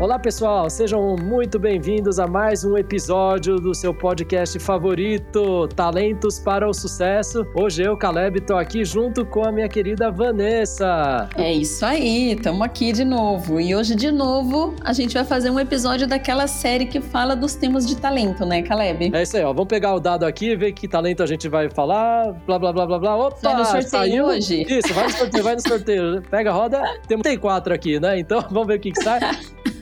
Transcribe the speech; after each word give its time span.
Olá 0.00 0.16
pessoal, 0.16 0.70
sejam 0.70 1.16
muito 1.20 1.58
bem-vindos 1.58 2.20
a 2.20 2.26
mais 2.28 2.62
um 2.64 2.78
episódio 2.78 3.56
do 3.56 3.74
seu 3.74 3.92
podcast 3.92 4.56
favorito, 4.60 5.66
Talentos 5.74 6.38
para 6.38 6.68
o 6.68 6.72
Sucesso. 6.72 7.44
Hoje 7.52 7.82
eu, 7.82 7.96
Caleb, 7.96 8.38
estou 8.38 8.56
aqui 8.56 8.84
junto 8.84 9.26
com 9.26 9.44
a 9.44 9.50
minha 9.50 9.68
querida 9.68 10.08
Vanessa. 10.08 11.28
É 11.36 11.52
isso 11.52 11.84
aí, 11.84 12.34
estamos 12.34 12.62
aqui 12.62 12.92
de 12.92 13.04
novo. 13.04 13.60
E 13.60 13.74
hoje, 13.74 13.96
de 13.96 14.12
novo, 14.12 14.72
a 14.84 14.92
gente 14.92 15.14
vai 15.14 15.24
fazer 15.24 15.50
um 15.50 15.58
episódio 15.58 16.06
daquela 16.06 16.46
série 16.46 16.86
que 16.86 17.00
fala 17.00 17.34
dos 17.34 17.56
temas 17.56 17.84
de 17.84 17.96
talento, 17.96 18.46
né, 18.46 18.62
Caleb? 18.62 19.10
É 19.12 19.22
isso 19.24 19.36
aí, 19.36 19.42
ó. 19.42 19.52
Vamos 19.52 19.66
pegar 19.68 19.94
o 19.96 20.00
dado 20.00 20.24
aqui, 20.24 20.54
ver 20.54 20.74
que 20.74 20.86
talento 20.86 21.24
a 21.24 21.26
gente 21.26 21.48
vai 21.48 21.68
falar, 21.68 22.34
blá 22.46 22.56
blá 22.56 22.72
blá 22.72 22.86
blá 22.86 22.98
blá. 23.00 23.16
Opa, 23.16 23.36
vai 23.42 23.56
no 23.56 23.64
sorteio 23.64 23.88
saiu. 23.88 24.26
hoje? 24.26 24.62
Isso, 24.62 24.94
vai 24.94 25.04
no 25.06 25.10
sorteio, 25.10 25.44
vai 25.44 25.54
no 25.56 25.60
sorteio. 25.60 26.22
Pega 26.30 26.50
a 26.50 26.54
roda, 26.54 26.82
temos 27.08 27.24
tem 27.24 27.36
quatro 27.36 27.74
aqui, 27.74 27.98
né? 27.98 28.16
Então 28.16 28.40
vamos 28.48 28.68
ver 28.68 28.76
o 28.76 28.80
que, 28.80 28.92
que 28.92 29.02
sai. 29.02 29.18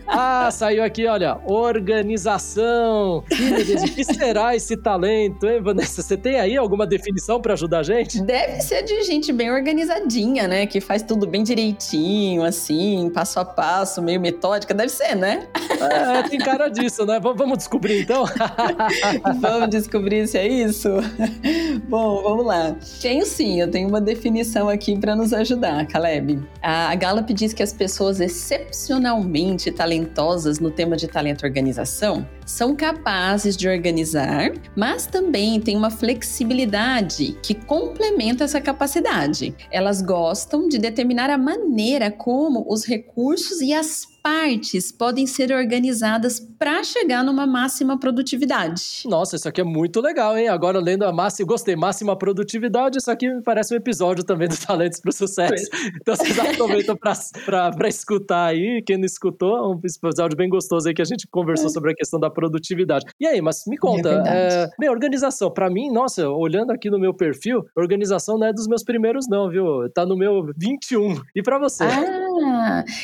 Ah, 0.06 0.48
saiu 0.52 0.84
aqui, 0.84 1.06
olha, 1.06 1.38
organização. 1.44 3.18
O 3.18 3.94
que 3.94 4.04
será 4.04 4.54
esse 4.54 4.76
talento, 4.76 5.46
hein, 5.46 5.60
Vanessa? 5.60 6.02
Você 6.02 6.16
tem 6.16 6.38
aí 6.38 6.56
alguma 6.56 6.86
definição 6.86 7.40
para 7.40 7.54
ajudar 7.54 7.80
a 7.80 7.82
gente? 7.82 8.22
Deve 8.22 8.60
ser 8.60 8.82
de 8.82 9.02
gente 9.02 9.32
bem 9.32 9.50
organizadinha, 9.50 10.46
né? 10.46 10.66
Que 10.66 10.80
faz 10.80 11.02
tudo 11.02 11.26
bem 11.26 11.42
direitinho, 11.42 12.44
assim, 12.44 13.10
passo 13.12 13.40
a 13.40 13.44
passo, 13.44 14.00
meio 14.00 14.20
metódica. 14.20 14.72
Deve 14.72 14.90
ser, 14.90 15.16
né? 15.16 15.48
É, 15.80 16.22
tem 16.28 16.38
cara 16.38 16.68
disso, 16.68 17.04
né? 17.04 17.18
Vamos 17.20 17.58
descobrir 17.58 18.02
então? 18.02 18.24
vamos 19.40 19.70
descobrir 19.70 20.26
se 20.28 20.38
é 20.38 20.46
isso? 20.46 20.88
Bom, 21.88 22.22
vamos 22.22 22.46
lá. 22.46 22.76
Tenho 23.00 23.26
sim, 23.26 23.60
eu 23.60 23.70
tenho 23.70 23.88
uma 23.88 24.00
definição 24.00 24.68
aqui 24.68 24.96
para 24.96 25.16
nos 25.16 25.32
ajudar, 25.32 25.86
Caleb. 25.86 26.40
A 26.62 26.94
Gallup 26.94 27.32
diz 27.34 27.52
que 27.52 27.62
as 27.62 27.72
pessoas 27.72 28.20
excepcionalmente 28.20 29.70
talentosas 29.70 29.95
no 30.60 30.70
tema 30.70 30.96
de 30.96 31.06
talento 31.06 31.44
organização 31.44 32.26
são 32.44 32.74
capazes 32.76 33.56
de 33.56 33.68
organizar, 33.68 34.52
mas 34.76 35.06
também 35.06 35.60
têm 35.60 35.76
uma 35.76 35.90
flexibilidade 35.90 37.36
que 37.42 37.54
complementa 37.54 38.44
essa 38.44 38.60
capacidade. 38.60 39.54
Elas 39.70 40.00
gostam 40.00 40.68
de 40.68 40.78
determinar 40.78 41.30
a 41.30 41.38
maneira 41.38 42.10
como 42.10 42.64
os 42.68 42.84
recursos 42.84 43.60
e 43.60 43.72
as 43.72 44.15
partes 44.26 44.90
podem 44.90 45.24
ser 45.24 45.52
organizadas 45.52 46.40
para 46.40 46.82
chegar 46.82 47.22
numa 47.22 47.46
máxima 47.46 47.96
produtividade. 47.96 49.02
Nossa, 49.04 49.36
isso 49.36 49.48
aqui 49.48 49.60
é 49.60 49.64
muito 49.64 50.00
legal, 50.00 50.36
hein? 50.36 50.48
Agora 50.48 50.80
lendo 50.80 51.04
a 51.04 51.12
máxima, 51.12 51.46
gostei, 51.46 51.76
máxima 51.76 52.18
produtividade, 52.18 52.98
isso 52.98 53.08
aqui 53.08 53.32
me 53.32 53.40
parece 53.40 53.72
um 53.72 53.76
episódio 53.76 54.24
também 54.24 54.48
do 54.48 54.56
Talentos 54.66 54.98
para 54.98 55.10
o 55.10 55.12
Sucesso. 55.12 55.70
Então 56.00 56.16
vocês 56.16 56.36
aproveitam 56.40 56.96
para 56.96 57.88
escutar 57.88 58.46
aí, 58.46 58.82
quem 58.84 58.96
não 58.98 59.04
escutou, 59.04 59.72
um 59.72 59.78
episódio 59.78 60.36
bem 60.36 60.48
gostoso 60.48 60.88
aí 60.88 60.94
que 60.94 61.02
a 61.02 61.04
gente 61.06 61.28
conversou 61.28 61.68
é. 61.68 61.70
sobre 61.70 61.92
a 61.92 61.94
questão 61.94 62.18
da 62.18 62.28
produtividade. 62.28 63.04
E 63.20 63.28
aí, 63.28 63.40
mas 63.40 63.62
me 63.68 63.78
conta, 63.78 64.24
é 64.26 64.64
é, 64.64 64.68
bem, 64.76 64.90
organização, 64.90 65.52
para 65.52 65.70
mim, 65.70 65.88
nossa, 65.88 66.28
olhando 66.28 66.72
aqui 66.72 66.90
no 66.90 66.98
meu 66.98 67.14
perfil, 67.14 67.64
organização 67.76 68.36
não 68.36 68.48
é 68.48 68.52
dos 68.52 68.66
meus 68.66 68.82
primeiros 68.82 69.28
não, 69.28 69.48
viu? 69.48 69.88
Tá 69.94 70.04
no 70.04 70.16
meu 70.16 70.50
21. 70.56 71.14
E 71.32 71.44
para 71.44 71.60
você? 71.60 71.84
Ah, 71.84 72.25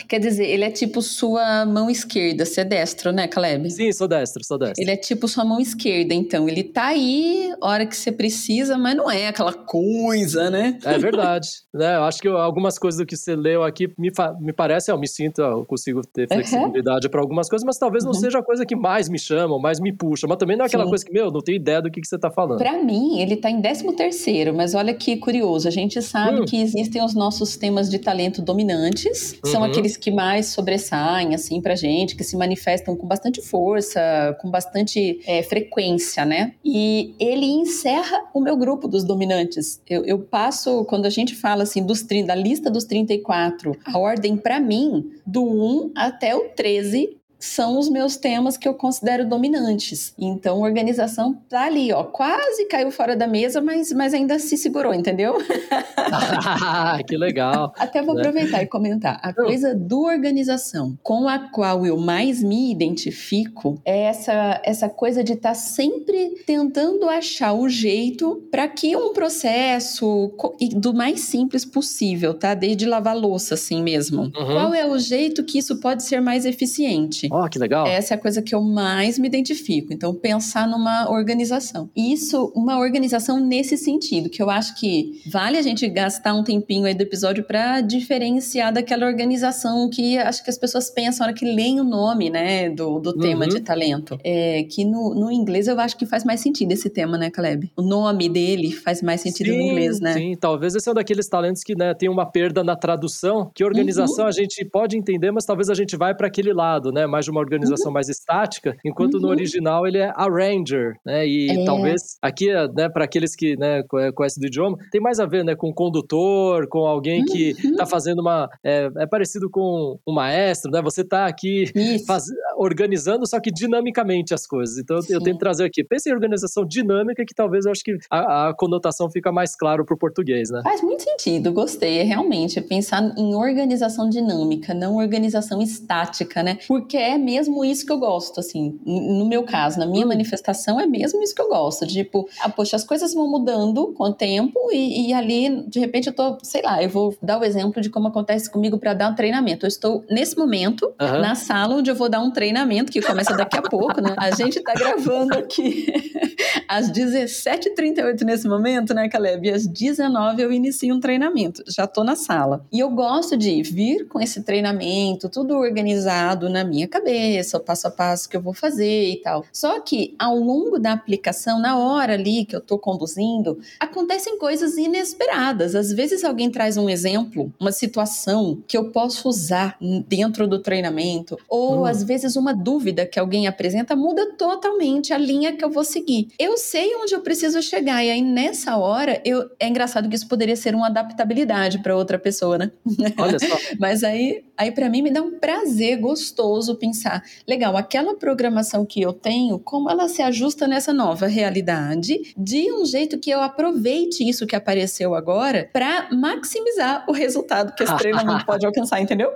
quer 0.09 0.19
dizer, 0.19 0.45
ele 0.47 0.65
é 0.65 0.71
tipo 0.71 1.03
sua 1.03 1.65
mão 1.67 1.91
esquerda. 1.91 2.45
Você 2.45 2.61
é 2.61 2.65
destro, 2.65 3.13
né, 3.13 3.29
Caleb? 3.29 3.71
Sim, 3.71 3.93
sou 3.93 4.09
destro, 4.09 4.45
sou 4.45 4.59
destro. 4.59 4.83
Ele 4.83 4.91
é 4.91 4.97
tipo 4.97 5.29
sua 5.29 5.45
mão 5.45 5.61
esquerda, 5.61 6.15
então. 6.15 6.49
Ele 6.49 6.63
tá 6.63 6.87
aí, 6.87 7.53
hora 7.61 7.87
que 7.87 7.97
você 7.97 8.11
precisa, 8.11 8.77
mas 8.79 8.97
não 8.97 9.11
é 9.11 9.29
aquela 9.29 9.53
coisa, 9.53 10.51
né? 10.51 10.79
É 10.85 10.99
verdade. 10.99 11.49
né? 11.73 11.97
Eu 11.97 12.05
acho 12.05 12.21
que 12.21 12.29
algumas 12.29 12.79
coisas 12.79 12.99
do 12.99 13.07
que 13.07 13.17
você 13.17 13.35
leu 13.35 13.63
aqui 13.63 13.89
me, 13.99 14.11
me 14.41 14.53
parece, 14.53 14.91
eu 14.91 14.99
me 14.99 15.09
sinto, 15.09 15.41
eu 15.41 15.65
consigo 15.65 16.01
ter 16.07 16.29
flexibilidade 16.29 17.07
uhum. 17.07 17.11
para 17.11 17.21
algumas 17.21 17.49
coisas, 17.49 17.65
mas 17.65 17.79
talvez 17.79 18.05
não 18.05 18.13
uhum. 18.13 18.19
seja 18.19 18.39
a 18.39 18.43
coisa 18.43 18.65
que 18.65 18.77
mais 18.77 19.09
me 19.09 19.19
chama, 19.19 19.59
mais 19.59 19.81
me 19.81 19.93
puxa. 19.93 20.27
Mas 20.27 20.39
também 20.39 20.57
não 20.57 20.65
é 20.65 20.69
aquela 20.69 20.85
Sim. 20.85 20.91
coisa 20.91 21.05
que, 21.05 21.13
meu, 21.13 21.31
não 21.31 21.41
tenho 21.41 21.57
ideia 21.57 21.81
do 21.81 21.91
que, 21.91 22.01
que 22.01 22.07
você 22.07 22.19
tá 22.19 22.31
falando. 22.31 22.59
Para 22.59 22.83
mim, 22.83 23.21
ele 23.21 23.37
tá 23.37 23.51
em 23.51 23.61
13 23.61 23.93
terceiro, 23.97 24.55
mas 24.55 24.75
olha 24.75 24.95
que 24.95 25.17
curioso. 25.17 25.69
A 25.69 25.71
gente 25.71 26.01
sabe 26.03 26.41
hum. 26.41 26.45
que 26.45 26.61
existem 26.61 27.03
os 27.05 27.15
nossos 27.15 27.57
temas 27.57 27.89
de 27.89 27.99
talento 27.99 28.43
dominantes, 28.43 29.22
uhum. 29.45 29.51
são 29.51 29.65
aqueles 29.65 29.97
que 29.97 30.11
mais 30.11 30.47
sobressaem, 30.47 31.35
assim, 31.35 31.61
pra 31.61 31.75
gente, 31.75 32.17
que 32.17 32.25
se 32.25 32.37
manifestam 32.37 32.97
com 32.97 33.07
bastante 33.07 33.41
força, 33.41 34.37
com 34.41 34.51
bastante 34.51 35.21
é, 35.27 35.43
frequência, 35.43 36.25
né? 36.25 36.55
E 36.65 37.15
ele 37.19 37.47
encerra 37.47 38.25
o 38.35 38.41
meu 38.41 38.57
grupo 38.57 38.89
dos 38.89 39.05
dominantes. 39.05 39.81
Eu, 39.89 40.05
eu 40.05 40.19
passo, 40.19 40.85
quando 40.85 41.07
a 41.07 41.11
gente 41.11 41.35
fala 41.35 41.63
assim, 41.63 41.85
dos, 41.85 42.03
da 42.27 42.35
lista 42.35 42.71
dos 42.71 42.85
34, 42.85 43.77
a 43.85 43.99
ordem 43.99 44.37
para 44.37 44.61
mim, 44.61 45.11
do 45.27 45.43
1 45.45 45.93
até 45.95 46.35
o 46.35 46.49
13 46.51 47.22
são 47.43 47.77
os 47.77 47.89
meus 47.89 48.17
temas 48.17 48.57
que 48.57 48.69
eu 48.69 48.75
considero 48.75 49.29
dominantes. 49.29 50.15
Então, 50.17 50.61
organização 50.61 51.35
tá 51.49 51.65
ali, 51.65 51.93
ó, 51.93 52.05
quase 52.05 52.67
caiu 52.67 52.91
fora 52.93 53.17
da 53.17 53.27
mesa, 53.27 53.61
mas, 53.61 53.93
mas 53.93 54.15
ainda 54.15 54.39
se 54.39 54.57
segurou, 54.57 54.95
entendeu? 54.95 55.35
que 57.09 57.17
legal. 57.17 57.73
Até 57.77 58.01
vou 58.01 58.15
né? 58.15 58.21
aproveitar 58.21 58.63
e 58.63 58.67
comentar. 58.67 59.19
A 59.23 59.33
coisa 59.33 59.75
do 59.75 60.03
organização 60.03 60.97
com 61.03 61.29
a 61.29 61.39
qual 61.39 61.85
eu 61.85 61.97
mais 61.97 62.43
me 62.43 62.71
identifico 62.71 63.81
é 63.85 64.03
essa, 64.03 64.61
essa 64.65 64.89
coisa 64.89 65.25
de 65.25 65.33
estar 65.33 65.51
tá 65.51 65.55
sempre 65.55 66.43
tentando 66.47 67.09
achar 67.09 67.53
o 67.55 67.69
jeito 67.69 68.47
para 68.51 68.69
que 68.69 68.97
um 68.97 69.13
processo 69.13 70.33
do 70.77 70.95
mais 70.95 71.23
simples 71.23 71.65
possível, 71.65 72.35
tá? 72.35 72.55
Desde 72.55 72.87
lavar 72.87 73.17
louça, 73.17 73.55
assim 73.55 73.83
mesmo. 73.83 74.23
Uhum. 74.23 74.31
Qual 74.33 74.75
é 74.75 74.87
o 74.87 74.97
jeito 74.99 75.43
que 75.43 75.59
isso 75.59 75.81
pode 75.81 76.05
ser 76.05 76.21
mais 76.21 76.45
eficiente? 76.45 77.29
Ó, 77.33 77.47
oh, 77.47 77.49
que 77.49 77.59
legal. 77.59 77.87
Essa 77.87 78.13
é 78.13 78.17
a 78.17 78.21
coisa 78.21 78.43
que 78.43 78.55
eu 78.55 78.61
mais 78.61 79.19
me 79.19 79.27
identifico. 79.27 79.91
Então, 79.91 80.15
pensar 80.15 80.69
numa 80.69 81.11
organização. 81.11 81.89
Isso, 81.97 82.53
uma 82.55 82.79
organização 82.79 83.41
nesse 83.41 83.79
sentido, 83.79 84.29
que 84.29 84.43
eu 84.43 84.51
acho 84.51 84.79
que 84.79 85.23
vale 85.31 85.57
a 85.57 85.63
gente 85.63 85.89
gastar 85.89 86.35
um 86.35 86.45
tempinho 86.45 86.85
aí 86.85 86.95
do 86.95 87.01
episódio 87.01 87.43
para 87.43 87.81
diferenciar 87.81 88.71
daquela 88.71 89.07
organização 89.07 89.89
que 89.89 90.19
acho 90.19 90.45
que 90.45 90.51
as 90.51 90.59
pessoas 90.59 90.91
pensam 90.91 91.25
na 91.25 91.29
hora 91.29 91.35
que 91.35 91.47
leem 91.47 91.81
o 91.81 91.85
nome, 91.85 92.29
né, 92.29 92.69
do, 92.69 92.99
do 92.99 93.15
tema 93.15 93.45
uhum. 93.45 93.51
de 93.51 93.61
talento. 93.61 94.19
É, 94.23 94.65
que 94.65 94.85
no, 94.85 95.15
no 95.15 95.33
inglês 95.33 95.69
eu 95.69 95.81
acho 95.81 95.97
que 95.97 96.05
faz 96.05 96.25
mais 96.25 96.41
sentido 96.41 96.73
esse 96.73 96.91
tema, 96.91 97.17
né, 97.17 97.31
Caleb? 97.31 97.73
O 97.77 97.83
nome 97.83 98.29
dele 98.29 98.73
faz 98.73 99.01
mais 99.01 99.23
sentido 99.23 99.51
sim, 99.51 99.57
no 99.57 99.63
inglês, 99.63 100.01
né? 100.01 100.13
Sim, 100.13 100.37
talvez 100.39 100.75
esse 100.75 100.87
é 100.87 100.93
um 100.93 100.95
daqueles 100.95 101.29
talentos 101.29 101.65
que 101.65 101.75
né, 101.75 101.95
tem 101.95 102.11
uma 102.11 102.27
perda 102.27 102.63
na 102.63 102.77
tradução, 102.77 103.51
que 103.55 103.65
organização 103.65 104.25
uhum. 104.25 104.29
a 104.29 104.33
gente 104.33 104.63
pode 104.67 104.99
entender, 104.99 105.31
mas 105.31 105.47
talvez 105.47 105.71
a 105.71 105.75
gente 105.75 105.97
vai 105.97 106.15
para 106.15 106.27
aquele 106.27 106.53
lado, 106.53 106.93
né? 106.93 107.07
Mais 107.07 107.22
mais 107.23 107.25
de 107.25 107.31
uma 107.31 107.41
organização 107.41 107.87
uhum. 107.87 107.95
mais 107.95 108.09
estática, 108.09 108.77
enquanto 108.85 109.15
uhum. 109.15 109.21
no 109.21 109.29
original 109.29 109.87
ele 109.87 109.99
é 109.99 110.13
arranger, 110.15 110.95
né? 111.07 111.27
E 111.27 111.51
é. 111.51 111.65
talvez 111.65 112.17
aqui, 112.21 112.53
né, 112.75 112.89
para 112.89 113.05
aqueles 113.05 113.35
que 113.35 113.57
né, 113.57 113.83
conhecem 114.15 114.41
do 114.41 114.47
idioma, 114.47 114.77
tem 114.91 115.01
mais 115.01 115.21
a 115.21 115.27
ver, 115.27 115.45
né, 115.45 115.55
com 115.55 115.73
condutor, 115.73 116.69
com 116.69 116.87
alguém 116.87 117.25
que 117.25 117.51
está 117.51 117.85
uhum. 117.85 117.89
fazendo 117.89 118.21
uma 118.21 118.49
é, 118.65 118.91
é, 118.97 119.07
parecido 119.07 119.49
com 119.49 119.99
um 120.07 120.13
maestro, 120.13 120.71
né? 120.71 120.83
Você 120.83 121.03
está 121.03 121.27
aqui 121.27 121.67
faz, 122.07 122.25
organizando, 122.63 123.27
só 123.27 123.41
que 123.41 123.51
dinamicamente 123.51 124.33
as 124.33 124.47
coisas. 124.47 124.79
Então 124.79 124.99
eu 125.09 125.21
tento 125.21 125.39
trazer 125.39 125.65
aqui, 125.65 125.83
pense 125.83 126.09
em 126.09 126.13
organização 126.13 126.65
dinâmica 126.65 127.25
que 127.25 127.35
talvez 127.35 127.67
eu 127.67 127.73
acho 127.73 127.83
que 127.83 127.99
a, 128.11 128.49
a 128.49 128.55
conotação 128.55 129.11
fica 129.11 129.33
mais 129.33 129.57
claro 129.57 129.85
para 129.85 129.95
o 129.95 129.99
português, 129.99 130.51
né? 130.51 130.61
Faz 130.63 130.81
muito 130.83 131.03
sentido, 131.03 131.53
gostei. 131.53 131.99
É 131.99 132.03
realmente 132.03 132.61
pensar 132.61 133.03
em 133.17 133.35
organização 133.35 134.09
dinâmica, 134.09 134.73
não 134.73 134.97
organização 134.97 135.61
estática, 135.61 136.43
né? 136.43 136.59
Porque 136.69 136.97
é 136.97 137.19
mesmo 137.19 137.65
isso 137.65 137.85
que 137.85 137.93
eu 137.93 137.99
gosto, 137.99 138.41
assim, 138.41 138.79
no 138.85 139.27
meu 139.27 139.43
caso, 139.43 139.79
na 139.79 139.87
minha 139.87 140.05
hum. 140.05 140.09
manifestação, 140.09 140.81
é 140.81 140.87
mesmo 140.87 141.23
isso 141.23 141.35
que 141.35 141.43
eu 141.43 141.49
gosto. 141.49 141.87
Tipo, 141.87 142.29
ah, 142.41 142.49
poxa, 142.49 142.77
as 142.77 142.85
coisas 142.85 143.13
vão 143.15 143.29
mudando 143.29 143.93
com 143.95 144.05
o 144.05 144.13
tempo 144.13 144.59
e, 144.73 145.09
e 145.09 145.13
ali, 145.13 145.65
de 145.69 145.81
repente, 145.81 146.09
eu 146.09 146.13
tô, 146.13 146.39
sei 146.43 146.63
lá, 146.63 146.83
eu 146.83 146.89
vou 146.89 147.17
dar 147.23 147.39
o 147.39 147.45
exemplo 147.45 147.83
de 147.83 147.91
como 147.91 148.09
acontece 148.09 148.51
comigo 148.51 148.79
para 148.79 148.95
dar 148.95 149.11
um 149.11 149.15
treinamento. 149.15 149.67
Eu 149.67 149.69
estou, 149.69 150.05
nesse 150.09 150.37
momento, 150.37 150.93
uhum. 151.01 151.21
na 151.21 151.35
sala 151.35 151.77
onde 151.77 151.91
eu 151.91 151.95
vou 151.95 152.09
dar 152.09 152.21
um 152.21 152.31
treinamento 152.31 152.52
treinamento, 152.53 152.93
que 152.93 153.01
começa 153.01 153.35
daqui 153.35 153.57
a 153.57 153.63
pouco, 153.63 154.01
né? 154.01 154.15
A 154.19 154.31
gente 154.31 154.61
tá 154.61 154.75
gravando 154.75 155.37
aqui 155.39 155.87
às 156.69 156.91
17h38 156.91 158.23
nesse 158.23 158.47
momento, 158.47 158.93
né, 158.93 159.09
Caleb? 159.09 159.49
E 159.49 159.51
às 159.51 159.67
19 159.67 160.43
eu 160.43 160.53
inicio 160.53 160.95
um 160.95 161.01
treinamento. 161.01 161.63
Já 161.67 161.87
tô 161.87 162.05
na 162.05 162.15
sala. 162.15 162.65
E 162.71 162.81
eu 162.81 162.91
gosto 162.91 163.37
de 163.37 163.63
vir 163.63 164.07
com 164.07 164.21
esse 164.21 164.43
treinamento, 164.43 165.31
tudo 165.31 165.57
organizado 165.57 166.51
na 166.51 166.63
minha 166.63 166.87
cabeça, 166.87 167.57
o 167.57 167.61
passo 167.61 167.89
a 167.89 167.91
passo 167.91 168.29
que 168.29 168.37
eu 168.37 168.43
vou 168.43 168.53
fazer 168.53 169.11
e 169.11 169.17
tal. 169.23 169.45
Só 169.53 169.81
que 169.81 170.15
ao 170.19 170.37
longo 170.37 170.79
da 170.79 170.93
aplicação, 170.93 171.59
na 171.59 171.79
hora 171.79 172.15
ali 172.15 172.45
que 172.45 172.55
eu 172.55 172.61
tô 172.61 172.79
conduzindo, 172.79 173.59
acontecem 173.81 174.39
coisas 174.39 174.77
inesperadas. 174.77 175.75
Às 175.75 175.91
vezes 175.91 176.23
alguém 176.23 176.51
traz 176.51 176.77
um 176.77 176.91
exemplo, 176.91 177.53
uma 177.59 177.73
situação 177.73 178.63
que 178.69 178.77
eu 178.77 178.91
posso 178.91 179.29
usar 179.29 179.79
dentro 180.07 180.47
do 180.47 180.59
treinamento, 180.59 181.39
ou 181.49 181.81
hum. 181.81 181.85
às 181.87 182.03
vezes 182.03 182.37
uma 182.43 182.53
dúvida 182.55 183.07
que 183.07 183.19
alguém 183.19 183.47
apresenta 183.47 183.95
muda 183.95 184.37
totalmente 184.37 185.13
a 185.13 185.19
linha 185.19 185.53
que 185.53 185.65
eu 185.65 185.71
vou 185.71 185.85
seguir. 185.85 186.29
Eu 186.39 186.59
sei 186.59 186.95
onde 186.97 187.15
eu 187.15 187.21
preciso 187.21 187.63
chegar, 187.63 188.05
e 188.05 188.11
aí 188.11 188.21
nessa 188.21 188.77
hora, 188.77 189.23
eu, 189.25 189.49
é 189.59 189.69
engraçado 189.69 190.09
que 190.09 190.17
isso 190.17 190.29
poderia 190.29 190.57
ser 190.57 190.75
uma 190.75 190.89
adaptabilidade 190.89 191.79
para 191.79 191.97
outra 191.97 192.19
pessoa, 192.19 192.59
né? 192.59 192.73
Olha 193.17 193.39
só. 193.39 193.57
Mas 193.79 194.03
aí, 194.03 194.45
aí 194.57 194.73
para 194.73 194.91
mim 194.91 195.03
me 195.03 195.11
dá 195.11 195.23
um 195.23 195.39
prazer 195.39 195.99
gostoso 195.99 196.75
pensar, 196.77 197.23
legal, 197.47 197.77
aquela 197.77 198.17
programação 198.17 198.85
que 198.85 199.01
eu 199.01 199.13
tenho, 199.13 199.59
como 199.59 199.89
ela 199.89 200.09
se 200.09 200.21
ajusta 200.21 200.67
nessa 200.67 200.93
nova 200.93 201.27
realidade, 201.27 202.35
de 202.37 202.73
um 202.73 202.85
jeito 202.85 203.19
que 203.19 203.31
eu 203.31 203.41
aproveite 203.41 204.29
isso 204.29 204.47
que 204.47 204.57
apareceu 204.57 205.15
agora 205.15 205.71
para 205.73 206.09
maximizar 206.11 207.05
o 207.09 207.13
resultado 207.13 207.75
que 207.75 207.85
esse 207.85 207.97
treinamento 207.97 208.45
pode 208.45 208.67
alcançar, 208.67 209.01
entendeu? 209.01 209.31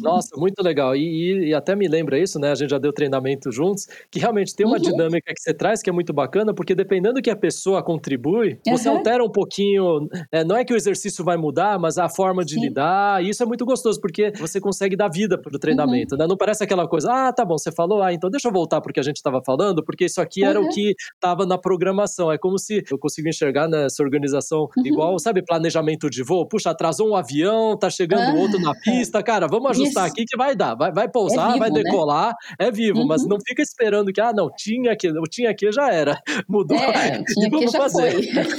Nossa, 0.00 0.36
muito 0.36 0.62
legal. 0.62 0.94
E, 0.94 1.48
e, 1.48 1.54
até 1.54 1.74
me 1.74 1.88
lembra 1.88 2.18
isso, 2.22 2.38
né? 2.38 2.52
A 2.52 2.54
gente 2.54 2.70
já 2.70 2.78
deu 2.78 2.92
treinamento 2.92 3.50
juntos, 3.50 3.86
que 4.10 4.18
realmente 4.18 4.54
tem 4.54 4.64
uma 4.64 4.76
uhum. 4.76 4.82
dinâmica 4.82 5.34
que 5.34 5.40
você 5.40 5.52
traz 5.52 5.82
que 5.82 5.90
é 5.90 5.92
muito 5.92 6.12
bacana, 6.12 6.54
porque 6.54 6.74
dependendo 6.74 7.20
que 7.20 7.30
a 7.30 7.36
pessoa 7.36 7.82
contribui, 7.82 8.58
uhum. 8.66 8.76
você 8.76 8.88
altera 8.88 9.24
um 9.24 9.30
pouquinho. 9.30 10.08
É, 10.30 10.44
não 10.44 10.56
é 10.56 10.64
que 10.64 10.72
o 10.72 10.76
exercício 10.76 11.24
vai 11.24 11.36
mudar, 11.36 11.78
mas 11.78 11.98
a 11.98 12.08
forma 12.08 12.44
de 12.44 12.54
Sim. 12.54 12.60
lidar. 12.60 13.24
E 13.24 13.30
isso 13.30 13.42
é 13.42 13.46
muito 13.46 13.64
gostoso, 13.64 14.00
porque 14.00 14.32
você 14.38 14.60
consegue 14.60 14.96
dar 14.96 15.08
vida 15.08 15.36
pro 15.36 15.58
treinamento, 15.58 16.14
uhum. 16.14 16.20
né? 16.20 16.26
Não 16.28 16.36
parece 16.36 16.62
aquela 16.62 16.86
coisa, 16.86 17.10
ah, 17.12 17.32
tá 17.32 17.44
bom, 17.44 17.58
você 17.58 17.72
falou, 17.72 18.02
ah, 18.02 18.12
então 18.12 18.30
deixa 18.30 18.48
eu 18.48 18.52
voltar 18.52 18.80
porque 18.80 19.00
a 19.00 19.02
gente 19.02 19.16
estava 19.16 19.42
falando, 19.44 19.84
porque 19.84 20.04
isso 20.04 20.20
aqui 20.20 20.44
era 20.44 20.60
o 20.60 20.68
que 20.68 20.94
estava 21.14 21.44
na 21.44 21.58
programação. 21.58 22.30
É 22.30 22.38
como 22.38 22.58
se 22.58 22.84
eu 22.90 22.98
consigo 22.98 23.28
enxergar 23.28 23.68
nessa 23.68 24.02
organização 24.02 24.68
uhum. 24.76 24.86
igual, 24.86 25.18
sabe, 25.18 25.42
planejamento 25.42 26.08
de 26.08 26.22
voo. 26.22 26.46
Puxa, 26.46 26.70
atrasou 26.70 27.08
um 27.08 27.16
avião, 27.16 27.76
tá 27.76 27.90
chegando 27.90 28.38
outro 28.38 28.60
na 28.60 28.74
pista, 28.74 29.22
cara 29.22 29.40
cara, 29.40 29.46
vamos 29.46 29.70
ajustar 29.70 30.04
Isso. 30.04 30.12
aqui 30.12 30.24
que 30.24 30.36
vai 30.36 30.54
dar. 30.54 30.74
Vai, 30.74 30.92
vai 30.92 31.08
pousar, 31.08 31.50
é 31.50 31.52
vivo, 31.52 31.58
vai 31.60 31.70
né? 31.70 31.82
decolar, 31.82 32.09
né? 32.09 32.09
É 32.58 32.70
vivo, 32.70 33.00
uhum. 33.00 33.06
mas 33.06 33.26
não 33.26 33.38
fica 33.40 33.62
esperando 33.62 34.12
que, 34.12 34.20
ah, 34.20 34.32
não, 34.32 34.50
tinha 34.54 34.92
aqui, 34.92 35.08
o 35.08 35.22
tinha 35.22 35.50
aqui 35.50 35.72
já 35.72 35.92
era. 35.92 36.20
Mudou. 36.48 36.76
É, 36.76 37.22
tinha 37.24 37.46
aqui 37.56 37.68
já 37.68 37.78
fazer. 37.78 38.12
foi. 38.12 38.50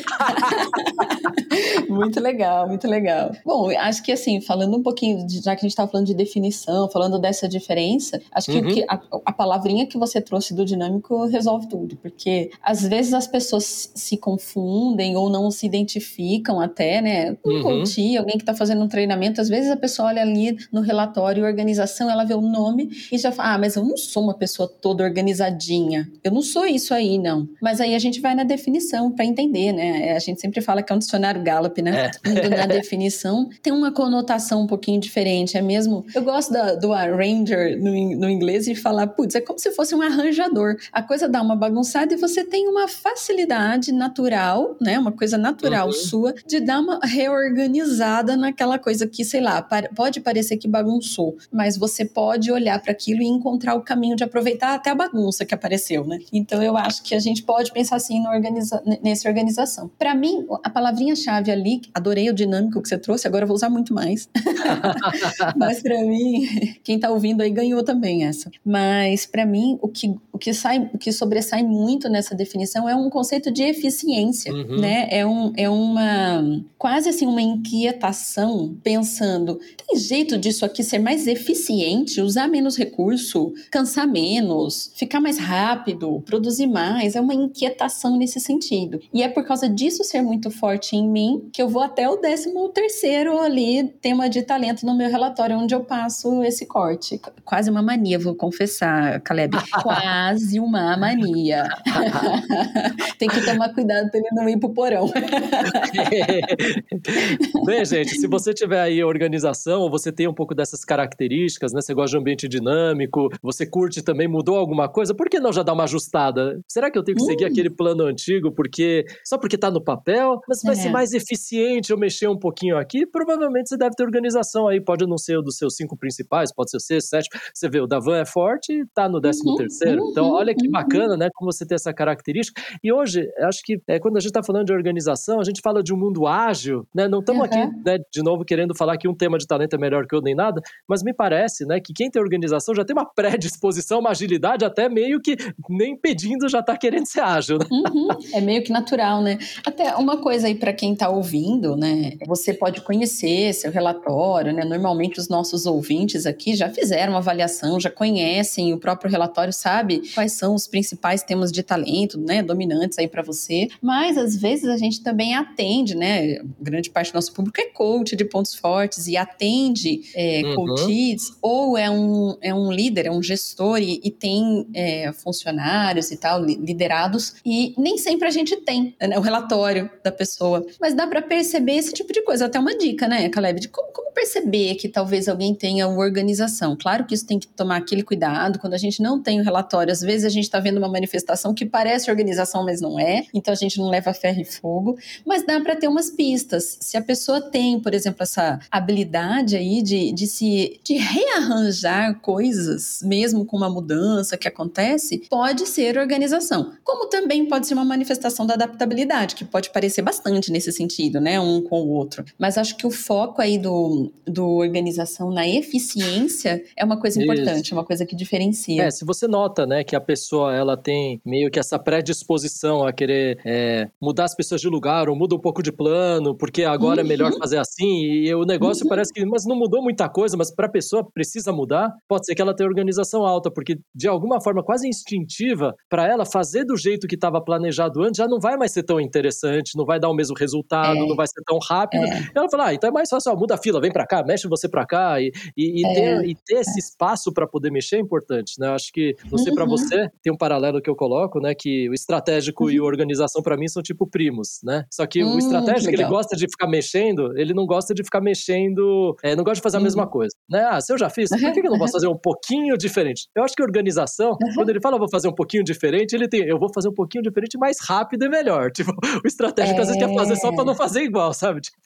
muito 1.89 2.19
legal, 2.19 2.67
muito 2.67 2.87
legal. 2.87 3.31
Bom, 3.45 3.69
acho 3.69 4.01
que 4.03 4.11
assim, 4.11 4.41
falando 4.41 4.75
um 4.77 4.81
pouquinho, 4.83 5.27
já 5.29 5.55
que 5.55 5.59
a 5.59 5.67
gente 5.67 5.71
estava 5.71 5.91
falando 5.91 6.07
de 6.07 6.13
definição, 6.13 6.89
falando 6.89 7.19
dessa 7.19 7.47
diferença, 7.47 8.21
acho 8.31 8.51
que, 8.51 8.57
uhum. 8.57 8.73
que 8.73 8.83
a, 8.87 8.99
a, 9.25 9.33
palavrinha 9.33 9.85
que 9.85 9.97
você 9.97 10.19
trouxe 10.21 10.53
do 10.55 10.65
dinâmico 10.65 11.25
resolve 11.25 11.67
tudo, 11.67 11.95
porque 11.97 12.49
às 12.61 12.81
vezes 12.87 13.13
as 13.13 13.27
pessoas 13.27 13.91
se 13.93 14.17
confundem 14.17 15.15
ou 15.15 15.29
não 15.29 15.51
se 15.51 15.65
identificam 15.65 16.59
até, 16.59 17.01
né? 17.01 17.37
Um 17.45 17.55
uhum. 17.55 17.63
coach, 17.63 18.17
alguém 18.17 18.37
que 18.37 18.43
está 18.43 18.53
fazendo 18.53 18.83
um 18.83 18.87
treinamento, 18.87 19.41
às 19.41 19.49
vezes 19.49 19.69
a 19.69 19.77
pessoa 19.77 20.09
olha 20.09 20.21
ali 20.21 20.57
no 20.71 20.81
relatório 20.81 21.45
organização, 21.51 22.09
ela 22.09 22.23
vê 22.23 22.33
o 22.33 22.41
nome 22.41 22.89
e 23.11 23.17
já 23.17 23.31
fala: 23.31 23.40
ah, 23.41 23.57
mas 23.57 23.75
eu 23.75 23.83
não 23.83 23.97
sou 23.97 24.23
uma 24.23 24.33
pessoa 24.33 24.67
toda 24.67 25.03
organizadinha. 25.03 26.09
Eu 26.23 26.31
não 26.31 26.41
sou 26.41 26.65
isso 26.65 26.93
aí, 26.93 27.17
não. 27.17 27.47
Mas 27.61 27.81
aí 27.81 27.95
a 27.95 27.99
gente 27.99 28.19
vai 28.19 28.35
na 28.35 28.43
definição 28.43 29.11
para 29.11 29.25
entender, 29.25 29.71
né? 29.71 30.13
A 30.13 30.19
gente 30.19 30.39
sempre 30.39 30.61
fala 30.61 30.81
que 30.81 30.91
é 30.91 30.95
um 30.95 30.99
dicionário 30.99 31.43
Gallup, 31.43 31.81
né? 31.81 32.11
É. 32.25 32.29
Indo 32.29 32.49
na 32.49 32.65
definição, 32.65 33.49
tem 33.61 33.73
uma 33.73 33.91
conotação 33.91 34.61
um 34.61 34.67
pouquinho 34.67 34.99
diferente. 34.99 35.57
É 35.57 35.61
mesmo. 35.61 36.05
Eu 36.13 36.23
gosto 36.23 36.51
da, 36.51 36.75
do 36.75 36.93
arranger 36.93 37.77
no, 37.81 37.91
no 37.91 38.29
inglês 38.29 38.67
e 38.67 38.75
falar, 38.75 39.07
putz, 39.07 39.35
é 39.35 39.41
como 39.41 39.59
se 39.59 39.71
fosse 39.71 39.93
um 39.95 40.01
arranjador. 40.01 40.77
A 40.91 41.01
coisa 41.01 41.27
dá 41.27 41.41
uma 41.41 41.55
bagunçada 41.55 42.13
e 42.13 42.17
você 42.17 42.43
tem 42.43 42.67
uma 42.67 42.87
facilidade 42.87 43.91
natural, 43.91 44.75
né? 44.79 44.97
Uma 44.99 45.11
coisa 45.11 45.37
natural 45.37 45.87
uhum. 45.87 45.93
sua 45.93 46.33
de 46.45 46.59
dar 46.59 46.79
uma 46.79 46.99
reorganizada 47.03 48.35
naquela 48.35 48.77
coisa 48.77 49.07
que, 49.07 49.23
sei 49.23 49.41
lá, 49.41 49.61
pode 49.95 50.19
parecer 50.19 50.57
que 50.57 50.67
bagunçou, 50.67 51.37
mas 51.51 51.77
você 51.77 52.05
pode 52.05 52.51
olhar 52.51 52.81
para 52.81 52.91
aquilo 52.91 53.21
e 53.21 53.25
encontrar 53.35 53.75
o 53.75 53.81
caminho 53.81 54.15
de 54.15 54.23
aproveitar 54.23 54.73
até 54.73 54.89
a 54.89 54.95
bagunça 54.95 55.45
que 55.45 55.53
apareceu, 55.53 56.05
né? 56.05 56.19
Então 56.31 56.61
eu 56.61 56.77
acho 56.77 57.03
que 57.03 57.15
a 57.15 57.19
gente 57.19 57.43
pode 57.43 57.71
pensar 57.71 57.95
assim 57.95 58.25
organiza 58.27 58.81
nessa 59.03 59.27
organização. 59.27 59.89
Para 59.97 60.15
mim, 60.15 60.45
a 60.63 60.69
palavrinha-chave 60.69 61.51
ali, 61.51 61.81
adorei 61.93 62.29
o 62.29 62.33
dinâmico 62.33 62.81
que 62.81 62.87
você 62.87 62.97
trouxe, 62.97 63.27
agora 63.27 63.43
eu 63.43 63.47
vou 63.47 63.55
usar 63.55 63.69
muito 63.69 63.93
mais. 63.93 64.29
mas 65.57 65.81
para 65.81 66.01
mim, 66.03 66.47
quem 66.83 66.99
tá 66.99 67.09
ouvindo 67.09 67.41
aí 67.41 67.49
ganhou 67.49 67.83
também 67.83 68.25
essa. 68.25 68.51
Mas 68.65 69.25
para 69.25 69.45
mim, 69.45 69.77
o 69.81 69.87
que, 69.87 70.15
o 70.31 70.37
que 70.37 70.53
sai, 70.53 70.89
o 70.93 70.97
que 70.97 71.11
sobressai 71.11 71.63
muito 71.63 72.09
nessa 72.09 72.35
definição 72.35 72.87
é 72.87 72.95
um 72.95 73.09
conceito 73.09 73.51
de 73.51 73.63
eficiência, 73.63 74.53
uhum. 74.53 74.79
né? 74.79 75.07
É, 75.09 75.25
um, 75.25 75.53
é 75.55 75.69
uma 75.69 76.61
quase 76.77 77.09
assim 77.09 77.27
uma 77.27 77.41
inquietação 77.41 78.75
pensando, 78.83 79.59
tem 79.85 79.99
jeito 79.99 80.37
disso 80.37 80.65
aqui 80.65 80.83
ser 80.83 80.99
mais 80.99 81.27
eficiente, 81.27 82.21
usar 82.21 82.47
menos 82.47 82.75
recurso, 83.21 83.53
cansar 83.69 84.07
menos, 84.07 84.91
ficar 84.95 85.19
mais 85.19 85.37
rápido, 85.37 86.21
produzir 86.25 86.67
mais, 86.67 87.15
é 87.15 87.21
uma 87.21 87.33
inquietação 87.33 88.17
nesse 88.17 88.39
sentido. 88.39 89.01
E 89.13 89.21
é 89.21 89.27
por 89.29 89.45
causa 89.45 89.69
disso 89.69 90.03
ser 90.03 90.21
muito 90.21 90.49
forte 90.49 90.95
em 90.95 91.07
mim 91.07 91.49
que 91.53 91.61
eu 91.61 91.69
vou 91.69 91.83
até 91.83 92.09
o 92.09 92.17
13 92.17 92.51
terceiro 92.73 93.39
ali, 93.39 93.83
tema 94.01 94.29
de 94.29 94.41
talento 94.41 94.85
no 94.85 94.95
meu 94.95 95.09
relatório, 95.09 95.57
onde 95.57 95.75
eu 95.75 95.83
passo 95.83 96.41
esse 96.43 96.65
corte. 96.65 97.19
Quase 97.45 97.69
uma 97.69 97.81
mania, 97.81 98.17
vou 98.17 98.35
confessar, 98.35 99.19
Caleb. 99.21 99.55
Quase 99.83 100.59
uma 100.59 100.97
mania. 100.97 101.69
Tem 103.19 103.29
que 103.29 103.45
tomar 103.45 103.73
cuidado 103.73 104.09
para 104.09 104.19
ele 104.19 104.29
não 104.31 104.49
ir 104.49 104.57
pro 104.57 104.69
porão. 104.69 105.11
Bem, 107.65 107.85
gente, 107.85 108.17
se 108.17 108.27
você 108.27 108.53
tiver 108.53 108.81
aí 108.81 109.03
organização 109.03 109.81
ou 109.81 109.89
você 109.89 110.11
tem 110.11 110.27
um 110.27 110.33
pouco 110.33 110.53
dessas 110.55 110.85
características, 110.85 111.73
né? 111.73 111.81
Você 111.81 111.93
gosta 111.93 112.11
de 112.11 112.17
ambiente 112.21 112.47
dinâmico, 112.47 113.10
você 113.41 113.65
curte 113.65 114.01
também, 114.01 114.27
mudou 114.27 114.57
alguma 114.57 114.89
coisa, 114.89 115.13
por 115.13 115.29
que 115.29 115.39
não 115.39 115.51
já 115.51 115.63
dar 115.63 115.73
uma 115.73 115.83
ajustada? 115.83 116.59
Será 116.67 116.89
que 116.89 116.97
eu 116.97 117.03
tenho 117.03 117.17
que 117.17 117.23
seguir 117.23 117.45
aquele 117.45 117.69
plano 117.69 118.03
antigo 118.03 118.51
porque 118.51 119.05
só 119.25 119.37
porque 119.37 119.57
tá 119.57 119.69
no 119.69 119.83
papel? 119.83 120.39
Mas 120.47 120.61
vai 120.63 120.73
é. 120.73 120.77
ser 120.77 120.89
mais 120.89 121.13
eficiente 121.13 121.91
eu 121.91 121.97
mexer 121.97 122.27
um 122.27 122.37
pouquinho 122.37 122.77
aqui? 122.77 123.05
Provavelmente 123.05 123.69
você 123.69 123.77
deve 123.77 123.95
ter 123.95 124.03
organização 124.03 124.67
aí, 124.67 124.79
pode 124.81 125.05
não 125.05 125.17
ser 125.17 125.37
o 125.37 125.41
dos 125.41 125.57
seus 125.57 125.75
cinco 125.75 125.97
principais, 125.97 126.53
pode 126.53 126.71
ser 126.71 126.77
o 126.77 126.79
sexto, 126.79 127.09
sétimo. 127.09 127.39
Você 127.53 127.69
vê, 127.69 127.79
o 127.81 127.87
Davan 127.87 128.17
é 128.17 128.25
forte 128.25 128.73
e 128.73 128.85
tá 128.93 129.07
no 129.07 129.19
décimo 129.19 129.51
uhum, 129.51 129.57
terceiro. 129.57 130.01
Então, 130.11 130.29
uhum, 130.29 130.35
olha 130.35 130.53
que 130.55 130.65
uhum. 130.65 130.71
bacana, 130.71 131.17
né? 131.17 131.29
Como 131.33 131.51
você 131.51 131.65
tem 131.65 131.75
essa 131.75 131.93
característica. 131.93 132.61
E 132.83 132.91
hoje, 132.91 133.27
acho 133.39 133.61
que 133.63 133.81
é, 133.87 133.99
quando 133.99 134.17
a 134.17 134.19
gente 134.19 134.31
tá 134.31 134.43
falando 134.43 134.65
de 134.65 134.73
organização, 134.73 135.39
a 135.39 135.43
gente 135.43 135.61
fala 135.61 135.83
de 135.83 135.93
um 135.93 135.97
mundo 135.97 136.27
ágil, 136.27 136.87
né? 136.93 137.07
Não 137.07 137.19
estamos 137.19 137.43
aqui, 137.43 137.57
né, 137.85 137.97
de 138.11 138.23
novo, 138.23 138.45
querendo 138.45 138.75
falar 138.75 138.97
que 138.97 139.07
um 139.07 139.15
tema 139.15 139.37
de 139.37 139.45
talento 139.45 139.75
é 139.75 139.79
melhor 139.79 140.05
que 140.07 140.15
o 140.15 140.21
nem 140.21 140.35
nada, 140.35 140.61
mas 140.87 141.03
me 141.03 141.13
parece, 141.13 141.65
né, 141.65 141.79
que 141.79 141.93
quem 141.93 142.09
tem 142.09 142.21
organização 142.21 142.73
já 142.75 142.85
tem 142.85 142.95
uma 142.95 143.00
predisposição, 143.05 143.99
uma 143.99 144.11
agilidade, 144.11 144.65
até 144.65 144.89
meio 144.89 145.21
que 145.21 145.35
nem 145.69 145.95
pedindo 145.95 146.49
já 146.49 146.59
está 146.59 146.77
querendo 146.77 147.05
ser 147.05 147.21
ágil. 147.21 147.57
Né? 147.59 147.65
Uhum, 147.71 148.07
é 148.33 148.41
meio 148.41 148.63
que 148.63 148.71
natural, 148.71 149.21
né? 149.21 149.37
Até 149.65 149.95
uma 149.95 150.17
coisa 150.17 150.47
aí 150.47 150.55
para 150.55 150.73
quem 150.73 150.93
está 150.93 151.09
ouvindo, 151.09 151.75
né? 151.75 152.13
Você 152.27 152.53
pode 152.53 152.81
conhecer 152.81 153.53
seu 153.53 153.71
relatório, 153.71 154.53
né? 154.53 154.63
Normalmente 154.63 155.19
os 155.19 155.27
nossos 155.27 155.65
ouvintes 155.65 156.25
aqui 156.25 156.55
já 156.55 156.69
fizeram 156.69 157.13
uma 157.13 157.19
avaliação, 157.19 157.79
já 157.79 157.89
conhecem 157.89 158.73
o 158.73 158.77
próprio 158.77 159.09
relatório, 159.09 159.53
sabe 159.53 160.01
quais 160.13 160.33
são 160.33 160.55
os 160.55 160.67
principais 160.67 161.23
temas 161.23 161.51
de 161.51 161.63
talento, 161.63 162.19
né? 162.19 162.41
Dominantes 162.43 162.97
aí 162.97 163.07
para 163.07 163.21
você. 163.21 163.67
Mas 163.81 164.17
às 164.17 164.35
vezes 164.35 164.65
a 164.65 164.77
gente 164.77 165.01
também 165.01 165.35
atende, 165.35 165.95
né? 165.95 166.39
Grande 166.59 166.89
parte 166.89 167.11
do 167.11 167.15
nosso 167.15 167.33
público 167.33 167.59
é 167.59 167.65
coach 167.65 168.15
de 168.15 168.25
pontos 168.25 168.55
fortes 168.55 169.07
e 169.07 169.17
atende 169.17 170.01
é, 170.15 170.41
uhum. 170.43 170.55
coaches, 170.55 171.37
ou 171.41 171.77
é 171.77 171.89
um, 171.89 172.37
é 172.41 172.53
um 172.53 172.71
líder, 172.71 172.90
é 172.99 173.11
um 173.11 173.21
gestor 173.21 173.79
e, 173.79 173.99
e 174.03 174.11
tem 174.11 174.67
é, 174.73 175.11
funcionários 175.13 176.11
e 176.11 176.17
tal, 176.17 176.43
liderados, 176.43 177.35
e 177.45 177.73
nem 177.77 177.97
sempre 177.97 178.27
a 178.27 178.31
gente 178.31 178.55
tem 178.57 178.95
né, 179.01 179.17
o 179.17 179.21
relatório 179.21 179.89
da 180.03 180.11
pessoa, 180.11 180.65
mas 180.79 180.93
dá 180.93 181.07
para 181.07 181.21
perceber 181.21 181.73
esse 181.73 181.93
tipo 181.93 182.11
de 182.13 182.21
coisa. 182.23 182.45
Até 182.45 182.59
uma 182.59 182.77
dica, 182.77 183.07
né, 183.07 183.29
Caleb, 183.29 183.59
de 183.59 183.67
como, 183.67 183.91
como 183.91 184.11
perceber 184.11 184.75
que 184.75 184.87
talvez 184.87 185.27
alguém 185.27 185.53
tenha 185.53 185.87
uma 185.87 185.99
organização. 185.99 186.77
Claro 186.79 187.05
que 187.05 187.15
isso 187.15 187.25
tem 187.25 187.39
que 187.39 187.47
tomar 187.47 187.77
aquele 187.77 188.03
cuidado. 188.03 188.59
Quando 188.59 188.73
a 188.73 188.77
gente 188.77 189.01
não 189.01 189.21
tem 189.21 189.39
o 189.39 189.43
relatório, 189.43 189.91
às 189.91 190.01
vezes 190.01 190.25
a 190.25 190.29
gente 190.29 190.43
está 190.43 190.59
vendo 190.59 190.77
uma 190.77 190.87
manifestação 190.87 191.53
que 191.53 191.65
parece 191.65 192.09
organização, 192.09 192.63
mas 192.63 192.81
não 192.81 192.99
é. 192.99 193.25
Então 193.33 193.51
a 193.51 193.55
gente 193.55 193.77
não 193.79 193.89
leva 193.89 194.13
ferro 194.13 194.41
e 194.41 194.45
fogo. 194.45 194.97
Mas 195.25 195.45
dá 195.45 195.59
para 195.59 195.75
ter 195.75 195.87
umas 195.87 196.09
pistas. 196.09 196.77
Se 196.81 196.97
a 196.97 197.01
pessoa 197.01 197.41
tem, 197.41 197.79
por 197.79 197.93
exemplo, 197.93 198.23
essa 198.23 198.59
habilidade 198.69 199.55
aí 199.55 199.81
de, 199.81 200.11
de 200.11 200.27
se 200.27 200.79
de 200.83 200.97
rearranjar 200.97 202.19
coisas, 202.21 202.80
mesmo 203.01 203.45
com 203.45 203.57
uma 203.57 203.69
mudança 203.69 204.37
que 204.37 204.47
acontece, 204.47 205.23
pode 205.29 205.67
ser 205.67 205.97
organização. 205.97 206.73
Como 206.83 207.07
também 207.07 207.45
pode 207.45 207.67
ser 207.67 207.73
uma 207.73 207.85
manifestação 207.85 208.45
da 208.45 208.53
adaptabilidade, 208.53 209.35
que 209.35 209.45
pode 209.45 209.69
parecer 209.69 210.01
bastante 210.01 210.51
nesse 210.51 210.71
sentido, 210.71 211.19
né? 211.19 211.39
Um 211.39 211.61
com 211.61 211.81
o 211.81 211.89
outro. 211.89 212.23
Mas 212.37 212.57
acho 212.57 212.75
que 212.75 212.85
o 212.85 212.91
foco 212.91 213.41
aí 213.41 213.57
do, 213.57 214.11
do 214.25 214.45
organização 214.47 215.31
na 215.31 215.47
eficiência 215.47 216.63
é 216.77 216.83
uma 216.83 216.99
coisa 216.99 217.21
importante, 217.21 217.65
Isso. 217.65 217.75
uma 217.75 217.83
coisa 217.83 218.05
que 218.05 218.15
diferencia. 218.15 218.83
É, 218.83 218.91
se 218.91 219.05
você 219.05 219.27
nota, 219.27 219.65
né, 219.65 219.83
que 219.83 219.95
a 219.95 220.01
pessoa 220.01 220.55
ela 220.55 220.77
tem 220.77 221.21
meio 221.25 221.49
que 221.49 221.59
essa 221.59 221.77
predisposição 221.77 222.85
a 222.85 222.93
querer 222.93 223.39
é, 223.45 223.87
mudar 223.99 224.25
as 224.25 224.35
pessoas 224.35 224.61
de 224.61 224.67
lugar 224.67 225.09
ou 225.09 225.15
muda 225.15 225.35
um 225.35 225.39
pouco 225.39 225.61
de 225.61 225.71
plano, 225.71 226.35
porque 226.35 226.63
agora 226.63 227.01
uhum. 227.01 227.05
é 227.05 227.09
melhor 227.09 227.31
uhum. 227.31 227.39
fazer 227.39 227.57
assim, 227.57 228.03
e 228.03 228.33
o 228.33 228.43
negócio 228.43 228.83
uhum. 228.83 228.89
parece 228.89 229.11
que, 229.13 229.25
mas 229.25 229.45
não 229.45 229.55
mudou 229.55 229.81
muita 229.81 230.07
coisa, 230.09 230.37
mas 230.37 230.51
para 230.51 230.67
a 230.67 230.71
pessoa 230.71 231.03
precisa 231.03 231.51
mudar, 231.51 231.93
pode 232.07 232.25
ser 232.25 232.35
que 232.35 232.41
ela 232.41 232.53
tenha 232.61 232.67
organização 232.67 233.25
alta, 233.25 233.49
porque 233.51 233.77
de 233.93 234.07
alguma 234.07 234.39
forma 234.39 234.63
quase 234.63 234.87
instintiva, 234.87 235.73
para 235.89 236.07
ela 236.07 236.25
fazer 236.25 236.63
do 236.63 236.77
jeito 236.77 237.07
que 237.07 237.15
estava 237.15 237.41
planejado 237.41 238.01
antes 238.03 238.17
já 238.17 238.27
não 238.27 238.39
vai 238.39 238.55
mais 238.55 238.71
ser 238.71 238.83
tão 238.83 238.99
interessante, 238.99 239.75
não 239.75 239.85
vai 239.85 239.99
dar 239.99 240.09
o 240.09 240.13
mesmo 240.13 240.35
resultado, 240.37 240.97
é. 240.97 241.07
não 241.07 241.15
vai 241.15 241.27
ser 241.27 241.41
tão 241.45 241.57
rápido. 241.57 242.05
É. 242.05 242.29
Ela 242.35 242.49
fala, 242.49 242.67
ah, 242.67 242.73
então 242.73 242.89
é 242.89 242.93
mais 242.93 243.09
fácil, 243.09 243.31
ó, 243.31 243.35
muda 243.35 243.55
a 243.55 243.57
fila, 243.57 243.81
vem 243.81 243.91
para 243.91 244.05
cá, 244.05 244.23
mexe 244.23 244.47
você 244.47 244.69
para 244.69 244.85
cá, 244.85 245.19
e, 245.19 245.31
e, 245.57 245.81
e, 245.81 245.85
é. 245.85 245.93
ter, 245.93 246.29
e, 246.29 246.35
ter, 246.35 246.61
esse 246.61 246.79
espaço 246.79 247.33
para 247.33 247.47
poder 247.47 247.71
mexer 247.71 247.95
é 247.95 247.99
importante, 247.99 248.59
né? 248.59 248.67
Eu 248.67 248.73
acho 248.73 248.91
que, 248.91 249.15
não 249.29 249.37
sei 249.37 249.53
para 249.53 249.63
uhum. 249.63 249.71
você, 249.71 250.09
tem 250.21 250.31
um 250.31 250.37
paralelo 250.37 250.81
que 250.81 250.89
eu 250.89 250.95
coloco, 250.95 251.39
né, 251.39 251.55
que 251.55 251.89
o 251.89 251.93
estratégico 251.93 252.65
uhum. 252.65 252.69
e 252.69 252.77
a 252.77 252.83
organização 252.83 253.41
para 253.41 253.57
mim 253.57 253.67
são 253.67 253.81
tipo 253.81 254.07
primos, 254.07 254.59
né? 254.63 254.85
Só 254.91 255.05
que 255.07 255.23
hum, 255.23 255.35
o 255.35 255.37
estratégico, 255.39 255.93
ele 255.93 256.05
gosta 256.05 256.35
de 256.35 256.47
ficar 256.49 256.67
mexendo, 256.67 257.37
ele 257.37 257.53
não 257.53 257.65
gosta 257.65 257.93
de 257.93 258.03
ficar 258.03 258.21
mexendo, 258.21 259.15
é, 259.23 259.35
não 259.35 259.43
gosta 259.43 259.55
de 259.55 259.61
fazer 259.61 259.77
a 259.77 259.79
mesma 259.79 260.03
uhum. 260.03 260.09
coisa, 260.09 260.35
né? 260.49 260.67
Ah, 260.69 260.79
se 260.79 260.93
eu 260.93 260.97
já 260.97 261.09
fiz, 261.09 261.29
por 261.29 261.39
que, 261.39 261.61
que 261.61 261.67
eu 261.67 261.71
não 261.71 261.79
posso 261.79 261.93
fazer 261.93 262.07
um 262.07 262.17
pouquinho 262.17 262.50
diferente? 262.77 263.27
Eu 263.35 263.43
acho 263.43 263.55
que 263.55 263.61
a 263.61 263.65
organização, 263.65 264.37
quando 264.55 264.69
ele 264.69 264.81
fala, 264.81 264.97
vou 264.97 265.09
fazer 265.09 265.27
um 265.27 265.33
pouquinho 265.33 265.63
diferente, 265.63 266.13
ele 266.13 266.27
tem, 266.27 266.41
eu 266.41 266.59
vou 266.59 266.71
fazer 266.73 266.89
um 266.89 266.93
pouquinho 266.93 267.23
diferente 267.23 267.57
mais 267.57 267.77
rápido 267.81 268.25
e 268.25 268.29
melhor. 268.29 268.71
Tipo, 268.81 268.93
o 269.23 269.27
estratégico 269.27 269.77
é... 269.77 269.81
às 269.81 269.87
vezes 269.89 270.03
quer 270.03 270.13
fazer 270.15 270.35
só 270.37 270.51
para 270.51 270.65
não 270.65 270.73
fazer 270.73 271.03
igual, 271.03 271.33
sabe? 271.33 271.61
Tipo... 271.61 271.77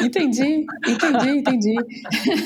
Entendi, 0.00 0.64
entendi, 0.86 1.30
entendi. 1.30 1.74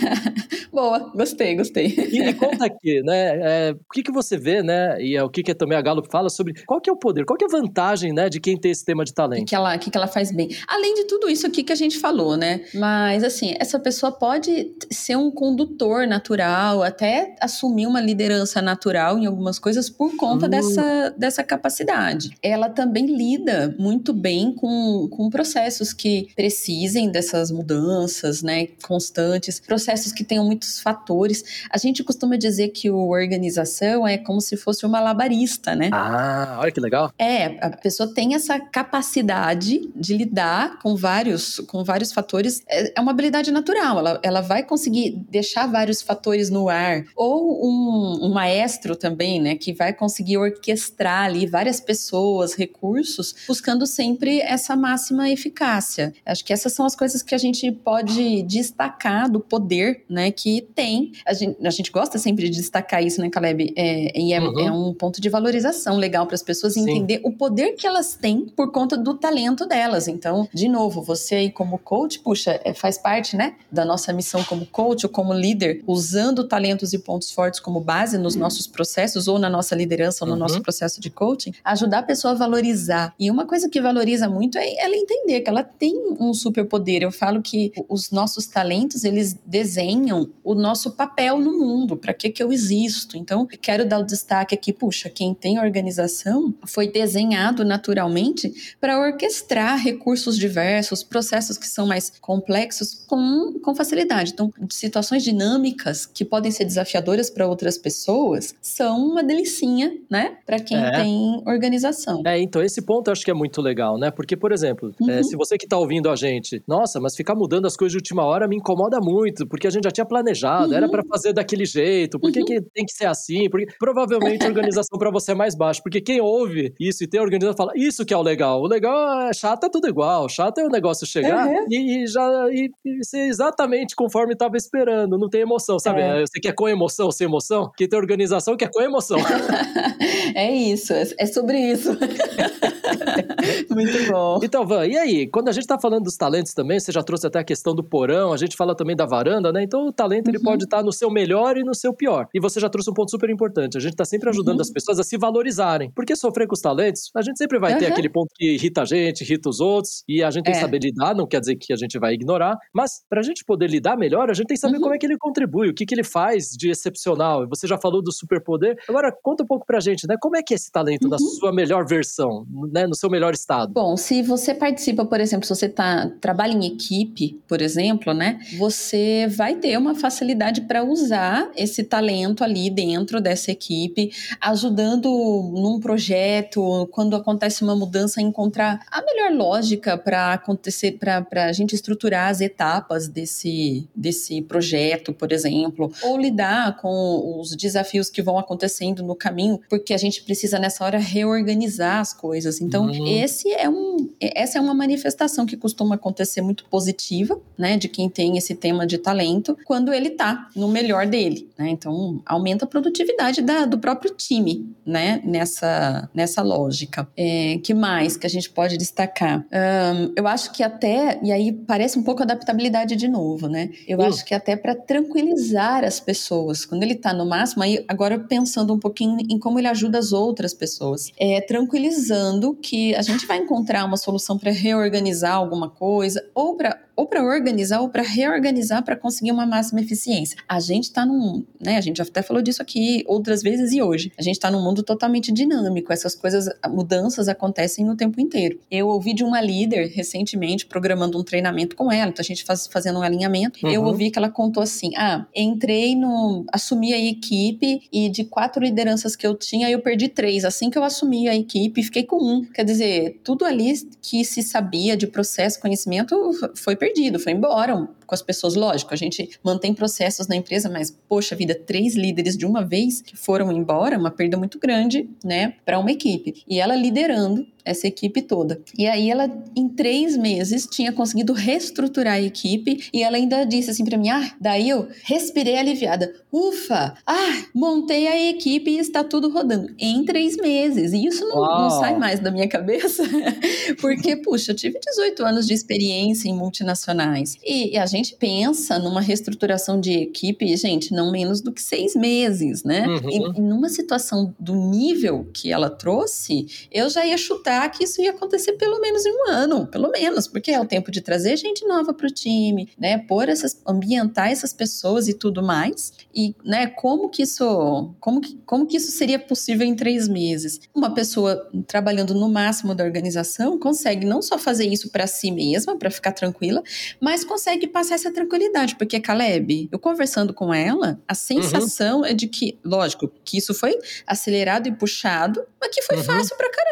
Boa, 0.72 1.10
gostei, 1.14 1.54
gostei. 1.56 1.88
E, 1.88 2.22
e 2.22 2.34
conta 2.34 2.64
aqui, 2.64 3.02
né? 3.02 3.68
É, 3.68 3.72
o 3.72 3.92
que, 3.92 4.02
que 4.02 4.12
você 4.12 4.38
vê, 4.38 4.62
né? 4.62 4.96
E 5.02 5.16
é 5.16 5.22
o 5.22 5.28
que, 5.28 5.42
que 5.42 5.54
também 5.54 5.76
a 5.76 5.82
Galo 5.82 6.02
fala 6.10 6.30
sobre 6.30 6.54
qual 6.64 6.80
que 6.80 6.88
é 6.88 6.92
o 6.92 6.96
poder, 6.96 7.24
qual 7.24 7.36
que 7.36 7.44
é 7.44 7.48
a 7.48 7.50
vantagem, 7.50 8.12
né, 8.12 8.28
de 8.28 8.40
quem 8.40 8.56
tem 8.56 8.70
esse 8.70 8.84
tema 8.84 9.04
de 9.04 9.12
talento. 9.12 9.42
O 9.42 9.44
que, 9.44 9.54
ela, 9.54 9.76
que, 9.76 9.90
que 9.90 9.96
ela 9.96 10.06
faz 10.06 10.32
bem. 10.32 10.48
Além 10.66 10.94
de 10.94 11.04
tudo 11.04 11.28
isso 11.28 11.46
aqui 11.46 11.62
que 11.62 11.72
a 11.72 11.76
gente 11.76 11.98
falou, 11.98 12.36
né? 12.36 12.64
Mas, 12.74 13.24
assim, 13.24 13.54
essa 13.58 13.78
pessoa 13.78 14.12
pode 14.12 14.72
ser 14.90 15.16
um 15.16 15.30
condutor 15.30 16.06
natural, 16.06 16.82
até 16.82 17.34
assumir 17.68 17.86
uma 17.86 18.00
liderança 18.00 18.62
natural 18.62 19.18
em 19.18 19.26
algumas 19.26 19.58
coisas 19.58 19.90
por 19.90 20.16
conta 20.16 20.46
uh. 20.46 20.48
dessa, 20.48 21.14
dessa 21.16 21.44
capacidade. 21.44 22.30
Ela 22.42 22.68
também 22.68 23.06
lida 23.06 23.74
muito 23.78 24.12
bem 24.12 24.52
com, 24.54 25.08
com 25.10 25.28
processos 25.28 25.92
que 25.92 26.28
precisem 26.34 27.10
dessas 27.10 27.50
mudanças, 27.50 28.42
né, 28.42 28.68
constantes, 28.82 29.60
processos 29.60 30.12
que 30.12 30.24
tenham 30.24 30.44
muitos 30.44 30.80
fatores. 30.80 31.66
A 31.70 31.78
gente 31.78 32.02
costuma 32.02 32.36
dizer 32.36 32.68
que 32.68 32.90
o 32.90 33.08
organização 33.08 34.06
é 34.06 34.16
como 34.16 34.40
se 34.40 34.56
fosse 34.56 34.86
uma 34.86 35.00
labarista, 35.00 35.74
né? 35.74 35.90
Ah, 35.92 36.58
olha 36.60 36.70
que 36.70 36.80
legal. 36.80 37.12
É, 37.18 37.58
a 37.64 37.70
pessoa 37.70 38.12
tem 38.12 38.34
essa 38.34 38.58
capacidade 38.58 39.90
de 39.94 40.16
lidar 40.16 40.78
com 40.80 40.96
vários, 40.96 41.58
com 41.60 41.84
vários 41.84 42.12
fatores. 42.12 42.62
É, 42.68 42.98
é 42.98 43.00
uma 43.00 43.10
habilidade 43.10 43.50
natural. 43.50 43.98
Ela, 43.98 44.20
ela 44.22 44.40
vai 44.40 44.62
conseguir 44.62 45.22
deixar 45.28 45.66
vários 45.66 46.00
fatores 46.00 46.50
no 46.50 46.68
ar. 46.68 47.04
Ou 47.16 47.57
um, 47.58 48.26
um 48.26 48.32
maestro 48.32 48.94
também, 48.94 49.40
né, 49.40 49.56
que 49.56 49.72
vai 49.72 49.92
conseguir 49.92 50.38
orquestrar 50.38 51.24
ali 51.24 51.46
várias 51.46 51.80
pessoas, 51.80 52.54
recursos, 52.54 53.34
buscando 53.46 53.86
sempre 53.86 54.40
essa 54.40 54.76
máxima 54.76 55.30
eficácia. 55.30 56.12
Acho 56.24 56.44
que 56.44 56.52
essas 56.52 56.72
são 56.72 56.86
as 56.86 56.94
coisas 56.94 57.22
que 57.22 57.34
a 57.34 57.38
gente 57.38 57.70
pode 57.72 58.42
destacar 58.42 59.30
do 59.30 59.40
poder, 59.40 60.04
né, 60.08 60.30
que 60.30 60.62
tem. 60.74 61.12
A 61.26 61.32
gente, 61.32 61.66
a 61.66 61.70
gente 61.70 61.90
gosta 61.90 62.18
sempre 62.18 62.48
de 62.48 62.56
destacar 62.56 63.04
isso, 63.04 63.20
né, 63.20 63.28
Caleb? 63.30 63.72
É, 63.76 64.18
e 64.18 64.32
é, 64.32 64.40
uhum. 64.40 64.60
é 64.60 64.70
um 64.70 64.94
ponto 64.94 65.20
de 65.20 65.28
valorização 65.28 65.96
legal 65.96 66.26
para 66.26 66.34
as 66.34 66.42
pessoas 66.42 66.74
Sim. 66.74 66.82
entender 66.82 67.20
o 67.24 67.32
poder 67.32 67.72
que 67.72 67.86
elas 67.86 68.14
têm 68.14 68.46
por 68.46 68.70
conta 68.70 68.96
do 68.96 69.14
talento 69.14 69.66
delas. 69.66 70.08
Então, 70.08 70.48
de 70.52 70.68
novo, 70.68 71.02
você 71.02 71.36
aí 71.36 71.50
como 71.50 71.78
coach, 71.78 72.20
puxa, 72.20 72.60
é, 72.64 72.72
faz 72.74 72.98
parte, 72.98 73.36
né, 73.36 73.54
da 73.70 73.84
nossa 73.84 74.12
missão 74.12 74.42
como 74.44 74.66
coach 74.66 75.06
ou 75.06 75.10
como 75.10 75.32
líder, 75.32 75.82
usando 75.86 76.46
talentos 76.46 76.92
e 76.92 76.98
pontos 76.98 77.30
fortes 77.30 77.47
como 77.60 77.80
base 77.80 78.18
nos 78.18 78.34
nossos 78.34 78.66
processos 78.66 79.28
ou 79.28 79.38
na 79.38 79.48
nossa 79.48 79.74
liderança 79.74 80.24
ou 80.24 80.26
no 80.26 80.34
uhum. 80.34 80.40
nosso 80.40 80.60
processo 80.60 81.00
de 81.00 81.10
coaching, 81.10 81.52
ajudar 81.64 82.00
a 82.00 82.02
pessoa 82.02 82.32
a 82.32 82.36
valorizar. 82.36 83.14
E 83.18 83.30
uma 83.30 83.46
coisa 83.46 83.68
que 83.68 83.80
valoriza 83.80 84.28
muito 84.28 84.58
é 84.58 84.76
ela 84.78 84.94
entender 84.94 85.40
que 85.40 85.48
ela 85.48 85.62
tem 85.62 85.94
um 86.20 86.34
superpoder. 86.34 87.02
Eu 87.02 87.10
falo 87.10 87.40
que 87.40 87.72
os 87.88 88.10
nossos 88.10 88.46
talentos, 88.46 89.04
eles 89.04 89.36
desenham 89.46 90.30
o 90.44 90.54
nosso 90.54 90.92
papel 90.92 91.38
no 91.38 91.58
mundo, 91.58 91.96
para 91.96 92.12
que 92.12 92.30
que 92.30 92.42
eu 92.42 92.52
existo. 92.52 93.16
Então, 93.16 93.46
quero 93.46 93.86
dar 93.86 94.00
o 94.00 94.04
destaque 94.04 94.54
aqui, 94.54 94.72
puxa, 94.72 95.08
quem 95.08 95.34
tem 95.34 95.58
organização 95.58 96.54
foi 96.66 96.88
desenhado 96.88 97.64
naturalmente 97.64 98.76
para 98.80 98.98
orquestrar 98.98 99.78
recursos 99.78 100.36
diversos, 100.36 101.02
processos 101.02 101.56
que 101.56 101.66
são 101.66 101.86
mais 101.86 102.12
complexos 102.20 102.94
com, 103.06 103.58
com 103.62 103.74
facilidade. 103.74 104.32
Então, 104.32 104.52
situações 104.70 105.22
dinâmicas 105.22 106.06
que 106.06 106.24
podem 106.24 106.50
ser 106.50 106.64
desafiadoras 106.64 107.30
para 107.38 107.46
outras 107.46 107.78
pessoas 107.78 108.52
são 108.60 108.98
uma 108.98 109.22
delicinha, 109.22 109.92
né, 110.10 110.38
para 110.44 110.58
quem 110.58 110.76
é. 110.76 110.90
tem 110.90 111.40
organização. 111.46 112.20
É, 112.26 112.40
então 112.40 112.60
esse 112.60 112.82
ponto 112.82 113.06
eu 113.06 113.12
acho 113.12 113.24
que 113.24 113.30
é 113.30 113.34
muito 113.34 113.62
legal, 113.62 113.96
né? 113.96 114.10
Porque, 114.10 114.36
por 114.36 114.50
exemplo, 114.50 114.92
é, 115.00 115.04
uhum. 115.04 115.10
é, 115.10 115.22
se 115.22 115.36
você 115.36 115.56
que 115.56 115.66
está 115.66 115.78
ouvindo 115.78 116.10
a 116.10 116.16
gente, 116.16 116.60
nossa, 116.66 116.98
mas 116.98 117.14
ficar 117.14 117.36
mudando 117.36 117.66
as 117.66 117.76
coisas 117.76 117.92
de 117.92 117.98
última 117.98 118.24
hora 118.24 118.48
me 118.48 118.56
incomoda 118.56 118.98
muito, 119.00 119.46
porque 119.46 119.68
a 119.68 119.70
gente 119.70 119.84
já 119.84 119.90
tinha 119.92 120.04
planejado, 120.04 120.70
uhum. 120.70 120.76
era 120.76 120.88
para 120.88 121.04
fazer 121.04 121.32
daquele 121.32 121.64
jeito, 121.64 122.18
por 122.18 122.32
que, 122.32 122.40
uhum. 122.40 122.44
que 122.44 122.60
tem 122.74 122.84
que 122.84 122.92
ser 122.92 123.06
assim? 123.06 123.48
Porque 123.48 123.68
provavelmente 123.78 124.44
a 124.44 124.48
organização 124.48 124.98
para 124.98 125.10
você 125.12 125.30
é 125.30 125.34
mais 125.36 125.54
baixa, 125.54 125.80
porque 125.80 126.00
quem 126.00 126.20
ouve 126.20 126.74
isso 126.80 127.04
e 127.04 127.06
tem 127.06 127.20
organização 127.20 127.56
fala, 127.56 127.72
isso 127.76 128.04
que 128.04 128.12
é 128.12 128.16
o 128.16 128.22
legal. 128.22 128.60
O 128.60 128.66
legal 128.66 129.28
é 129.28 129.32
chato, 129.32 129.64
é 129.64 129.68
tudo 129.68 129.86
igual. 129.86 130.28
Chato 130.28 130.58
é 130.58 130.64
o 130.64 130.68
negócio 130.68 131.06
chegar 131.06 131.46
e, 131.70 132.02
e, 132.02 132.06
já 132.08 132.48
e, 132.50 132.68
e, 132.84 133.04
ser 133.04 133.28
exatamente 133.28 133.94
conforme 133.94 134.32
estava 134.32 134.56
esperando, 134.56 135.16
não 135.16 135.28
tem 135.28 135.42
emoção, 135.42 135.78
sabe? 135.78 136.00
É. 136.00 136.20
Você 136.20 136.40
quer 136.40 136.52
com 136.52 136.68
emoção, 136.68 137.12
sem 137.12 137.27
emoção? 137.28 137.70
Que 137.76 137.86
tem 137.86 137.98
organização 137.98 138.56
que 138.56 138.64
é 138.64 138.68
com 138.68 138.80
emoção. 138.80 139.18
é 140.34 140.52
isso, 140.52 140.92
é, 140.92 141.06
é 141.18 141.26
sobre 141.26 141.58
isso. 141.58 141.96
Muito 143.70 144.10
bom. 144.10 144.40
Então, 144.42 144.66
Van, 144.66 144.86
e 144.86 144.96
aí? 144.96 145.28
Quando 145.28 145.48
a 145.48 145.52
gente 145.52 145.66
tá 145.66 145.78
falando 145.78 146.04
dos 146.04 146.16
talentos 146.16 146.52
também, 146.52 146.80
você 146.80 146.90
já 146.90 147.02
trouxe 147.02 147.26
até 147.26 147.38
a 147.38 147.44
questão 147.44 147.74
do 147.74 147.82
porão, 147.84 148.32
a 148.32 148.36
gente 148.36 148.56
fala 148.56 148.74
também 148.74 148.96
da 148.96 149.06
varanda, 149.06 149.52
né? 149.52 149.62
Então, 149.62 149.86
o 149.86 149.92
talento 149.92 150.28
ele 150.28 150.38
uhum. 150.38 150.44
pode 150.44 150.64
estar 150.64 150.78
tá 150.78 150.82
no 150.82 150.92
seu 150.92 151.10
melhor 151.10 151.56
e 151.56 151.62
no 151.62 151.74
seu 151.74 151.92
pior. 151.92 152.26
E 152.34 152.40
você 152.40 152.60
já 152.60 152.68
trouxe 152.68 152.90
um 152.90 152.94
ponto 152.94 153.10
super 153.10 153.30
importante. 153.30 153.76
A 153.76 153.80
gente 153.80 153.94
tá 153.94 154.04
sempre 154.04 154.28
ajudando 154.28 154.56
uhum. 154.56 154.62
as 154.62 154.70
pessoas 154.70 154.98
a 154.98 155.02
se 155.02 155.16
valorizarem. 155.16 155.90
Porque 155.94 156.16
sofrer 156.16 156.46
com 156.46 156.54
os 156.54 156.60
talentos, 156.60 157.10
a 157.14 157.22
gente 157.22 157.38
sempre 157.38 157.58
vai 157.58 157.72
uhum. 157.72 157.78
ter 157.78 157.86
aquele 157.86 158.08
ponto 158.08 158.28
que 158.34 158.54
irrita 158.54 158.82
a 158.82 158.84
gente, 158.84 159.22
irrita 159.22 159.48
os 159.48 159.60
outros, 159.60 160.02
e 160.08 160.22
a 160.22 160.30
gente 160.30 160.44
tem 160.44 160.52
que 160.52 160.58
é. 160.58 160.62
saber 160.62 160.80
lidar, 160.80 161.14
não 161.14 161.26
quer 161.26 161.40
dizer 161.40 161.56
que 161.56 161.72
a 161.72 161.76
gente 161.76 161.98
vai 161.98 162.14
ignorar, 162.14 162.56
mas 162.72 163.02
pra 163.08 163.22
gente 163.22 163.44
poder 163.44 163.68
lidar 163.68 163.96
melhor, 163.96 164.30
a 164.30 164.34
gente 164.34 164.46
tem 164.46 164.54
que 164.54 164.60
saber 164.60 164.76
uhum. 164.76 164.82
como 164.82 164.94
é 164.94 164.98
que 164.98 165.06
ele 165.06 165.16
contribui, 165.18 165.68
o 165.68 165.74
que, 165.74 165.84
que 165.84 165.94
ele 165.94 166.04
faz 166.04 166.48
de 166.50 166.70
excepcional. 166.70 167.17
Você 167.48 167.66
já 167.66 167.78
falou 167.78 168.02
do 168.02 168.12
superpoder. 168.12 168.76
Agora, 168.88 169.12
conta 169.22 169.42
um 169.42 169.46
pouco 169.46 169.66
pra 169.66 169.80
gente, 169.80 170.06
né? 170.06 170.16
Como 170.20 170.36
é 170.36 170.42
que 170.42 170.54
é 170.54 170.56
esse 170.56 170.70
talento 170.70 171.08
na 171.08 171.16
uhum. 171.20 171.28
sua 171.28 171.52
melhor 171.52 171.86
versão, 171.86 172.46
né? 172.72 172.86
No 172.86 172.94
seu 172.94 173.10
melhor 173.10 173.34
estado? 173.34 173.72
Bom, 173.72 173.96
se 173.96 174.22
você 174.22 174.54
participa, 174.54 175.04
por 175.04 175.20
exemplo, 175.20 175.46
se 175.46 175.54
você 175.54 175.68
tá, 175.68 176.10
trabalha 176.20 176.52
em 176.52 176.66
equipe, 176.66 177.40
por 177.46 177.60
exemplo, 177.60 178.12
né? 178.14 178.38
Você 178.58 179.26
vai 179.28 179.56
ter 179.56 179.76
uma 179.76 179.94
facilidade 179.94 180.62
para 180.62 180.84
usar 180.84 181.50
esse 181.56 181.84
talento 181.84 182.42
ali 182.44 182.70
dentro 182.70 183.20
dessa 183.20 183.50
equipe, 183.50 184.10
ajudando 184.40 185.08
num 185.08 185.80
projeto, 185.80 186.88
quando 186.90 187.16
acontece 187.16 187.62
uma 187.62 187.74
mudança, 187.76 188.20
encontrar 188.20 188.80
a 188.90 189.02
melhor 189.02 189.32
lógica 189.32 189.96
para 189.96 190.34
acontecer, 190.34 190.98
para 190.98 191.46
a 191.46 191.52
gente 191.52 191.74
estruturar 191.74 192.30
as 192.30 192.40
etapas 192.40 193.08
desse, 193.08 193.88
desse 193.94 194.42
projeto, 194.42 195.12
por 195.12 195.32
exemplo, 195.32 195.90
ou 196.02 196.18
lidar 196.18 196.76
com 196.76 196.97
os 197.40 197.56
desafios 197.56 198.10
que 198.10 198.22
vão 198.22 198.38
acontecendo 198.38 199.02
no 199.02 199.14
caminho, 199.14 199.60
porque 199.68 199.94
a 199.94 199.98
gente 199.98 200.22
precisa 200.22 200.58
nessa 200.58 200.84
hora 200.84 200.98
reorganizar 200.98 202.00
as 202.00 202.12
coisas. 202.12 202.60
Então, 202.60 202.86
uhum. 202.86 203.06
esse 203.06 203.50
é 203.52 203.68
um, 203.68 204.08
essa 204.20 204.58
é 204.58 204.60
uma 204.60 204.74
manifestação 204.74 205.46
que 205.46 205.56
costuma 205.56 205.94
acontecer 205.94 206.40
muito 206.40 206.64
positiva, 206.66 207.40
né, 207.56 207.76
de 207.76 207.88
quem 207.88 208.08
tem 208.08 208.36
esse 208.36 208.54
tema 208.54 208.86
de 208.86 208.98
talento 208.98 209.56
quando 209.64 209.92
ele 209.92 210.08
está 210.08 210.48
no 210.54 210.68
melhor 210.68 211.06
dele, 211.06 211.48
né? 211.58 211.70
Então, 211.70 212.20
aumenta 212.26 212.64
a 212.64 212.68
produtividade 212.68 213.42
da, 213.42 213.64
do 213.64 213.78
próprio 213.78 214.14
time, 214.14 214.74
né? 214.84 215.20
Nessa, 215.24 216.08
nessa 216.14 216.42
lógica. 216.42 217.08
É, 217.16 217.58
que 217.62 217.74
mais 217.74 218.16
que 218.16 218.26
a 218.26 218.30
gente 218.30 218.50
pode 218.50 218.76
destacar? 218.76 219.40
Um, 219.40 220.12
eu 220.16 220.26
acho 220.26 220.52
que 220.52 220.62
até, 220.62 221.18
e 221.22 221.32
aí 221.32 221.52
parece 221.52 221.98
um 221.98 222.02
pouco 222.02 222.22
adaptabilidade 222.22 222.96
de 222.96 223.08
novo, 223.08 223.48
né? 223.48 223.70
Eu 223.86 223.98
uh. 223.98 224.02
acho 224.02 224.24
que 224.24 224.34
até 224.34 224.56
para 224.56 224.74
tranquilizar 224.74 225.84
as 225.84 226.00
pessoas, 226.00 226.64
quando 226.64 226.82
está 226.92 227.12
no 227.12 227.26
máximo, 227.26 227.62
aí 227.62 227.84
agora 227.88 228.18
pensando 228.18 228.74
um 228.74 228.78
pouquinho 228.78 229.18
em 229.28 229.38
como 229.38 229.58
ele 229.58 229.68
ajuda 229.68 229.98
as 229.98 230.12
outras 230.12 230.54
pessoas, 230.54 231.10
é 231.18 231.40
tranquilizando 231.40 232.54
que 232.54 232.94
a 232.94 233.02
gente 233.02 233.26
vai 233.26 233.38
encontrar 233.38 233.84
uma 233.84 233.96
solução 233.96 234.38
para 234.38 234.50
reorganizar 234.50 235.34
alguma 235.34 235.68
coisa 235.68 236.24
ou 236.34 236.56
para 236.56 236.88
ou 236.98 237.06
para 237.06 237.22
organizar 237.22 237.80
ou 237.80 237.88
para 237.88 238.02
reorganizar 238.02 238.84
para 238.84 238.96
conseguir 238.96 239.30
uma 239.30 239.46
máxima 239.46 239.80
eficiência. 239.80 240.36
A 240.48 240.58
gente 240.58 240.84
está 240.84 241.06
num, 241.06 241.44
né, 241.60 241.76
a 241.76 241.80
gente 241.80 241.98
já 241.98 242.02
até 242.02 242.22
falou 242.22 242.42
disso 242.42 242.60
aqui 242.60 243.04
outras 243.06 243.40
vezes 243.40 243.70
e 243.70 243.80
hoje. 243.80 244.10
A 244.18 244.22
gente 244.22 244.34
está 244.34 244.50
num 244.50 244.60
mundo 244.60 244.82
totalmente 244.82 245.30
dinâmico, 245.30 245.92
essas 245.92 246.16
coisas, 246.16 246.48
mudanças 246.68 247.28
acontecem 247.28 247.88
o 247.88 247.94
tempo 247.94 248.20
inteiro. 248.20 248.58
Eu 248.68 248.88
ouvi 248.88 249.14
de 249.14 249.22
uma 249.22 249.40
líder 249.40 249.86
recentemente 249.94 250.66
programando 250.66 251.16
um 251.16 251.22
treinamento 251.22 251.76
com 251.76 251.92
ela, 251.92 252.10
então 252.10 252.20
a 252.20 252.24
gente 252.24 252.42
faz, 252.42 252.66
fazendo 252.66 252.98
um 252.98 253.02
alinhamento. 253.02 253.64
Uhum. 253.64 253.70
Eu 253.70 253.84
ouvi 253.84 254.10
que 254.10 254.18
ela 254.18 254.28
contou 254.28 254.60
assim: 254.60 254.90
"Ah, 254.96 255.24
entrei 255.32 255.94
no 255.94 256.44
assumi 256.52 256.77
a 256.92 256.98
equipe 256.98 257.88
e 257.92 258.08
de 258.08 258.24
quatro 258.24 258.62
lideranças 258.62 259.16
que 259.16 259.26
eu 259.26 259.34
tinha, 259.34 259.70
eu 259.70 259.80
perdi 259.80 260.08
três. 260.08 260.44
Assim 260.44 260.70
que 260.70 260.78
eu 260.78 260.84
assumi 260.84 261.28
a 261.28 261.34
equipe, 261.34 261.82
fiquei 261.82 262.04
com 262.04 262.16
um. 262.16 262.44
Quer 262.44 262.64
dizer, 262.64 263.20
tudo 263.22 263.44
ali 263.44 263.72
que 264.00 264.24
se 264.24 264.42
sabia 264.42 264.96
de 264.96 265.06
processo, 265.06 265.60
conhecimento 265.60 266.16
foi 266.54 266.76
perdido, 266.76 267.18
foi 267.18 267.32
embora 267.32 267.88
com 268.08 268.14
as 268.14 268.22
pessoas. 268.22 268.56
Lógico, 268.56 268.92
a 268.92 268.96
gente 268.96 269.28
mantém 269.44 269.72
processos 269.72 270.26
na 270.26 270.34
empresa, 270.34 270.68
mas, 270.68 270.90
poxa 271.08 271.36
vida, 271.36 271.54
três 271.54 271.94
líderes 271.94 272.36
de 272.36 272.46
uma 272.46 272.64
vez 272.64 273.02
que 273.02 273.16
foram 273.16 273.52
embora, 273.52 273.98
uma 273.98 274.10
perda 274.10 274.36
muito 274.36 274.58
grande, 274.58 275.08
né, 275.22 275.54
para 275.64 275.78
uma 275.78 275.92
equipe. 275.92 276.42
E 276.48 276.58
ela 276.58 276.74
liderando 276.74 277.46
essa 277.68 277.86
equipe 277.86 278.22
toda. 278.22 278.60
E 278.76 278.86
aí 278.86 279.10
ela, 279.10 279.30
em 279.54 279.68
três 279.68 280.16
meses, 280.16 280.66
tinha 280.66 280.90
conseguido 280.90 281.34
reestruturar 281.34 282.14
a 282.14 282.20
equipe 282.20 282.88
e 282.92 283.02
ela 283.02 283.16
ainda 283.16 283.44
disse 283.44 283.70
assim 283.70 283.84
para 283.84 283.98
mim: 283.98 284.08
ah, 284.08 284.32
daí 284.40 284.70
eu 284.70 284.88
respirei 285.04 285.56
aliviada. 285.56 286.14
Ufa! 286.32 286.94
Ah, 287.06 287.44
montei 287.54 288.08
a 288.08 288.30
equipe 288.30 288.70
e 288.70 288.78
está 288.78 289.04
tudo 289.04 289.30
rodando. 289.30 289.68
Em 289.78 290.04
três 290.04 290.36
meses. 290.36 290.92
E 290.92 291.06
isso 291.06 291.26
não, 291.26 291.36
não 291.36 291.70
sai 291.70 291.98
mais 291.98 292.20
da 292.20 292.30
minha 292.30 292.48
cabeça, 292.48 293.02
porque, 293.80 294.16
puxa, 294.16 294.52
eu 294.52 294.56
tive 294.56 294.78
18 294.78 295.24
anos 295.24 295.46
de 295.46 295.54
experiência 295.54 296.28
em 296.28 296.34
multinacionais. 296.34 297.36
E, 297.44 297.74
e 297.74 297.76
a 297.76 297.86
gente 297.86 297.97
pensa 298.18 298.78
numa 298.78 299.00
reestruturação 299.00 299.80
de 299.80 299.92
equipe, 299.92 300.56
gente, 300.56 300.92
não 300.92 301.10
menos 301.10 301.40
do 301.40 301.52
que 301.52 301.62
seis 301.62 301.94
meses, 301.94 302.64
né? 302.64 302.86
Uhum. 302.86 303.10
E, 303.10 303.38
e 303.38 303.40
numa 303.40 303.68
situação 303.68 304.34
do 304.38 304.54
nível 304.54 305.28
que 305.32 305.52
ela 305.52 305.70
trouxe, 305.70 306.46
eu 306.70 306.88
já 306.88 307.04
ia 307.04 307.16
chutar 307.16 307.70
que 307.70 307.84
isso 307.84 308.00
ia 308.00 308.10
acontecer 308.10 308.52
pelo 308.52 308.80
menos 308.80 309.04
em 309.04 309.12
um 309.12 309.30
ano, 309.30 309.66
pelo 309.66 309.90
menos, 309.90 310.26
porque 310.26 310.50
é 310.50 310.60
o 310.60 310.66
tempo 310.66 310.90
de 310.90 311.00
trazer 311.00 311.36
gente 311.36 311.66
nova 311.66 311.92
para 311.92 312.06
o 312.06 312.10
time, 312.10 312.68
né? 312.78 312.98
Pôr 312.98 313.28
essas, 313.28 313.60
ambientar 313.66 314.30
essas 314.30 314.52
pessoas 314.52 315.08
e 315.08 315.14
tudo 315.14 315.42
mais. 315.42 315.92
E, 316.14 316.34
né, 316.44 316.66
como 316.66 317.08
que 317.08 317.22
isso, 317.22 317.94
como 318.00 318.20
que, 318.20 318.36
como 318.44 318.66
que 318.66 318.76
isso 318.76 318.90
seria 318.90 319.18
possível 319.18 319.66
em 319.66 319.74
três 319.74 320.08
meses? 320.08 320.60
Uma 320.74 320.94
pessoa 320.94 321.48
trabalhando 321.66 322.14
no 322.14 322.28
máximo 322.28 322.74
da 322.74 322.84
organização 322.84 323.58
consegue 323.58 324.06
não 324.06 324.20
só 324.20 324.38
fazer 324.38 324.66
isso 324.66 324.90
para 324.90 325.06
si 325.06 325.30
mesma, 325.30 325.76
para 325.76 325.90
ficar 325.90 326.12
tranquila, 326.12 326.62
mas 327.00 327.24
consegue 327.24 327.66
passar 327.66 327.87
essa 327.94 328.12
tranquilidade, 328.12 328.76
porque 328.76 329.00
Caleb, 329.00 329.68
eu 329.70 329.78
conversando 329.78 330.32
com 330.34 330.52
ela, 330.52 331.00
a 331.06 331.14
sensação 331.14 332.00
uhum. 332.00 332.06
é 332.06 332.14
de 332.14 332.28
que, 332.28 332.58
lógico, 332.64 333.08
que 333.24 333.38
isso 333.38 333.54
foi 333.54 333.78
acelerado 334.06 334.68
e 334.68 334.72
puxado, 334.72 335.44
mas 335.60 335.74
que 335.74 335.82
foi 335.82 335.96
uhum. 335.96 336.04
fácil 336.04 336.36
pra 336.36 336.50
caramba 336.50 336.68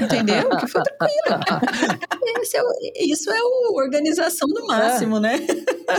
entendeu? 0.00 0.48
Que 0.58 0.66
foi 0.66 0.82
tranquilo. 0.82 1.12
é, 2.32 3.04
isso 3.04 3.30
é 3.30 3.42
o 3.42 3.76
organização 3.76 4.48
no 4.48 4.66
máximo, 4.66 5.16
é. 5.18 5.20
né? 5.20 5.36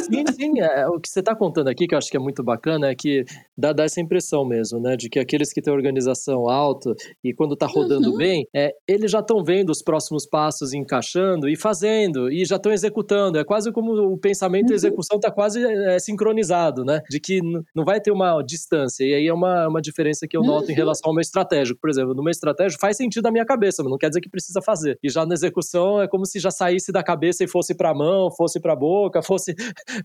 Sim, 0.04 0.24
sim. 0.34 0.60
É, 0.60 0.88
o 0.88 1.00
que 1.00 1.10
você 1.10 1.20
está 1.20 1.36
contando 1.36 1.68
aqui, 1.68 1.88
que 1.88 1.94
eu 1.94 1.98
acho 1.98 2.10
que 2.10 2.18
é 2.18 2.20
muito 2.20 2.44
bacana, 2.44 2.90
é 2.90 2.96
que 2.96 3.26
dá, 3.58 3.74
dá 3.74 3.84
essa 3.84 4.02
impressão 4.02 4.46
mesmo, 4.46 4.80
né? 4.80 4.96
De 4.96 5.10
que 5.10 5.20
aqueles 5.20 5.52
que 5.52 5.62
têm 5.62 5.74
organização 5.74 6.50
alta 6.50 6.94
e 7.24 7.34
quando 7.34 7.54
está 7.54 7.66
rodando 7.66 8.12
uhum. 8.12 8.18
bem, 8.18 8.48
é, 8.54 8.74
eles 8.88 9.12
já 9.12 9.20
estão 9.20 9.44
vendo 9.44 9.70
os 9.70 9.82
próximos 9.82 10.26
passos 10.26 10.74
encaixando 10.74 11.48
e 11.48 11.56
fazendo, 11.56 12.32
e 12.32 12.46
já 12.46 12.56
estão 12.56 12.72
executando. 12.72 13.38
É 13.38 13.44
quase 13.44 13.72
como 13.72 13.94
o 13.94 14.18
pensamento 14.18 14.53
e 14.62 14.64
a 14.64 14.74
uhum. 14.74 14.76
execução 14.76 15.18
está 15.18 15.32
quase 15.32 15.64
é, 15.64 16.00
sincronizado, 16.00 16.84
né? 16.84 17.02
De 17.10 17.20
que 17.20 17.42
não 17.76 17.84
vai 17.84 18.00
ter 18.00 18.12
uma 18.12 18.42
distância. 18.42 19.04
E 19.04 19.14
aí 19.14 19.28
é 19.28 19.34
uma, 19.34 19.68
uma 19.68 19.82
diferença 19.82 20.28
que 20.28 20.36
eu 20.36 20.42
noto 20.42 20.66
uhum. 20.66 20.72
em 20.72 20.76
relação 20.76 21.10
ao 21.10 21.14
meu 21.14 21.22
estratégico. 21.22 21.80
Por 21.80 21.90
exemplo, 21.90 22.14
no 22.14 22.24
meu 22.24 22.32
estratégico 22.32 22.80
faz 22.80 22.98
sentido 22.98 23.24
na 23.24 23.32
minha 23.32 23.46
cabeça, 23.46 23.84
mas 23.84 23.92
não 23.92 23.98
quer 23.98 24.10
dizer 24.10 24.22
que 24.22 24.30
precisa 24.30 24.62
fazer. 24.62 24.98
E 25.04 25.10
já 25.10 25.26
na 25.26 25.34
execução 25.34 26.02
é 26.02 26.08
como 26.08 26.26
se 26.26 26.40
já 26.40 26.52
saísse 26.52 26.92
da 26.92 27.04
cabeça 27.04 27.44
e 27.44 27.48
fosse 27.48 27.76
para 27.76 27.92
a 27.92 27.94
mão, 27.94 28.32
fosse 28.32 28.60
para 28.60 28.74
a 28.74 28.76
boca, 28.76 29.22
fosse 29.24 29.56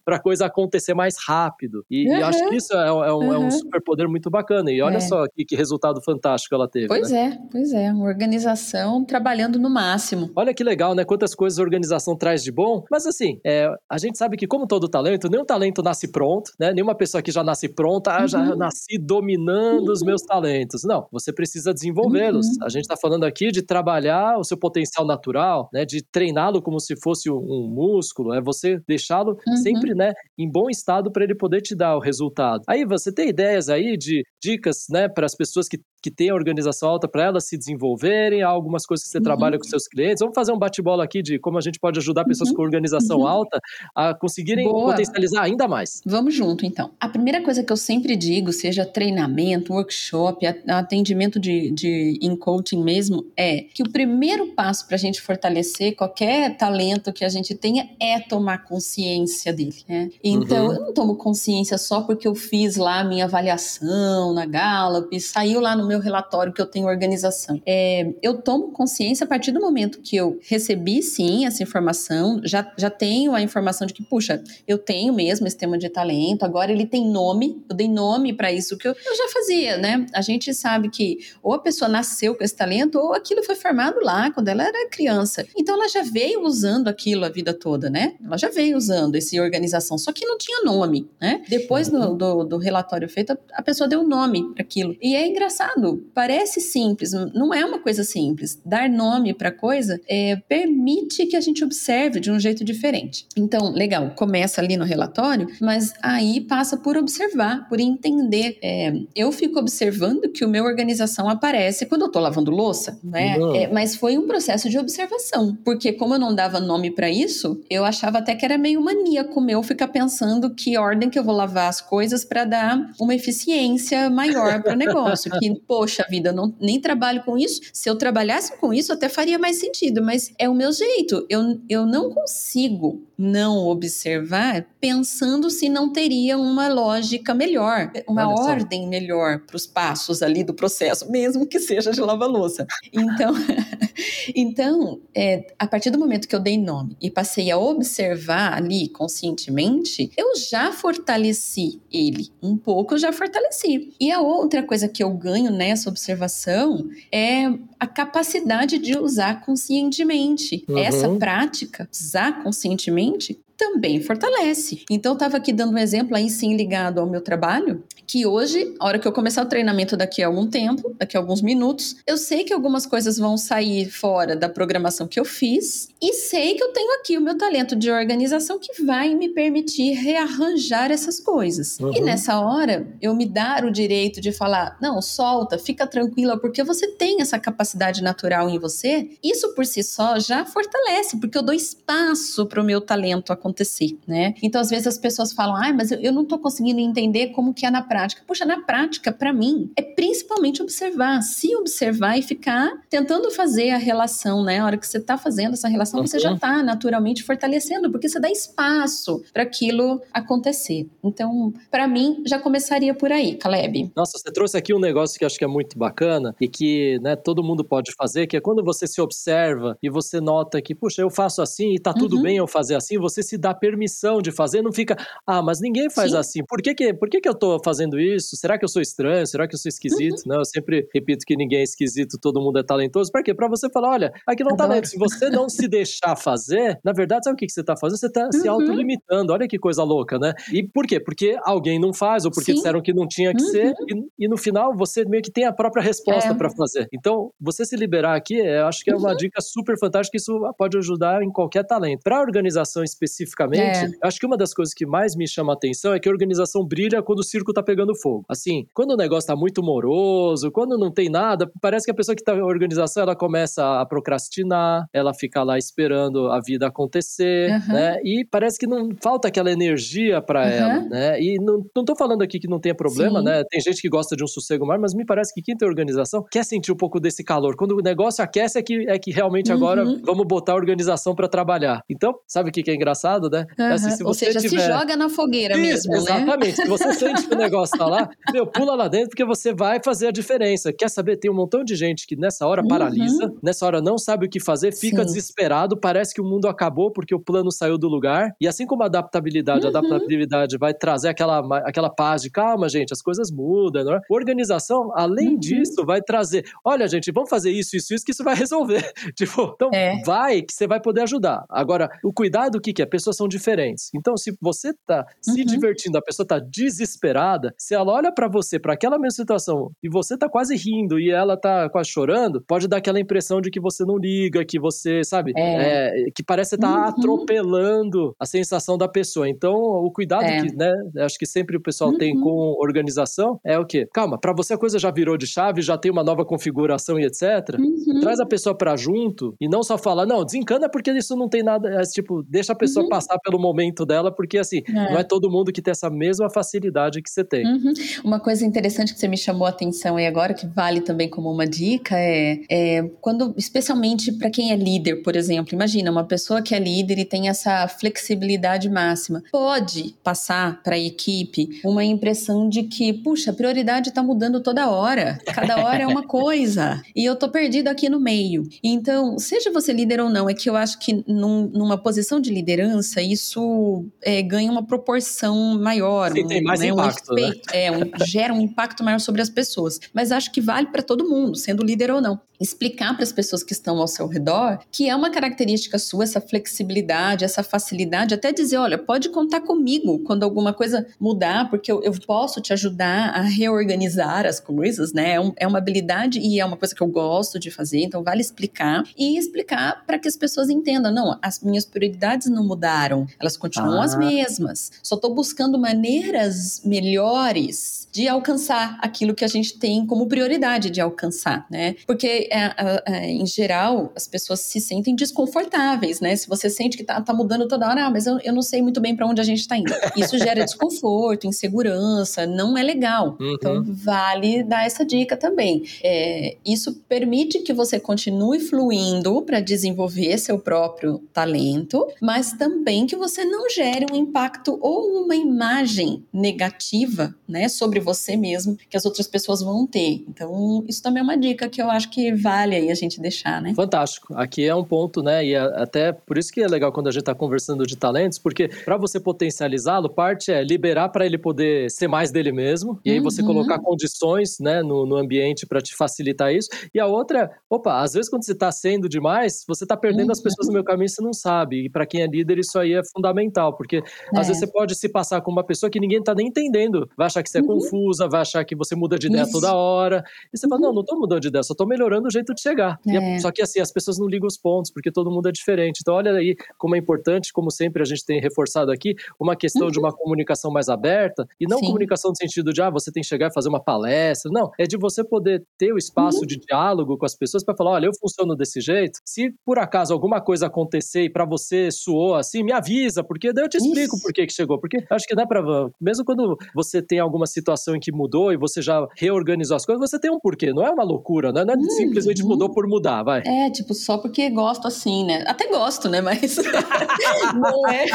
para 0.04 0.18
coisa 0.18 0.46
acontecer 0.46 0.94
mais 0.94 1.16
rápido. 1.26 1.84
E, 1.90 2.08
uhum. 2.08 2.16
e, 2.16 2.22
acho 2.22 2.48
que 2.48 2.56
isso 2.56 2.74
é, 2.74 2.88
é 2.88 2.92
um, 2.92 3.16
uhum. 3.16 3.32
é 3.32 3.38
um 3.38 3.50
superpoder 3.50 4.08
muito 4.08 4.30
bacana. 4.30 4.70
E 4.70 4.80
olha 4.80 4.96
é. 4.96 5.00
só 5.00 5.26
que, 5.28 5.44
que, 5.44 5.56
resultado 5.56 6.00
fantástico 6.02 6.54
ela 6.54 6.68
teve. 6.68 6.87
Pois 6.88 7.11
né? 7.11 7.38
é, 7.42 7.48
pois 7.50 7.72
é. 7.72 7.92
Uma 7.92 8.06
organização 8.06 9.04
trabalhando 9.04 9.58
no 9.58 9.68
máximo. 9.68 10.30
Olha 10.37 10.54
que 10.54 10.62
legal, 10.62 10.94
né? 10.94 11.04
Quantas 11.04 11.34
coisas 11.34 11.58
a 11.58 11.62
organização 11.62 12.16
traz 12.16 12.42
de 12.42 12.52
bom. 12.52 12.84
Mas 12.90 13.06
assim, 13.06 13.40
é, 13.44 13.68
a 13.88 13.98
gente 13.98 14.16
sabe 14.16 14.37
que, 14.38 14.46
como 14.46 14.66
todo 14.66 14.88
talento, 14.88 15.29
nenhum 15.29 15.44
talento 15.44 15.83
nasce 15.83 16.11
pronto, 16.11 16.53
né? 16.59 16.72
Nenhuma 16.72 16.94
pessoa 16.94 17.20
que 17.22 17.31
já 17.31 17.44
nasce 17.44 17.68
pronta, 17.68 18.12
ah, 18.16 18.27
já 18.27 18.40
uhum. 18.40 18.57
nasci 18.57 18.96
dominando 18.98 19.90
os 19.90 20.03
meus 20.03 20.22
talentos. 20.22 20.83
Não, 20.85 21.07
você 21.12 21.33
precisa 21.33 21.74
desenvolvê-los. 21.74 22.46
Uhum. 22.46 22.64
A 22.64 22.68
gente 22.68 22.83
está 22.83 22.96
falando 22.96 23.24
aqui 23.24 23.51
de 23.51 23.62
trabalhar 23.62 24.38
o 24.38 24.44
seu 24.44 24.57
potencial 24.57 25.07
natural, 25.07 25.68
né? 25.72 25.85
De 25.85 26.03
treiná-lo 26.03 26.62
como 26.62 26.81
se 26.81 26.94
fosse 26.96 27.31
um 27.31 27.68
músculo, 27.68 28.33
é 28.33 28.40
você 28.40 28.81
deixá-lo 28.87 29.38
uhum. 29.46 29.57
sempre, 29.57 29.94
né, 29.94 30.12
em 30.37 30.51
bom 30.51 30.68
estado 30.70 31.11
para 31.11 31.24
ele 31.24 31.35
poder 31.35 31.61
te 31.61 31.74
dar 31.74 31.96
o 31.96 32.01
resultado. 32.01 32.62
Aí 32.66 32.85
você 32.85 33.12
tem 33.12 33.29
ideias 33.29 33.68
aí 33.68 33.96
de 33.96 34.24
dicas, 34.42 34.87
né, 34.90 35.09
para 35.09 35.27
as 35.27 35.35
pessoas 35.35 35.68
que 35.68 35.81
que 36.02 36.11
tem 36.11 36.30
a 36.30 36.34
organização 36.34 36.88
alta 36.88 37.08
para 37.08 37.24
elas 37.24 37.44
se 37.44 37.56
desenvolverem, 37.56 38.42
há 38.42 38.48
algumas 38.48 38.87
coisas 38.87 39.04
que 39.04 39.11
você 39.11 39.18
uhum. 39.18 39.24
trabalha 39.24 39.58
com 39.58 39.64
seus 39.64 39.87
clientes. 39.88 40.20
Vamos 40.20 40.34
fazer 40.34 40.52
um 40.52 40.58
bate-bola 40.58 41.04
aqui 41.04 41.22
de 41.22 41.38
como 41.38 41.58
a 41.58 41.61
gente 41.61 41.78
pode 41.78 41.98
ajudar 41.98 42.24
pessoas 42.24 42.50
uhum. 42.50 42.56
com 42.56 42.62
organização 42.62 43.18
uhum. 43.18 43.26
alta 43.26 43.61
a 43.94 44.14
conseguirem 44.14 44.64
Boa. 44.64 44.90
potencializar 44.90 45.42
ainda 45.42 45.66
mais. 45.66 46.00
Vamos 46.06 46.34
junto, 46.34 46.64
então. 46.64 46.90
A 47.00 47.08
primeira 47.08 47.42
coisa 47.42 47.62
que 47.62 47.72
eu 47.72 47.76
sempre 47.76 48.16
digo, 48.16 48.52
seja 48.52 48.84
treinamento, 48.84 49.72
workshop, 49.72 50.46
atendimento 50.46 51.38
de, 51.38 51.70
de 51.70 52.18
em 52.22 52.37
coaching 52.37 52.82
mesmo, 52.82 53.26
é 53.37 53.62
que 53.62 53.82
o 53.82 53.90
primeiro 53.90 54.48
passo 54.54 54.87
para 54.87 54.94
a 54.94 54.98
gente 54.98 55.20
fortalecer 55.20 55.96
qualquer 55.96 56.56
talento 56.56 57.12
que 57.12 57.24
a 57.24 57.28
gente 57.28 57.54
tenha 57.54 57.88
é 58.00 58.20
tomar 58.20 58.64
consciência 58.64 59.52
dele. 59.52 59.82
Né? 59.88 60.11
Então, 60.22 60.66
uhum. 60.66 60.72
eu 60.72 60.80
não 60.80 60.94
tomo 60.94 61.16
consciência 61.16 61.76
só 61.76 62.02
porque 62.02 62.28
eu 62.28 62.34
fiz 62.34 62.76
lá 62.76 63.00
a 63.00 63.04
minha 63.04 63.24
avaliação 63.24 64.32
na 64.32 64.46
Gallup, 64.46 65.18
saiu 65.20 65.61
lá 65.61 65.74
no 65.74 65.87
meu 65.87 65.97
relatório 66.00 66.52
que 66.52 66.61
eu 66.61 66.66
tenho 66.66 66.87
organização. 66.87 67.61
É, 67.66 68.12
eu 68.22 68.40
tomo 68.40 68.72
consciência 68.72 69.24
a 69.24 69.26
partir 69.26 69.52
do 69.52 69.61
momento 69.61 70.00
que 70.00 70.16
eu 70.16 70.38
recebi, 70.42 71.02
sim, 71.02 71.46
essa 71.46 71.62
informação, 71.62 72.40
já, 72.44 72.72
já 72.76 72.90
tenho 72.90 73.34
a 73.34 73.40
informação 73.40 73.87
de 73.87 73.92
que, 73.92 74.02
puxa, 74.02 74.42
eu 74.66 74.78
tenho 74.78 75.12
mesmo 75.12 75.46
esse 75.46 75.56
tema 75.56 75.78
de 75.78 75.88
talento, 75.88 76.44
agora 76.44 76.70
ele 76.70 76.87
tem 76.87 77.08
nome, 77.11 77.62
eu 77.68 77.74
dei 77.74 77.88
nome 77.88 78.32
para 78.32 78.52
isso 78.52 78.76
que 78.76 78.87
eu, 78.87 78.92
eu 78.92 79.16
já 79.16 79.28
fazia, 79.28 79.76
né? 79.76 80.06
A 80.12 80.20
gente 80.20 80.52
sabe 80.54 80.88
que 80.88 81.18
ou 81.42 81.54
a 81.54 81.58
pessoa 81.58 81.88
nasceu 81.88 82.34
com 82.34 82.44
esse 82.44 82.54
talento 82.54 82.98
ou 82.98 83.12
aquilo 83.12 83.42
foi 83.42 83.54
formado 83.54 84.00
lá 84.02 84.30
quando 84.30 84.48
ela 84.48 84.64
era 84.64 84.88
criança. 84.88 85.46
Então 85.56 85.74
ela 85.74 85.88
já 85.88 86.02
veio 86.02 86.42
usando 86.42 86.88
aquilo 86.88 87.24
a 87.24 87.28
vida 87.28 87.52
toda, 87.52 87.90
né? 87.90 88.14
Ela 88.24 88.37
já 88.37 88.48
veio 88.48 88.76
usando 88.76 89.16
esse 89.16 89.40
organização, 89.40 89.98
só 89.98 90.12
que 90.12 90.26
não 90.26 90.38
tinha 90.38 90.62
nome, 90.62 91.08
né? 91.20 91.42
Depois 91.48 91.88
do, 91.88 92.14
do, 92.14 92.44
do 92.44 92.58
relatório 92.58 93.08
feito, 93.08 93.37
a 93.52 93.62
pessoa 93.62 93.88
deu 93.88 94.06
nome 94.06 94.52
para 94.54 94.62
aquilo. 94.62 94.96
E 95.00 95.14
é 95.14 95.26
engraçado 95.26 95.77
parece 96.14 96.60
simples, 96.60 97.12
não 97.12 97.52
é 97.52 97.64
uma 97.64 97.78
coisa 97.78 98.04
simples. 98.04 98.60
Dar 98.64 98.88
nome 98.88 99.34
para 99.34 99.50
coisa 99.50 100.00
é, 100.08 100.36
permite 100.48 101.26
que 101.26 101.36
a 101.36 101.40
gente 101.40 101.64
observe 101.64 102.20
de 102.20 102.30
um 102.30 102.38
jeito 102.38 102.64
diferente. 102.64 103.26
Então, 103.36 103.72
legal, 103.72 104.10
começa 104.10 104.60
ali 104.60 104.76
no 104.76 104.84
relatório, 104.84 105.48
mas 105.60 105.92
aí 106.02 106.40
passa 106.40 106.76
por 106.76 106.96
observar, 106.96 107.68
por 107.68 107.80
entender. 107.80 108.58
É, 108.62 108.92
eu 109.14 109.32
fico 109.32 109.58
observando 109.58 110.28
que 110.30 110.44
o 110.44 110.48
meu 110.48 110.64
organização 110.64 111.28
aparece 111.28 111.86
quando 111.86 112.02
eu 112.02 112.10
tô 112.10 112.20
lavando 112.20 112.50
louça, 112.50 112.98
né? 113.02 113.36
É, 113.54 113.68
mas 113.68 113.96
foi 113.96 114.16
um 114.18 114.26
processo 114.26 114.68
de 114.68 114.78
observação, 114.78 115.56
porque 115.64 115.92
como 115.92 116.14
eu 116.14 116.18
não 116.18 116.34
dava 116.34 116.60
nome 116.60 116.90
para 116.90 117.10
isso, 117.10 117.60
eu 117.68 117.84
achava 117.84 118.18
até 118.18 118.34
que 118.34 118.44
era 118.44 118.58
meio 118.58 118.80
maníaco 118.80 119.40
meu 119.40 119.62
ficar 119.62 119.88
pensando 119.88 120.54
que 120.54 120.76
ordem 120.76 121.10
que 121.10 121.18
eu 121.18 121.24
vou 121.24 121.34
lavar 121.34 121.68
as 121.68 121.80
coisas 121.80 122.24
para 122.24 122.44
dar 122.44 122.90
uma 123.00 123.14
eficiência 123.14 124.10
maior 124.10 124.62
para 124.62 124.74
o 124.74 124.76
negócio, 124.76 125.30
que 125.38 125.46
poxa 125.68 126.07
vida, 126.09 126.31
eu 126.31 126.35
não, 126.35 126.57
nem 126.59 126.81
trabalho 126.81 127.22
com 127.22 127.37
isso. 127.37 127.61
Se 127.74 127.90
eu 127.90 127.96
trabalhasse 127.96 128.57
com 128.57 128.72
isso, 128.72 128.90
até 128.92 129.09
faria 129.09 129.38
mais 129.38 129.61
sentido, 129.61 130.02
mas 130.02 130.33
é 130.38 130.48
o 130.48 130.54
meu 130.54 130.72
jeito. 130.72 131.26
Eu, 131.28 131.61
eu 131.68 131.85
não 131.85 132.11
consigo 132.11 133.07
não 133.18 133.66
observar 133.66 134.64
pensando 134.81 135.50
se 135.50 135.68
não 135.68 135.92
teria 135.92 136.38
uma 136.38 136.68
lógica 136.68 137.35
melhor, 137.35 137.90
uma 138.07 138.28
ordem 138.28 138.87
melhor 138.87 139.40
para 139.40 139.57
os 139.57 139.66
passos 139.66 140.22
ali 140.22 140.44
do 140.44 140.54
processo, 140.54 141.11
mesmo 141.11 141.46
que 141.46 141.59
seja 141.59 141.90
de 141.90 142.00
lavar 142.00 142.28
louça. 142.28 142.64
Então, 142.92 143.35
então 144.35 145.00
é, 145.12 145.52
a 145.59 145.66
partir 145.66 145.90
do 145.90 145.98
momento 145.98 146.28
que 146.28 146.37
eu 146.37 146.40
dei 146.40 146.57
nome 146.57 146.96
e 147.02 147.11
passei 147.11 147.50
a 147.50 147.59
observar 147.59 148.54
ali 148.54 148.88
conscientemente, 148.88 150.12
eu 150.16 150.37
já 150.37 150.70
fortaleci 150.70 151.81
ele. 151.92 152.28
Um 152.40 152.57
pouco 152.57 152.94
eu 152.94 152.98
já 152.98 153.12
fortaleci. 153.12 153.94
E 154.00 154.12
a 154.12 154.20
outra 154.20 154.62
coisa 154.62 154.88
que 154.88 155.02
eu 155.02 155.11
ganho 155.11 155.50
nessa 155.50 155.88
observação 155.88 156.88
é 157.11 157.46
a 157.81 157.87
capacidade 157.87 158.78
de 158.78 158.98
usar 158.98 159.44
conscientemente. 159.44 160.64
Uhum. 160.68 160.78
Essa 160.78 161.09
prática, 161.11 161.88
usar 161.92 162.42
conscientemente, 162.42 163.08
cliente 163.16 163.40
também 163.59 164.01
fortalece. 164.01 164.85
Então, 164.88 165.12
eu 165.12 165.14
estava 165.14 165.37
aqui 165.37 165.53
dando 165.53 165.75
um 165.75 165.79
exemplo 165.79 166.16
aí 166.16 166.31
sim 166.31 166.57
ligado 166.57 167.01
ao 167.01 167.11
meu 167.11 167.21
trabalho, 167.21 167.83
que 168.07 168.25
hoje, 168.25 168.75
a 168.79 168.87
hora 168.87 168.99
que 168.99 169.07
eu 169.07 169.12
começar 169.12 169.42
o 169.42 169.47
treinamento 169.47 169.97
daqui 169.97 170.23
a 170.23 170.29
algum 170.29 170.47
tempo, 170.47 170.94
daqui 170.97 171.16
a 171.16 171.21
alguns 171.21 171.42
minutos, 171.42 171.97
eu 172.07 172.16
sei 172.16 172.44
que 172.44 172.55
algumas 172.55 172.87
coisas 172.87 173.18
vão 173.18 173.37
sair 173.37 173.90
fora 173.90 174.37
da 174.37 174.49
programação 174.49 175.09
que 175.09 175.18
eu 175.18 175.25
fiz 175.25 175.88
e 176.01 176.14
sei 176.14 176.55
que 176.55 176.62
eu 176.62 176.73
tenho 176.73 177.01
aqui 177.01 177.18
o 177.18 177.21
meu 177.21 177.37
talento 177.37 177.75
de 177.75 177.90
organização 177.90 178.59
que 178.59 178.83
vai 178.83 179.14
me 179.14 179.29
permitir 179.29 179.92
rearranjar 179.94 180.92
essas 180.92 181.18
coisas. 181.18 181.79
Uhum. 181.81 181.92
E 181.94 182.01
nessa 182.01 182.40
hora, 182.40 182.87
eu 183.03 183.14
me 183.14 183.27
dar 183.27 183.64
o 183.64 183.71
direito 183.71 184.21
de 184.21 184.31
falar: 184.31 184.79
não, 184.81 185.03
solta, 185.03 185.59
fica 185.59 185.87
tranquila, 185.87 186.38
porque 186.38 186.62
você 186.62 186.87
tem 186.87 187.21
essa 187.21 187.38
capacidade 187.38 188.03
natural 188.03 188.49
em 188.49 188.59
você. 188.59 189.11
Isso 189.23 189.55
por 189.55 189.66
si 189.66 189.83
só 189.83 190.18
já 190.18 190.44
fortalece, 190.44 191.18
porque 191.18 191.37
eu 191.37 191.42
dou 191.42 191.55
espaço 191.55 192.47
para 192.47 192.62
o 192.62 192.64
meu 192.64 192.81
talento 192.81 193.33
acontecer 193.33 193.47
acontecer, 193.48 193.98
né? 194.06 194.34
Então, 194.42 194.61
às 194.61 194.68
vezes 194.68 194.87
as 194.87 194.98
pessoas 194.98 195.32
falam, 195.32 195.56
ah, 195.56 195.72
mas 195.72 195.90
eu, 195.90 196.12
não 196.12 196.24
tô 196.24 196.38
conseguindo 196.38 196.78
entender 196.80 197.28
como 197.28 197.54
que 197.54 197.64
é 197.64 197.70
na 197.70 197.82
prática. 197.82 198.22
Poxa, 198.26 198.44
na 198.44 198.61
prática, 198.61 199.11
para 199.11 199.32
mim, 199.32 199.70
é 199.76 199.82
principalmente 199.82 200.62
observar, 200.62 201.22
se 201.22 201.54
observar 201.56 202.18
e 202.18 202.22
ficar 202.22 202.70
tentando 202.90 203.30
fazer 203.30 203.70
a 203.70 203.78
relação, 203.78 204.44
né? 204.44 204.58
A 204.58 204.66
hora 204.66 204.76
que 204.76 204.87
você 204.87 205.00
tá 205.00 205.16
fazendo 205.16 205.54
essa 205.54 205.68
relação, 205.68 206.00
uhum. 206.00 206.06
você 206.06 206.18
já 206.18 206.37
tá 206.37 206.62
naturalmente 206.62 207.22
fortalecendo, 207.22 207.90
porque 207.90 208.08
você 208.08 208.20
dá 208.20 208.30
espaço 208.30 209.22
para 209.32 209.42
aquilo 209.42 210.00
acontecer. 210.12 210.87
Então, 211.02 211.52
para 211.70 211.88
mim, 211.88 212.22
já 212.26 212.38
começaria 212.38 212.94
por 212.94 213.11
aí, 213.11 213.37
Caleb. 213.37 213.90
Nossa, 213.96 214.18
você 214.18 214.30
trouxe 214.30 214.56
aqui 214.56 214.74
um 214.74 214.80
negócio 214.80 215.18
que 215.18 215.24
acho 215.24 215.38
que 215.38 215.44
é 215.44 215.48
muito 215.48 215.78
bacana 215.78 216.34
e 216.40 216.48
que, 216.48 216.98
né, 217.00 217.16
todo 217.16 217.42
mundo 217.42 217.64
pode 217.64 217.92
fazer, 217.96 218.26
que 218.26 218.37
é 218.37 218.40
quando 218.40 218.62
você 218.62 218.87
se 218.87 219.00
observa 219.00 219.76
e 219.82 219.88
você 219.88 220.20
nota 220.20 220.61
que, 220.61 220.74
puxa, 220.74 221.02
eu 221.02 221.11
faço 221.11 221.40
assim 221.40 221.74
e 221.74 221.78
tá 221.78 221.94
tudo 221.94 222.16
uhum. 222.16 222.22
bem 222.22 222.37
eu 222.37 222.46
fazer 222.46 222.74
assim, 222.74 222.98
você 222.98 223.22
se 223.22 223.38
dá 223.38 223.55
permissão 223.55 224.20
de 224.20 224.33
fazer, 224.33 224.62
não 224.62 224.72
fica, 224.72 224.96
ah, 225.27 225.42
mas 225.42 225.61
ninguém 225.61 225.90
faz 225.90 226.12
Sim. 226.12 226.16
assim, 226.16 226.44
por 226.46 226.61
que 226.61 226.74
que, 226.74 226.94
por 226.94 227.09
que 227.09 227.20
que 227.20 227.29
eu 227.29 227.35
tô 227.35 227.59
fazendo 227.64 227.98
isso? 227.98 228.37
Será 228.37 228.59
que 228.59 228.64
eu 228.64 228.68
sou 228.68 228.83
estranho? 228.83 229.27
Será 229.27 229.46
que 229.46 229.55
eu 229.55 229.59
sou 229.59 229.68
esquisito? 229.68 230.18
Uhum. 230.18 230.35
Não, 230.35 230.37
eu 230.38 230.44
sempre 230.44 230.88
repito 230.94 231.24
que 231.27 231.37
ninguém 231.37 231.61
é 231.61 231.62
esquisito, 231.62 232.18
todo 232.20 232.40
mundo 232.40 232.59
é 232.59 232.62
talentoso. 232.62 233.11
Para 233.11 233.22
quê? 233.22 233.35
Para 233.35 233.48
você 233.48 233.68
falar, 233.70 233.90
olha, 233.90 234.12
aqui 234.27 234.42
não 234.44 234.57
tá 234.57 234.66
talento. 234.66 234.88
Se 234.88 234.98
você 234.98 235.31
não 235.31 235.48
se 235.48 235.68
deixar 235.68 236.16
fazer, 236.16 236.79
na 236.85 236.92
verdade, 236.92 237.24
sabe 237.24 237.35
o 237.35 237.37
que, 237.37 237.46
que 237.46 237.53
você 237.53 237.64
tá 237.64 237.74
fazendo? 237.77 237.98
Você 237.98 238.11
tá 238.11 238.24
uhum. 238.24 238.40
se 238.40 238.48
autolimitando. 238.48 239.33
Olha 239.33 239.48
que 239.48 239.59
coisa 239.59 239.83
louca, 239.83 240.18
né? 240.18 240.33
E 240.53 240.66
por 240.66 240.87
quê? 240.87 241.01
Porque 241.01 241.37
alguém 241.42 241.79
não 241.81 241.92
faz, 241.92 242.24
ou 242.24 242.31
porque 242.31 242.53
Sim. 242.53 242.57
disseram 242.57 242.81
que 242.81 242.92
não 242.92 243.07
tinha 243.07 243.33
que 243.35 243.42
uhum. 243.42 243.51
ser, 243.51 243.74
e, 243.88 244.24
e, 244.24 244.29
no 244.29 244.37
final 244.37 244.74
você 244.77 245.05
meio 245.05 245.22
que 245.22 245.31
tem 245.31 245.44
a 245.44 245.53
própria 245.53 245.83
resposta 245.83 246.31
é. 246.31 246.35
para 246.35 246.51
fazer. 246.51 246.88
Então, 246.92 247.33
você 247.40 247.64
se 247.64 247.77
liberar 247.77 248.16
aqui, 248.16 248.35
eu 248.35 248.66
acho 248.66 248.85
que 248.85 248.90
é 248.90 248.96
uma 248.96 249.11
uhum. 249.11 249.16
dica 249.16 249.40
super 249.40 249.79
fantástica, 249.79 250.16
isso 250.16 250.38
pode 250.57 250.77
ajudar 250.79 251.22
em 251.22 251.31
qualquer 251.31 251.64
talento. 251.64 252.01
Para 252.03 252.20
organização 252.20 252.83
especificamente, 253.28 253.94
é. 253.94 254.06
acho 254.06 254.18
que 254.18 254.26
uma 254.26 254.36
das 254.36 254.54
coisas 254.54 254.74
que 254.74 254.86
mais 254.86 255.14
me 255.14 255.28
chama 255.28 255.52
a 255.52 255.54
atenção 255.54 255.92
é 255.92 256.00
que 256.00 256.08
a 256.08 256.12
organização 256.12 256.64
brilha 256.64 257.02
quando 257.02 257.20
o 257.20 257.22
circo 257.22 257.52
tá 257.52 257.62
pegando 257.62 257.94
fogo. 257.94 258.24
Assim, 258.28 258.66
quando 258.72 258.92
o 258.92 258.96
negócio 258.96 259.28
tá 259.28 259.36
muito 259.36 259.62
moroso, 259.62 260.50
quando 260.50 260.78
não 260.78 260.90
tem 260.90 261.08
nada, 261.08 261.50
parece 261.60 261.84
que 261.84 261.90
a 261.90 261.94
pessoa 261.94 262.16
que 262.16 262.24
tá 262.24 262.34
na 262.34 262.44
organização, 262.44 263.02
ela 263.02 263.14
começa 263.14 263.80
a 263.80 263.86
procrastinar, 263.86 264.86
ela 264.92 265.12
fica 265.14 265.42
lá 265.42 265.58
esperando 265.58 266.30
a 266.30 266.40
vida 266.40 266.66
acontecer, 266.66 267.50
uhum. 267.50 267.74
né? 267.74 268.00
E 268.04 268.24
parece 268.24 268.58
que 268.58 268.66
não 268.66 268.90
falta 269.02 269.28
aquela 269.28 269.50
energia 269.50 270.20
para 270.22 270.42
uhum. 270.42 270.48
ela, 270.48 270.80
né? 270.88 271.20
E 271.20 271.36
não, 271.40 271.64
não 271.74 271.84
tô 271.84 271.94
falando 271.96 272.22
aqui 272.22 272.38
que 272.38 272.48
não 272.48 272.60
tenha 272.60 272.74
problema, 272.74 273.20
Sim. 273.20 273.24
né? 273.24 273.42
Tem 273.48 273.60
gente 273.60 273.80
que 273.80 273.88
gosta 273.88 274.16
de 274.16 274.24
um 274.24 274.26
sossego 274.26 274.66
maior, 274.66 274.80
mas 274.80 274.94
me 274.94 275.04
parece 275.04 275.32
que 275.34 275.42
quem 275.42 275.56
tem 275.56 275.68
organização 275.68 276.24
quer 276.30 276.44
sentir 276.44 276.72
um 276.72 276.76
pouco 276.76 277.00
desse 277.00 277.22
calor. 277.22 277.56
Quando 277.56 277.72
o 277.72 277.82
negócio 277.82 278.22
aquece 278.22 278.58
é 278.58 278.62
que, 278.62 278.88
é 278.88 278.98
que 278.98 279.10
realmente 279.10 279.52
agora 279.52 279.84
uhum. 279.84 280.00
vamos 280.04 280.26
botar 280.26 280.52
a 280.52 280.56
organização 280.56 281.14
para 281.14 281.28
trabalhar. 281.28 281.82
Então, 281.88 282.14
sabe 282.26 282.50
o 282.50 282.52
que, 282.52 282.62
que 282.62 282.70
é 282.70 282.74
engraçado, 282.74 283.17
né? 283.31 283.46
Uhum. 283.59 283.72
Assim, 283.72 283.90
se 283.90 284.04
Ou 284.04 284.14
seja, 284.14 284.38
tiver... 284.40 284.61
se 284.61 284.66
joga 284.66 284.96
na 284.96 285.09
fogueira 285.09 285.57
Isso, 285.57 285.88
mesmo, 285.88 285.92
né? 285.92 285.98
Exatamente. 285.98 286.57
Se 286.57 286.68
você 286.68 286.92
sente 286.94 287.26
que 287.26 287.35
o 287.35 287.38
negócio 287.38 287.78
tá 287.78 287.87
lá, 287.87 288.11
meu, 288.33 288.46
pula 288.46 288.74
lá 288.74 288.88
dentro 288.88 289.11
porque 289.11 289.24
você 289.24 289.52
vai 289.52 289.81
fazer 289.83 290.09
a 290.09 290.11
diferença. 290.11 290.72
Quer 290.72 290.90
saber? 290.90 291.16
Tem 291.16 291.31
um 291.31 291.35
montão 291.35 291.64
de 291.64 291.74
gente 291.74 292.07
que 292.07 292.16
nessa 292.16 292.46
hora 292.46 292.62
uhum. 292.62 292.68
paralisa, 292.68 293.33
nessa 293.42 293.64
hora 293.66 293.81
não 293.81 293.96
sabe 293.96 294.26
o 294.26 294.28
que 294.28 294.38
fazer, 294.38 294.72
fica 294.72 295.02
Sim. 295.02 295.07
desesperado, 295.07 295.76
parece 295.76 296.14
que 296.14 296.20
o 296.20 296.24
mundo 296.24 296.46
acabou 296.48 296.90
porque 296.90 297.14
o 297.14 297.20
plano 297.20 297.50
saiu 297.50 297.78
do 297.78 297.88
lugar. 297.88 298.35
E 298.40 298.46
assim 298.46 298.66
como 298.66 298.83
a 298.83 298.87
adaptabilidade, 298.87 299.66
uhum. 299.66 299.74
a 299.74 299.78
adaptabilidade 299.78 300.59
vai 300.59 300.74
trazer 300.74 301.09
aquela, 301.09 301.40
aquela 301.61 301.88
paz 301.88 302.22
de 302.22 302.31
calma, 302.31 302.68
gente, 302.68 302.92
as 302.92 303.00
coisas 303.00 303.31
mudam. 303.31 303.94
É? 303.94 304.00
Organização, 304.11 304.90
além 304.94 305.31
uhum. 305.31 305.38
disso, 305.38 305.85
vai 305.85 306.02
trazer: 306.02 306.44
olha, 306.64 306.87
gente, 306.87 307.11
vamos 307.11 307.31
fazer 307.31 307.50
isso, 307.50 307.76
isso, 307.76 307.94
isso, 307.94 308.04
que 308.04 308.12
isso 308.12 308.24
vai 308.24 308.35
resolver. 308.35 308.92
tipo, 309.14 309.52
então 309.54 309.70
é. 309.72 310.02
vai 310.04 310.42
que 310.42 310.52
você 310.52 310.66
vai 310.66 310.81
poder 310.81 311.02
ajudar. 311.02 311.44
Agora, 311.48 311.90
o 312.02 312.12
cuidado, 312.12 312.57
o 312.57 312.61
que, 312.61 312.72
que 312.72 312.83
é? 312.83 312.87
Pessoas 312.87 313.08
são 313.16 313.29
diferentes. 313.29 313.90
Então, 313.94 314.16
se 314.16 314.37
você 314.40 314.73
tá 314.87 315.07
se 315.21 315.40
uhum. 315.40 315.47
divertindo, 315.47 315.99
a 315.99 316.03
pessoa 316.03 316.27
tá 316.27 316.38
desesperada, 316.38 317.55
se 317.59 317.75
ela 317.75 317.92
olha 317.92 318.12
para 318.12 318.29
você, 318.29 318.59
para 318.59 318.75
aquela 318.75 318.99
mesma 318.99 319.11
situação, 319.11 319.71
e 319.83 319.88
você 319.88 320.16
tá 320.16 320.29
quase 320.29 320.57
rindo 320.57 320.99
e 320.99 321.11
ela 321.11 321.37
tá 321.37 321.68
quase 321.71 321.90
chorando, 321.90 322.42
pode 322.47 322.68
dar 322.68 322.79
aquela 322.79 323.01
impressão 323.01 323.40
de 323.40 323.51
que 323.51 323.61
você 323.61 323.85
não 323.85 323.97
liga, 323.97 324.44
que 324.44 324.59
você, 324.59 325.03
sabe, 325.05 325.33
é. 325.37 326.07
É, 326.07 326.11
que 326.14 326.23
parece 326.23 326.57
que 326.57 326.62
tá 326.62 326.68
uhum. 326.71 326.85
atropelando 326.85 328.14
a 328.18 328.27
sensação 328.27 328.77
da 328.77 328.88
pessoa. 328.88 329.29
Então, 329.29 329.55
o 329.55 329.90
cuidado 329.90 330.25
é. 330.25 330.40
que, 330.42 330.57
né, 330.57 330.73
acho 330.99 331.18
que 331.18 331.27
sempre 331.27 331.57
o 331.57 331.62
pessoal 331.62 331.90
uhum. 331.90 331.99
tem 331.99 332.18
com 332.18 332.55
organização 332.61 333.38
é 333.44 333.59
o 333.59 333.66
quê? 333.66 333.87
Calma, 333.92 334.18
para 334.18 334.33
você 334.33 334.55
a 334.55 334.59
coisa 334.59 334.79
já 334.79 334.90
virou 334.90 335.16
de 335.16 335.27
chave, 335.27 335.62
já 335.62 335.77
tem 335.77 335.90
uma 335.90 336.05
nova 336.05 336.25
configuração 336.25 336.99
e 336.99 337.05
etc. 337.05 337.59
Uhum. 337.59 338.01
Traz 338.01 338.21
a 338.21 338.27
pessoa 338.27 338.57
para 338.57 338.77
junto 338.77 339.35
e 339.40 339.49
não 339.49 339.62
só 339.62 339.79
fala, 339.79 340.07
não, 340.07 340.25
desencana 340.25 340.68
porque 340.68 340.90
isso 340.90 341.16
não 341.16 341.29
tem 341.29 341.42
nada, 341.42 341.68
é, 341.68 341.83
tipo, 341.83 342.23
deixa 342.23 342.53
a 342.53 342.57
pessoa 342.57 342.88
uhum. 342.88 342.90
passar 342.90 343.18
pelo 343.18 343.38
momento 343.38 343.85
dela, 343.85 344.11
porque 344.11 344.38
assim, 344.38 344.62
é. 344.68 344.72
não 344.72 344.98
é 344.98 345.05
todo 345.05 345.31
mundo 345.31 345.53
que 345.53 345.62
tem 345.62 345.72
essa 345.72 345.90
mesma 345.90 346.31
facilidade 346.31 347.03
que 347.03 347.11
você 347.11 347.24
tem. 347.24 347.46
Uhum. 347.46 347.72
Uma 348.05 348.20
coisa 348.20 348.44
interessante 348.44 348.92
que 348.92 349.01
você 349.01 349.09
me 349.09 349.16
chamou 349.16 349.46
a 349.46 349.51
atenção 349.51 349.96
aí 349.96 350.07
agora, 350.07 350.35
que 350.35 350.46
vale 350.46 350.81
também 350.81 351.09
como 351.09 351.31
uma 351.31 351.46
dica, 351.46 351.96
é, 351.98 352.40
é 352.51 352.83
quando, 353.01 353.35
especialmente 353.37 354.12
para 354.12 354.31
quem 354.31 354.53
é 354.53 354.57
líder, 354.57 355.03
por 355.03 355.16
exemplo, 355.16 355.55
imagina 355.55 355.90
uma 355.90 356.05
pessoa 356.05 356.42
que 356.42 356.55
é 356.55 356.59
líder 356.59 356.98
e 356.98 357.05
tem 357.05 357.29
essa 357.29 357.66
flexibilidade 357.68 358.68
máxima, 358.68 359.22
pode 359.31 359.94
passar 360.03 360.62
para 360.62 360.74
a 360.74 360.79
equipe 360.79 361.61
uma 361.64 361.85
impressão 361.85 362.48
de 362.48 362.64
que, 362.64 362.92
puxa, 362.92 363.31
a 363.31 363.35
prioridade 363.35 363.90
está 363.90 364.03
mudando 364.03 364.40
toda 364.40 364.70
hora, 364.70 365.18
cada 365.35 365.64
hora 365.64 365.83
é 365.83 365.87
uma 365.87 366.03
coisa 366.07 366.83
e 366.94 367.05
eu 367.05 367.16
tô 367.16 367.29
perdido 367.29 367.68
aqui 367.68 367.88
no 367.88 368.01
meio. 368.01 368.44
Então, 368.62 369.18
seja 369.18 369.51
você 369.51 369.72
líder 369.72 370.01
ou 370.01 370.09
não, 370.09 370.29
é 370.29 370.35
que 370.35 370.48
eu 370.48 370.57
acho 370.57 370.79
que 370.79 371.05
num, 371.07 371.48
numa 371.48 371.77
posição 371.77 372.20
de 372.20 372.33
liderança 372.33 372.77
isso 373.02 373.84
é, 374.02 374.22
ganha 374.22 374.50
uma 374.50 374.66
proporção 374.66 375.58
maior. 375.58 376.12
Sim, 376.12 376.24
um, 376.24 376.26
tem 376.26 376.42
mais 376.42 376.60
né, 376.60 376.68
impacto, 376.68 377.12
um 377.12 377.18
efeito, 377.18 377.52
né? 377.52 377.64
é, 377.64 377.72
um, 377.72 377.90
gera 378.04 378.32
um 378.32 378.40
impacto 378.40 378.84
maior 378.84 379.00
sobre 379.00 379.22
as 379.22 379.30
pessoas. 379.30 379.78
Mas 379.92 380.12
acho 380.12 380.32
que 380.32 380.40
vale 380.40 380.68
para 380.68 380.82
todo 380.82 381.08
mundo, 381.08 381.36
sendo 381.36 381.64
líder 381.64 381.90
ou 381.90 382.00
não. 382.00 382.20
Explicar 382.40 382.94
para 382.94 383.03
as 383.03 383.12
pessoas 383.12 383.42
que 383.42 383.53
estão 383.53 383.79
ao 383.79 383.88
seu 383.88 384.07
redor 384.07 384.59
que 384.70 384.88
é 384.88 384.94
uma 384.94 385.11
característica 385.11 385.79
sua 385.79 386.05
essa 386.05 386.20
flexibilidade, 386.20 387.24
essa 387.24 387.42
facilidade, 387.42 388.14
até 388.14 388.33
dizer, 388.33 388.57
olha, 388.57 388.79
pode 388.79 389.09
contar 389.09 389.40
comigo 389.40 389.98
quando 390.01 390.22
alguma 390.22 390.53
coisa 390.53 390.87
mudar, 391.01 391.51
porque 391.51 391.70
eu, 391.70 391.83
eu 391.83 391.92
posso 392.07 392.40
te 392.40 392.53
ajudar 392.53 393.11
a 393.11 393.22
reorganizar 393.22 394.27
as 394.27 394.40
coisas, 394.40 394.92
né? 394.92 395.14
É, 395.14 395.20
um, 395.20 395.33
é 395.37 395.46
uma 395.46 395.59
habilidade 395.59 396.18
e 396.20 396.38
é 396.38 396.44
uma 396.44 396.57
coisa 396.57 396.74
que 396.74 396.83
eu 396.83 396.87
gosto 396.87 397.38
de 397.38 397.51
fazer, 397.51 397.81
então 397.81 398.03
vale 398.03 398.20
explicar 398.20 398.85
e 398.96 399.18
explicar 399.18 399.85
para 399.87 399.98
que 399.98 400.09
as 400.09 400.16
pessoas 400.16 400.48
entendam, 400.48 400.92
não, 400.92 401.18
as 401.20 401.40
minhas 401.42 401.64
prioridades 401.64 402.29
não 402.29 402.46
mudaram, 402.46 403.07
elas 403.18 403.37
continuam 403.37 403.81
ah. 403.81 403.85
as 403.85 403.96
mesmas. 403.96 404.70
Só 404.83 404.94
estou 404.94 405.14
buscando 405.14 405.59
maneiras 405.59 406.62
melhores 406.64 407.88
de 407.98 408.06
alcançar 408.06 408.78
aquilo 408.80 409.12
que 409.12 409.24
a 409.24 409.28
gente 409.28 409.58
tem 409.58 409.84
como 409.84 410.06
prioridade 410.06 410.70
de 410.70 410.80
alcançar, 410.80 411.44
né? 411.50 411.74
Porque 411.84 412.28
é, 412.30 412.54
é, 412.87 413.11
em 413.11 413.26
geral, 413.26 413.92
as 413.96 414.06
pessoas 414.06 414.38
se 414.38 414.61
sentem 414.61 414.94
desconfortáveis, 414.94 415.98
né? 416.00 416.14
Se 416.14 416.28
você 416.28 416.48
sente 416.48 416.76
que 416.76 416.84
tá, 416.84 417.00
tá 417.00 417.12
mudando 417.12 417.48
toda 417.48 417.68
hora, 417.68 417.87
ah, 417.87 417.90
mas 417.90 418.06
eu, 418.06 418.20
eu 418.20 418.32
não 418.32 418.40
sei 418.40 418.62
muito 418.62 418.80
bem 418.80 418.94
para 418.94 419.04
onde 419.04 419.20
a 419.20 419.24
gente 419.24 419.40
está 419.40 419.56
indo. 419.56 419.74
Isso 419.96 420.16
gera 420.16 420.44
desconforto, 420.44 421.26
insegurança, 421.26 422.24
não 422.24 422.56
é 422.56 422.62
legal. 422.62 423.16
Uhum. 423.18 423.34
Então, 423.34 423.64
vale 423.66 424.44
dar 424.44 424.64
essa 424.64 424.84
dica 424.84 425.16
também. 425.16 425.64
É, 425.82 426.37
isso 426.46 426.74
permite 426.88 427.40
que 427.40 427.52
você 427.52 427.80
continue 427.80 428.38
fluindo 428.38 429.22
para 429.22 429.40
desenvolver 429.40 430.16
seu 430.18 430.38
próprio 430.38 431.00
talento, 431.12 431.84
mas 432.00 432.30
também 432.30 432.87
que 432.87 432.94
você 432.94 433.24
não 433.24 433.50
gere 433.50 433.87
um 433.92 433.96
impacto 433.96 434.56
ou 434.61 435.02
uma 435.02 435.16
imagem 435.16 436.04
negativa, 436.12 437.12
né, 437.26 437.48
sobre 437.48 437.88
você 437.88 438.16
mesmo 438.16 438.57
que 438.68 438.77
as 438.77 438.85
outras 438.85 439.07
pessoas 439.07 439.40
vão 439.42 439.66
ter. 439.66 440.05
Então, 440.09 440.62
isso 440.68 440.83
também 440.83 441.01
é 441.01 441.05
uma 441.05 441.16
dica 441.16 441.48
que 441.48 441.61
eu 441.62 441.70
acho 441.70 441.90
que 441.90 442.12
vale 442.14 442.55
aí 442.55 442.70
a 442.70 442.74
gente 442.74 443.01
deixar, 443.01 443.40
né? 443.40 443.55
Fantástico. 443.55 444.14
Aqui 444.14 444.44
é 444.44 444.55
um 444.55 444.64
ponto, 444.64 445.03
né, 445.03 445.24
e 445.24 445.35
é 445.35 445.38
até 445.38 445.92
por 445.92 446.18
isso 446.18 446.31
que 446.33 446.42
é 446.42 446.46
legal 446.46 446.72
quando 446.72 446.88
a 446.88 446.90
gente 446.90 447.01
está 447.01 447.14
conversando 447.14 447.66
de 447.66 447.77
talentos, 447.77 448.18
porque 448.18 448.48
para 448.64 448.77
você 448.77 449.01
potencializá-lo, 449.01 449.88
parte 449.88 450.31
é 450.31 450.42
liberar 450.44 450.90
para 450.90 451.07
ele 451.07 451.16
poder 451.16 451.70
ser 451.70 451.88
mais 451.88 452.11
dele 452.11 452.33
mesmo, 452.33 452.79
e 452.85 452.90
aí 452.90 453.01
você 453.01 453.22
uhum. 453.22 453.29
colocar 453.29 453.59
condições, 453.59 454.38
né, 454.38 454.62
no, 454.62 454.85
no 454.85 454.96
ambiente 454.96 455.46
para 455.46 455.61
te 455.61 455.74
facilitar 455.74 456.33
isso. 456.33 456.48
E 456.74 456.81
a 456.81 456.87
outra, 456.87 457.31
opa, 457.48 457.81
às 457.81 457.94
vezes 457.94 458.11
quando 458.11 458.24
você 458.24 458.33
está 458.33 458.53
sendo 458.53 458.88
demais, 458.88 459.44
você 459.46 459.64
está 459.64 459.77
perdendo 459.77 460.07
uhum. 460.07 460.12
as 460.12 460.20
pessoas 460.20 460.48
no 460.48 460.53
meu 460.53 460.64
caminho 460.64 460.87
e 460.87 460.90
você 460.90 461.03
não 461.03 461.12
sabe. 461.12 461.64
E 461.64 461.70
para 461.70 461.87
quem 461.87 462.03
é 462.03 462.07
líder, 462.07 462.38
isso 462.38 462.59
aí 462.59 462.74
é 462.74 462.83
fundamental, 462.92 463.57
porque 463.57 463.77
é. 463.77 463.83
às 464.18 464.27
vezes 464.27 464.40
você 464.40 464.46
pode 464.46 464.74
se 464.74 464.88
passar 464.88 465.20
com 465.20 465.31
uma 465.31 465.44
pessoa 465.44 465.70
que 465.70 465.81
ninguém 465.81 466.01
está 466.01 466.14
nem 466.14 466.29
entendendo, 466.29 466.88
vai 466.96 467.07
achar 467.07 467.22
que 467.22 467.31
você 467.31 467.38
é 467.38 467.40
uhum. 467.40 467.46
Confusa, 467.68 468.09
vai 468.09 468.20
achar 468.20 468.44
que 468.44 468.57
você 468.57 468.74
muda 468.74 468.98
de 468.98 469.09
ideia 469.09 469.22
isso. 469.22 469.33
toda 469.33 469.54
hora. 469.54 470.04
E 470.33 470.38
você 470.38 470.48
fala, 470.48 470.61
não, 470.61 470.68
uhum. 470.68 470.74
não 470.76 470.81
estou 470.83 470.98
mudando 470.98 471.20
de 471.20 471.28
ideia, 471.28 471.42
só 471.42 471.52
estou 471.52 471.66
melhorando 471.66 472.09
o 472.09 472.11
jeito 472.11 472.35
de 472.35 472.40
chegar. 472.40 472.78
É. 472.87 472.96
É, 472.96 473.18
só 473.18 473.31
que 473.31 473.42
assim, 473.42 473.61
as 473.61 473.72
pessoas 473.72 473.98
não 473.98 474.07
ligam 474.07 474.26
os 474.26 474.37
pontos, 474.37 474.70
porque 474.70 474.90
todo 474.90 475.11
mundo 475.11 475.28
é 475.28 475.33
diferente. 475.33 475.81
Então, 475.81 475.94
olha 475.94 476.12
aí 476.12 476.37
como 476.57 476.74
é 476.74 476.78
importante, 476.78 477.33
como 477.33 477.50
sempre 477.50 477.83
a 477.83 477.85
gente 477.85 478.04
tem 478.04 478.20
reforçado 478.20 478.70
aqui, 478.70 478.94
uma 479.18 479.37
questão 479.37 479.66
uhum. 479.66 479.72
de 479.72 479.78
uma 479.78 479.92
comunicação 479.92 480.50
mais 480.50 480.68
aberta, 480.68 481.26
e 481.40 481.46
não 481.46 481.59
Sim. 481.59 481.66
comunicação 481.66 482.11
no 482.11 482.16
sentido 482.16 482.52
de, 482.52 482.62
ah, 482.62 482.70
você 482.70 482.90
tem 482.90 483.02
que 483.02 483.09
chegar 483.09 483.28
e 483.28 483.33
fazer 483.33 483.48
uma 483.48 483.62
palestra. 483.62 484.31
Não, 484.33 484.50
é 484.59 484.64
de 484.64 484.76
você 484.76 485.04
poder 485.04 485.44
ter 485.57 485.72
o 485.72 485.78
espaço 485.78 486.20
uhum. 486.20 486.26
de 486.26 486.38
diálogo 486.38 486.96
com 486.96 487.07
as 487.07 487.16
pessoas 487.16 487.44
para 487.44 487.57
falar, 487.57 487.72
olha, 487.72 487.87
eu 487.87 487.92
funciono 487.98 488.35
desse 488.37 488.61
jeito. 488.61 488.98
Se 489.04 489.33
por 489.44 489.59
acaso 489.59 489.92
alguma 489.92 490.20
coisa 490.20 490.46
acontecer 490.46 491.02
e 491.02 491.11
para 491.11 491.24
você 491.24 491.70
soou 491.70 492.14
assim, 492.14 492.42
me 492.42 492.52
avisa, 492.52 493.02
porque 493.04 493.33
daí 493.33 493.44
eu 493.44 493.48
te 493.48 493.59
explico 493.59 493.96
Isso. 493.96 494.02
por 494.02 494.12
que 494.12 494.26
que 494.26 494.33
chegou. 494.33 494.59
Porque 494.59 494.85
acho 494.90 495.07
que 495.07 495.14
dá 495.14 495.26
para 495.26 495.42
mesmo 495.81 496.04
quando 496.04 496.37
você 496.54 496.83
tem 496.83 496.98
alguma 496.98 497.26
situação 497.26 497.58
em 497.75 497.81
que 497.81 497.92
mudou 497.92 498.33
e 498.33 498.37
você 498.37 498.62
já 498.62 498.87
reorganizou 498.97 499.57
as 499.57 499.64
coisas, 499.64 499.90
você 499.90 499.99
tem 499.99 500.11
um 500.11 500.18
porquê. 500.18 500.53
Não 500.53 500.64
é 500.64 500.71
uma 500.71 500.85
loucura, 500.85 501.33
né? 501.33 501.44
Não 501.44 501.55
é 501.55 501.57
uhum. 501.57 501.71
simplesmente 501.71 502.23
mudou 502.23 502.51
por 502.51 502.66
mudar, 502.66 503.03
vai. 503.03 503.23
É, 503.25 503.51
tipo, 503.51 503.75
só 503.75 503.99
porque 503.99 504.29
gosto 504.31 504.66
assim, 504.66 505.05
né? 505.05 505.25
Até 505.27 505.49
gosto, 505.49 505.88
né? 505.88 506.01
Mas 506.01 506.37
não 507.35 507.68
é. 507.68 507.87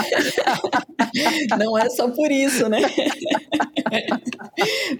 não 1.57 1.77
é 1.77 1.89
só 1.89 2.09
por 2.09 2.31
isso, 2.31 2.69
né? 2.69 2.81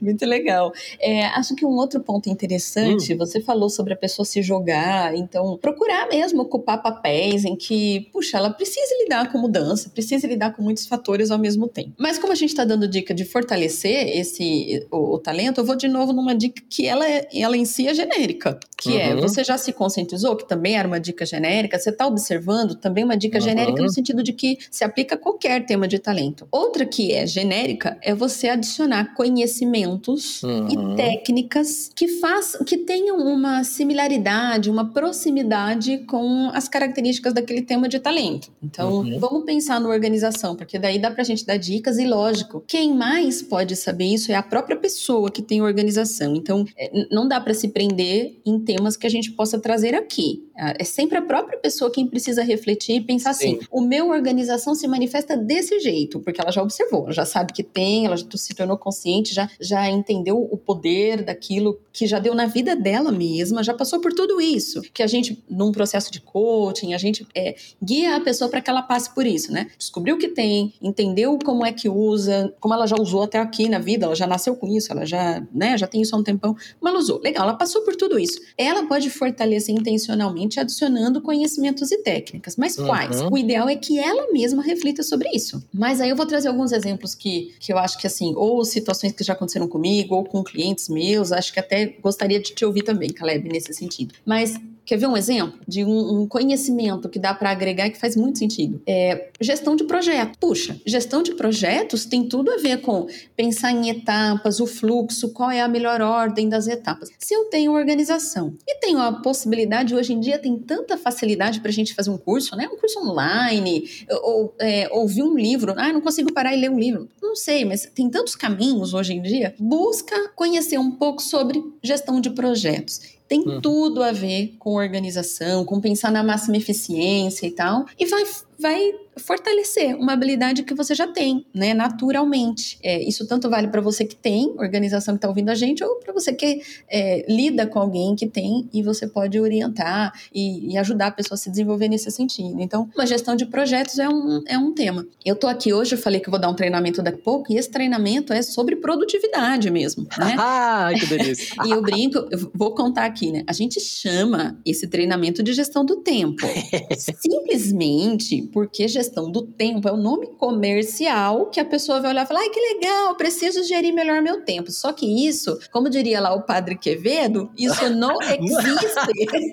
Muito 0.02 0.26
legal. 0.26 0.72
É, 1.00 1.26
acho 1.28 1.56
que 1.56 1.66
um 1.66 1.76
outro 1.76 2.02
ponto 2.02 2.30
interessante, 2.30 3.14
hum. 3.14 3.18
você 3.18 3.42
falou 3.42 3.70
sobre 3.70 3.94
a 3.94 3.98
pessoa 3.98 4.26
se 4.26 4.42
jogar, 4.42 5.16
então 5.16 5.58
procurar 5.58 6.08
mesmo 6.10 6.42
ocupar 6.42 6.82
papéis 6.82 7.46
em 7.46 7.56
que, 7.56 8.10
puxa, 8.12 8.38
ela 8.38 8.50
precisa 8.50 8.96
lidar 9.04 9.32
com 9.32 9.38
mudança, 9.38 9.90
precisa 9.90 10.28
lidar 10.28 10.56
com 10.56 10.62
muitos 10.62 10.86
fatores 10.86 11.32
ao 11.32 11.40
mesmo 11.40 11.68
tempo. 11.68 11.94
Mas 11.98 12.18
como 12.18 12.34
a 12.34 12.36
gente 12.36 12.50
está 12.50 12.66
dando 12.66 12.88
dica 12.88 13.14
de 13.14 13.26
fortalecer 13.26 14.18
esse 14.18 14.44
o, 14.92 15.16
o, 15.16 15.20
talento, 15.20 15.60
eu 15.62 15.66
vou 15.66 15.76
de 15.76 15.88
novo 15.88 16.14
numa 16.14 16.36
dica 16.36 16.62
que 16.70 16.88
ela, 16.88 17.08
é, 17.08 17.28
ela 17.34 17.56
em 17.58 17.66
si 17.66 17.88
é 17.88 17.94
genérica, 17.94 18.60
que 18.78 18.98
é, 18.98 19.14
uhum. 19.14 19.20
é 19.20 19.22
você 19.22 19.44
já 19.44 19.58
se 19.58 19.72
conscientizou, 19.72 20.36
que 20.36 20.48
também 20.48 20.76
era 20.78 20.88
uma 20.88 21.00
dica 21.00 21.26
genérica, 21.26 21.80
você 21.80 21.90
está 21.90 22.06
observando, 22.06 22.76
também 22.76 23.04
uma 23.04 23.18
dica 23.18 23.38
uhum. 23.38 23.44
genérica 23.44 23.82
no 23.82 23.90
sentido 23.90 24.22
de 24.22 24.34
que 24.34 24.58
se 24.70 24.84
aplica 24.84 25.16
a 25.16 25.18
qualquer 25.18 25.66
tema 25.66 25.88
de 25.88 26.00
talento. 26.00 26.48
Outra 26.52 26.86
que 26.86 27.12
é 27.12 27.26
genérica 27.26 27.98
é 28.02 28.14
você 28.14 28.50
adicionar 28.50 29.14
conhecimentos 29.16 30.44
uhum. 30.44 30.94
e 30.94 30.96
técnicas 30.96 31.90
que 31.96 32.08
façam, 32.08 32.64
que 32.64 32.78
tenham 32.78 33.18
uma 33.18 33.64
similaridade, 33.64 34.70
uma 34.70 34.92
proximidade 34.92 36.00
com 36.00 36.50
as 36.54 36.68
características 36.68 37.34
daquele 37.34 37.62
tema 37.62 37.88
de 37.88 38.00
talento. 38.00 38.52
Então, 38.62 38.98
uhum. 38.98 39.20
vamos 39.20 39.46
pensar 39.46 39.80
na 39.80 39.90
organização, 39.90 40.56
porque 40.56 40.78
daí 40.78 41.00
dá 41.00 41.10
pra 41.10 41.24
gente 41.24 41.46
dar 41.46 41.58
dicas 41.58 41.98
e 41.98 42.06
lógico, 42.06 42.64
quem 42.68 42.94
mais 42.94 43.42
pode 43.42 43.76
saber 43.76 44.06
isso 44.06 44.32
é 44.32 44.36
a 44.36 44.43
própria 44.44 44.76
pessoa 44.76 45.32
que 45.32 45.42
tem 45.42 45.62
organização. 45.62 46.36
Então, 46.36 46.66
é, 46.78 47.08
não 47.12 47.28
dá 47.28 47.40
para 47.40 47.54
se 47.54 47.70
prender 47.70 48.40
em 48.46 48.60
temas 48.60 48.98
que 48.98 49.08
a 49.08 49.10
gente 49.10 49.32
possa 49.32 49.60
trazer 49.60 49.96
aqui. 49.96 50.48
Ah, 50.56 50.74
é 50.78 50.84
sempre 50.84 51.18
a 51.18 51.22
própria 51.22 51.58
pessoa 51.58 51.92
quem 51.92 52.06
precisa 52.06 52.44
refletir 52.44 52.98
e 52.98 53.02
pensar 53.02 53.34
Sim. 53.34 53.56
assim: 53.58 53.68
o 53.72 53.82
meu 53.82 54.10
organização 54.10 54.76
se 54.76 54.88
manifesta 54.88 55.36
desse 55.36 55.80
jeito, 55.80 56.20
porque 56.20 56.40
ela 56.40 56.52
já 56.52 56.62
observou, 56.62 57.04
ela 57.04 57.12
já 57.12 57.26
sabe 57.26 57.54
que 57.54 57.64
tem, 57.64 58.06
ela 58.06 58.16
já 58.16 58.26
se 58.36 58.54
tornou 58.54 58.78
consciente, 58.78 59.34
já, 59.34 59.50
já 59.60 59.90
entendeu 59.90 60.38
o 60.40 60.58
poder 60.58 61.24
daquilo 61.24 61.80
que 61.92 62.06
já 62.06 62.20
deu 62.20 62.36
na 62.36 62.46
vida 62.46 62.76
dela 62.76 63.12
mesma, 63.12 63.64
já 63.64 63.74
passou 63.74 64.00
por 64.00 64.14
tudo 64.14 64.40
isso. 64.40 64.82
Que 64.94 65.02
a 65.02 65.08
gente, 65.08 65.44
num 65.50 65.72
processo 65.72 66.12
de 66.12 66.22
coaching, 66.22 66.94
a 66.94 66.98
gente 66.98 67.26
é, 67.36 67.56
guia 67.82 68.16
a 68.16 68.22
pessoa 68.22 68.50
para 68.50 68.62
que 68.62 68.70
ela 68.70 68.84
passe 68.84 69.14
por 69.14 69.26
isso, 69.26 69.52
né? 69.52 69.72
Descobriu 69.78 70.16
o 70.16 70.20
que 70.20 70.28
tem, 70.28 70.74
entendeu 70.82 71.38
como 71.44 71.66
é 71.66 71.72
que 71.72 71.90
usa, 71.90 72.54
como 72.60 72.74
ela 72.74 72.86
já 72.86 72.96
usou 72.96 73.24
até 73.24 73.40
aqui 73.40 73.68
na 73.68 73.80
vida, 73.80 74.06
ela 74.06 74.16
já 74.16 74.28
nasceu 74.28 74.56
com 74.56 74.68
isso, 74.68 74.92
ela 74.92 75.06
já, 75.06 75.44
né, 75.52 75.78
já 75.78 75.88
tem 75.88 76.02
isso 76.02 76.16
há 76.16 76.20
um 76.20 76.24
tempão, 76.24 76.56
mas 76.80 76.94
ela 76.94 77.00
usou. 77.00 77.20
Legal, 77.22 77.44
ela 77.44 77.58
passou 77.58 77.82
por 77.82 77.96
tudo 77.96 78.20
isso. 78.20 78.40
Ela 78.58 78.86
pode 78.88 79.10
fortalecer 79.10 79.74
intencionalmente 79.74 80.43
adicionando 80.60 81.22
conhecimentos 81.22 81.92
e 81.92 81.98
técnicas. 81.98 82.56
Mas 82.56 82.78
uhum. 82.78 82.88
quais? 82.88 83.22
O 83.22 83.38
ideal 83.38 83.70
é 83.70 83.76
que 83.76 84.00
ela 84.00 84.32
mesma 84.32 84.62
reflita 84.62 85.04
sobre 85.04 85.30
isso. 85.34 85.64
Mas 85.74 86.02
aí 86.02 86.10
eu 86.10 86.16
vou 86.16 86.26
trazer 86.26 86.48
alguns 86.48 86.72
exemplos 86.72 87.16
que, 87.16 87.54
que 87.60 87.72
eu 87.72 87.78
acho 87.78 87.98
que, 87.98 88.08
assim, 88.08 88.34
ou 88.36 88.64
situações 88.66 89.14
que 89.14 89.24
já 89.24 89.34
aconteceram 89.34 89.68
comigo, 89.68 90.16
ou 90.16 90.24
com 90.24 90.44
clientes 90.44 90.90
meus, 90.90 91.32
acho 91.32 91.54
que 91.54 91.60
até 91.60 91.96
gostaria 92.02 92.40
de 92.40 92.54
te 92.54 92.66
ouvir 92.66 92.84
também, 92.84 93.10
Caleb, 93.10 93.50
nesse 93.50 93.74
sentido. 93.74 94.14
Mas 94.26 94.60
Quer 94.86 94.98
ver 94.98 95.08
um 95.08 95.16
exemplo 95.16 95.60
de 95.68 95.86
um, 95.86 96.22
um 96.22 96.28
conhecimento 96.28 97.08
que 97.08 97.18
dá 97.18 97.34
para 97.34 97.50
agregar 97.50 97.88
e 97.88 97.92
que 97.92 98.00
faz 98.00 98.16
muito 98.16 98.40
sentido? 98.40 98.82
É 98.86 99.30
gestão 99.40 99.76
de 99.76 99.86
projeto. 99.86 100.38
Puxa, 100.38 100.80
gestão 100.86 101.24
de 101.24 101.34
projetos 101.36 102.06
tem 102.06 102.28
tudo 102.28 102.52
a 102.52 102.58
ver 102.58 102.82
com 102.82 103.08
pensar 103.36 103.72
em 103.72 103.90
etapas, 103.90 104.60
o 104.60 104.68
fluxo, 104.68 105.30
qual 105.30 105.50
é 105.52 105.62
a 105.62 105.68
melhor 105.68 106.02
ordem 106.02 106.50
das 106.50 106.68
etapas. 106.68 107.10
Se 107.18 107.34
eu 107.34 107.46
tenho 107.46 107.72
organização 107.74 108.54
e 108.68 108.76
tenho 108.80 109.00
a 109.00 109.14
possibilidade, 109.14 109.96
hoje 109.96 110.14
em 110.14 110.20
dia 110.20 110.38
tem 110.38 110.58
tanta 110.58 110.98
facilidade 110.98 111.62
para 111.62 111.70
a 111.70 111.74
gente 111.74 111.94
fazer 111.94 112.10
um 112.10 112.18
curso, 112.18 112.56
né? 112.56 112.68
Um 112.68 112.78
curso 112.78 113.00
online, 113.00 113.90
ou 114.22 114.54
é, 114.60 114.90
ouvir 114.92 115.24
um 115.24 115.36
livro. 115.36 115.74
Ah, 115.78 115.94
não 115.94 116.02
consigo 116.02 116.34
parar 116.34 116.54
e 116.56 116.60
ler 116.60 116.70
um 116.70 116.80
livro. 116.80 117.08
Não 117.22 117.36
sei, 117.36 117.64
mas 117.64 117.90
tem 117.96 118.10
tantos 118.10 118.36
caminhos 118.36 118.94
hoje 118.94 119.14
em 119.14 119.22
dia. 119.22 119.56
Busca 119.58 120.30
conhecer 120.36 120.78
um 120.78 120.92
pouco 120.92 121.22
sobre 121.22 121.64
gestão 121.82 122.20
de 122.20 122.30
projetos 122.32 123.13
tem 123.28 123.42
uhum. 123.42 123.62
tudo 123.62 124.04
a 124.04 124.12
ver 124.12 124.56
com 124.60 124.76
organização, 124.76 125.66
com 125.66 125.80
pensar 125.80 126.12
na 126.12 126.24
máxima 126.24 126.58
eficiência 126.58 127.48
e 127.48 127.52
tal. 127.52 127.86
E 128.00 128.06
vai, 128.06 128.24
vai 128.64 128.94
fortalecer 129.18 129.94
uma 129.96 130.14
habilidade 130.14 130.64
que 130.64 130.74
você 130.74 130.96
já 130.96 131.06
tem, 131.06 131.46
né, 131.54 131.74
naturalmente. 131.74 132.80
É, 132.82 133.04
isso 133.04 133.28
tanto 133.28 133.50
vale 133.50 133.68
para 133.68 133.82
você 133.82 134.06
que 134.06 134.16
tem 134.16 134.56
organização 134.58 135.16
que 135.16 135.18
está 135.18 135.28
ouvindo 135.28 135.50
a 135.50 135.56
gente, 135.56 135.84
ou 135.84 135.98
para 135.98 136.14
você 136.14 136.34
que 136.34 136.62
é, 136.90 137.26
lida 137.32 137.68
com 137.68 137.78
alguém 137.78 138.16
que 138.16 138.26
tem 138.26 138.68
e 138.74 138.82
você 138.82 139.06
pode 139.06 139.38
orientar 139.38 140.14
e, 140.34 140.74
e, 140.74 140.78
ajudar 140.78 141.08
a 141.08 141.12
pessoa 141.12 141.36
a 141.36 141.38
se 141.38 141.52
desenvolver 141.52 141.90
nesse 141.90 142.10
sentido. 142.10 142.62
Então, 142.62 142.90
uma 142.96 143.06
gestão 143.06 143.36
de 143.36 143.46
projetos 143.46 144.00
é 144.00 144.08
um, 144.08 144.42
é 144.48 144.58
um 144.58 144.74
tema. 144.74 145.06
Eu 145.26 145.36
tô 145.36 145.48
aqui 145.48 145.74
hoje, 145.74 145.96
eu 145.96 146.00
falei 146.00 146.22
que 146.22 146.30
vou 146.30 146.40
dar 146.40 146.50
um 146.50 146.56
treinamento 146.56 147.04
daqui 147.04 147.20
a 147.20 147.24
pouco, 147.24 147.52
e 147.52 147.58
esse 147.58 147.70
treinamento 147.70 148.32
é 148.32 148.42
sobre 148.42 148.78
produtividade 148.78 149.70
mesmo, 149.70 150.08
né? 150.18 150.36
ah, 150.40 150.90
que 150.98 151.06
delícia! 151.06 151.54
e 151.66 151.72
eu 151.72 151.82
brinco, 151.82 152.18
eu 152.32 152.50
vou 152.54 152.74
contar 152.74 153.04
aqui, 153.04 153.30
né? 153.30 153.44
A 153.46 153.54
gente 153.54 153.82
chama 153.82 154.58
esse 154.66 154.88
treinamento 154.88 155.44
de 155.44 155.52
gestão 155.52 155.86
do 155.86 155.98
tempo. 155.98 156.46
Simplesmente 156.98 158.53
porque 158.54 158.88
gestão 158.88 159.32
do 159.32 159.42
tempo 159.42 159.88
é 159.88 159.92
o 159.92 159.98
nome 159.98 160.28
comercial 160.38 161.48
que 161.48 161.60
a 161.60 161.66
pessoa 161.66 162.00
vai 162.00 162.12
olhar 162.12 162.24
e 162.24 162.28
falar: 162.28 162.42
ai, 162.42 162.50
que 162.50 162.60
legal, 162.60 163.16
preciso 163.16 163.64
gerir 163.64 163.94
melhor 163.94 164.22
meu 164.22 164.46
tempo. 164.46 164.72
Só 164.72 164.94
que 164.94 165.28
isso, 165.28 165.60
como 165.72 165.90
diria 165.90 166.22
lá 166.22 166.34
o 166.34 166.44
padre 166.44 166.78
Quevedo, 166.78 167.50
isso 167.58 167.90
não 167.90 168.16
existe. 168.22 169.52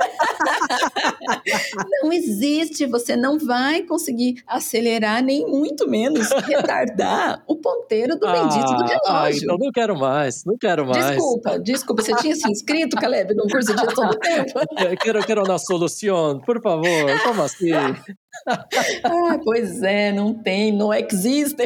não 2.02 2.12
existe. 2.12 2.86
Você 2.86 3.16
não 3.16 3.38
vai 3.38 3.82
conseguir 3.82 4.42
acelerar, 4.46 5.22
nem 5.22 5.46
muito 5.46 5.88
menos 5.88 6.28
retardar 6.46 7.42
o 7.46 7.56
ponteiro 7.56 8.18
do 8.18 8.26
bendito 8.26 8.74
do 8.74 8.84
relógio. 8.84 9.00
Ah, 9.08 9.30
então 9.30 9.56
não 9.58 9.70
quero 9.72 9.98
mais, 9.98 10.44
não 10.44 10.56
quero 10.58 10.86
mais. 10.86 11.06
Desculpa, 11.06 11.58
desculpa. 11.58 12.02
Você 12.02 12.14
tinha 12.16 12.34
se 12.34 12.50
inscrito, 12.50 12.96
Caleb, 12.96 13.34
num 13.34 13.48
curso 13.48 13.74
de 13.74 13.80
gestão 13.80 14.08
do 14.08 14.18
tempo? 14.18 14.60
Eu 14.78 14.96
quero, 14.96 15.24
quero 15.24 15.44
uma 15.44 15.58
solução, 15.58 16.40
por 16.40 16.60
favor. 16.60 17.22
Como 17.22 17.42
assim? 17.42 17.70
Ah, 18.46 19.38
pois 19.44 19.82
é, 19.82 20.12
não 20.12 20.34
tem, 20.34 20.72
não 20.72 20.92
existe. 20.92 21.56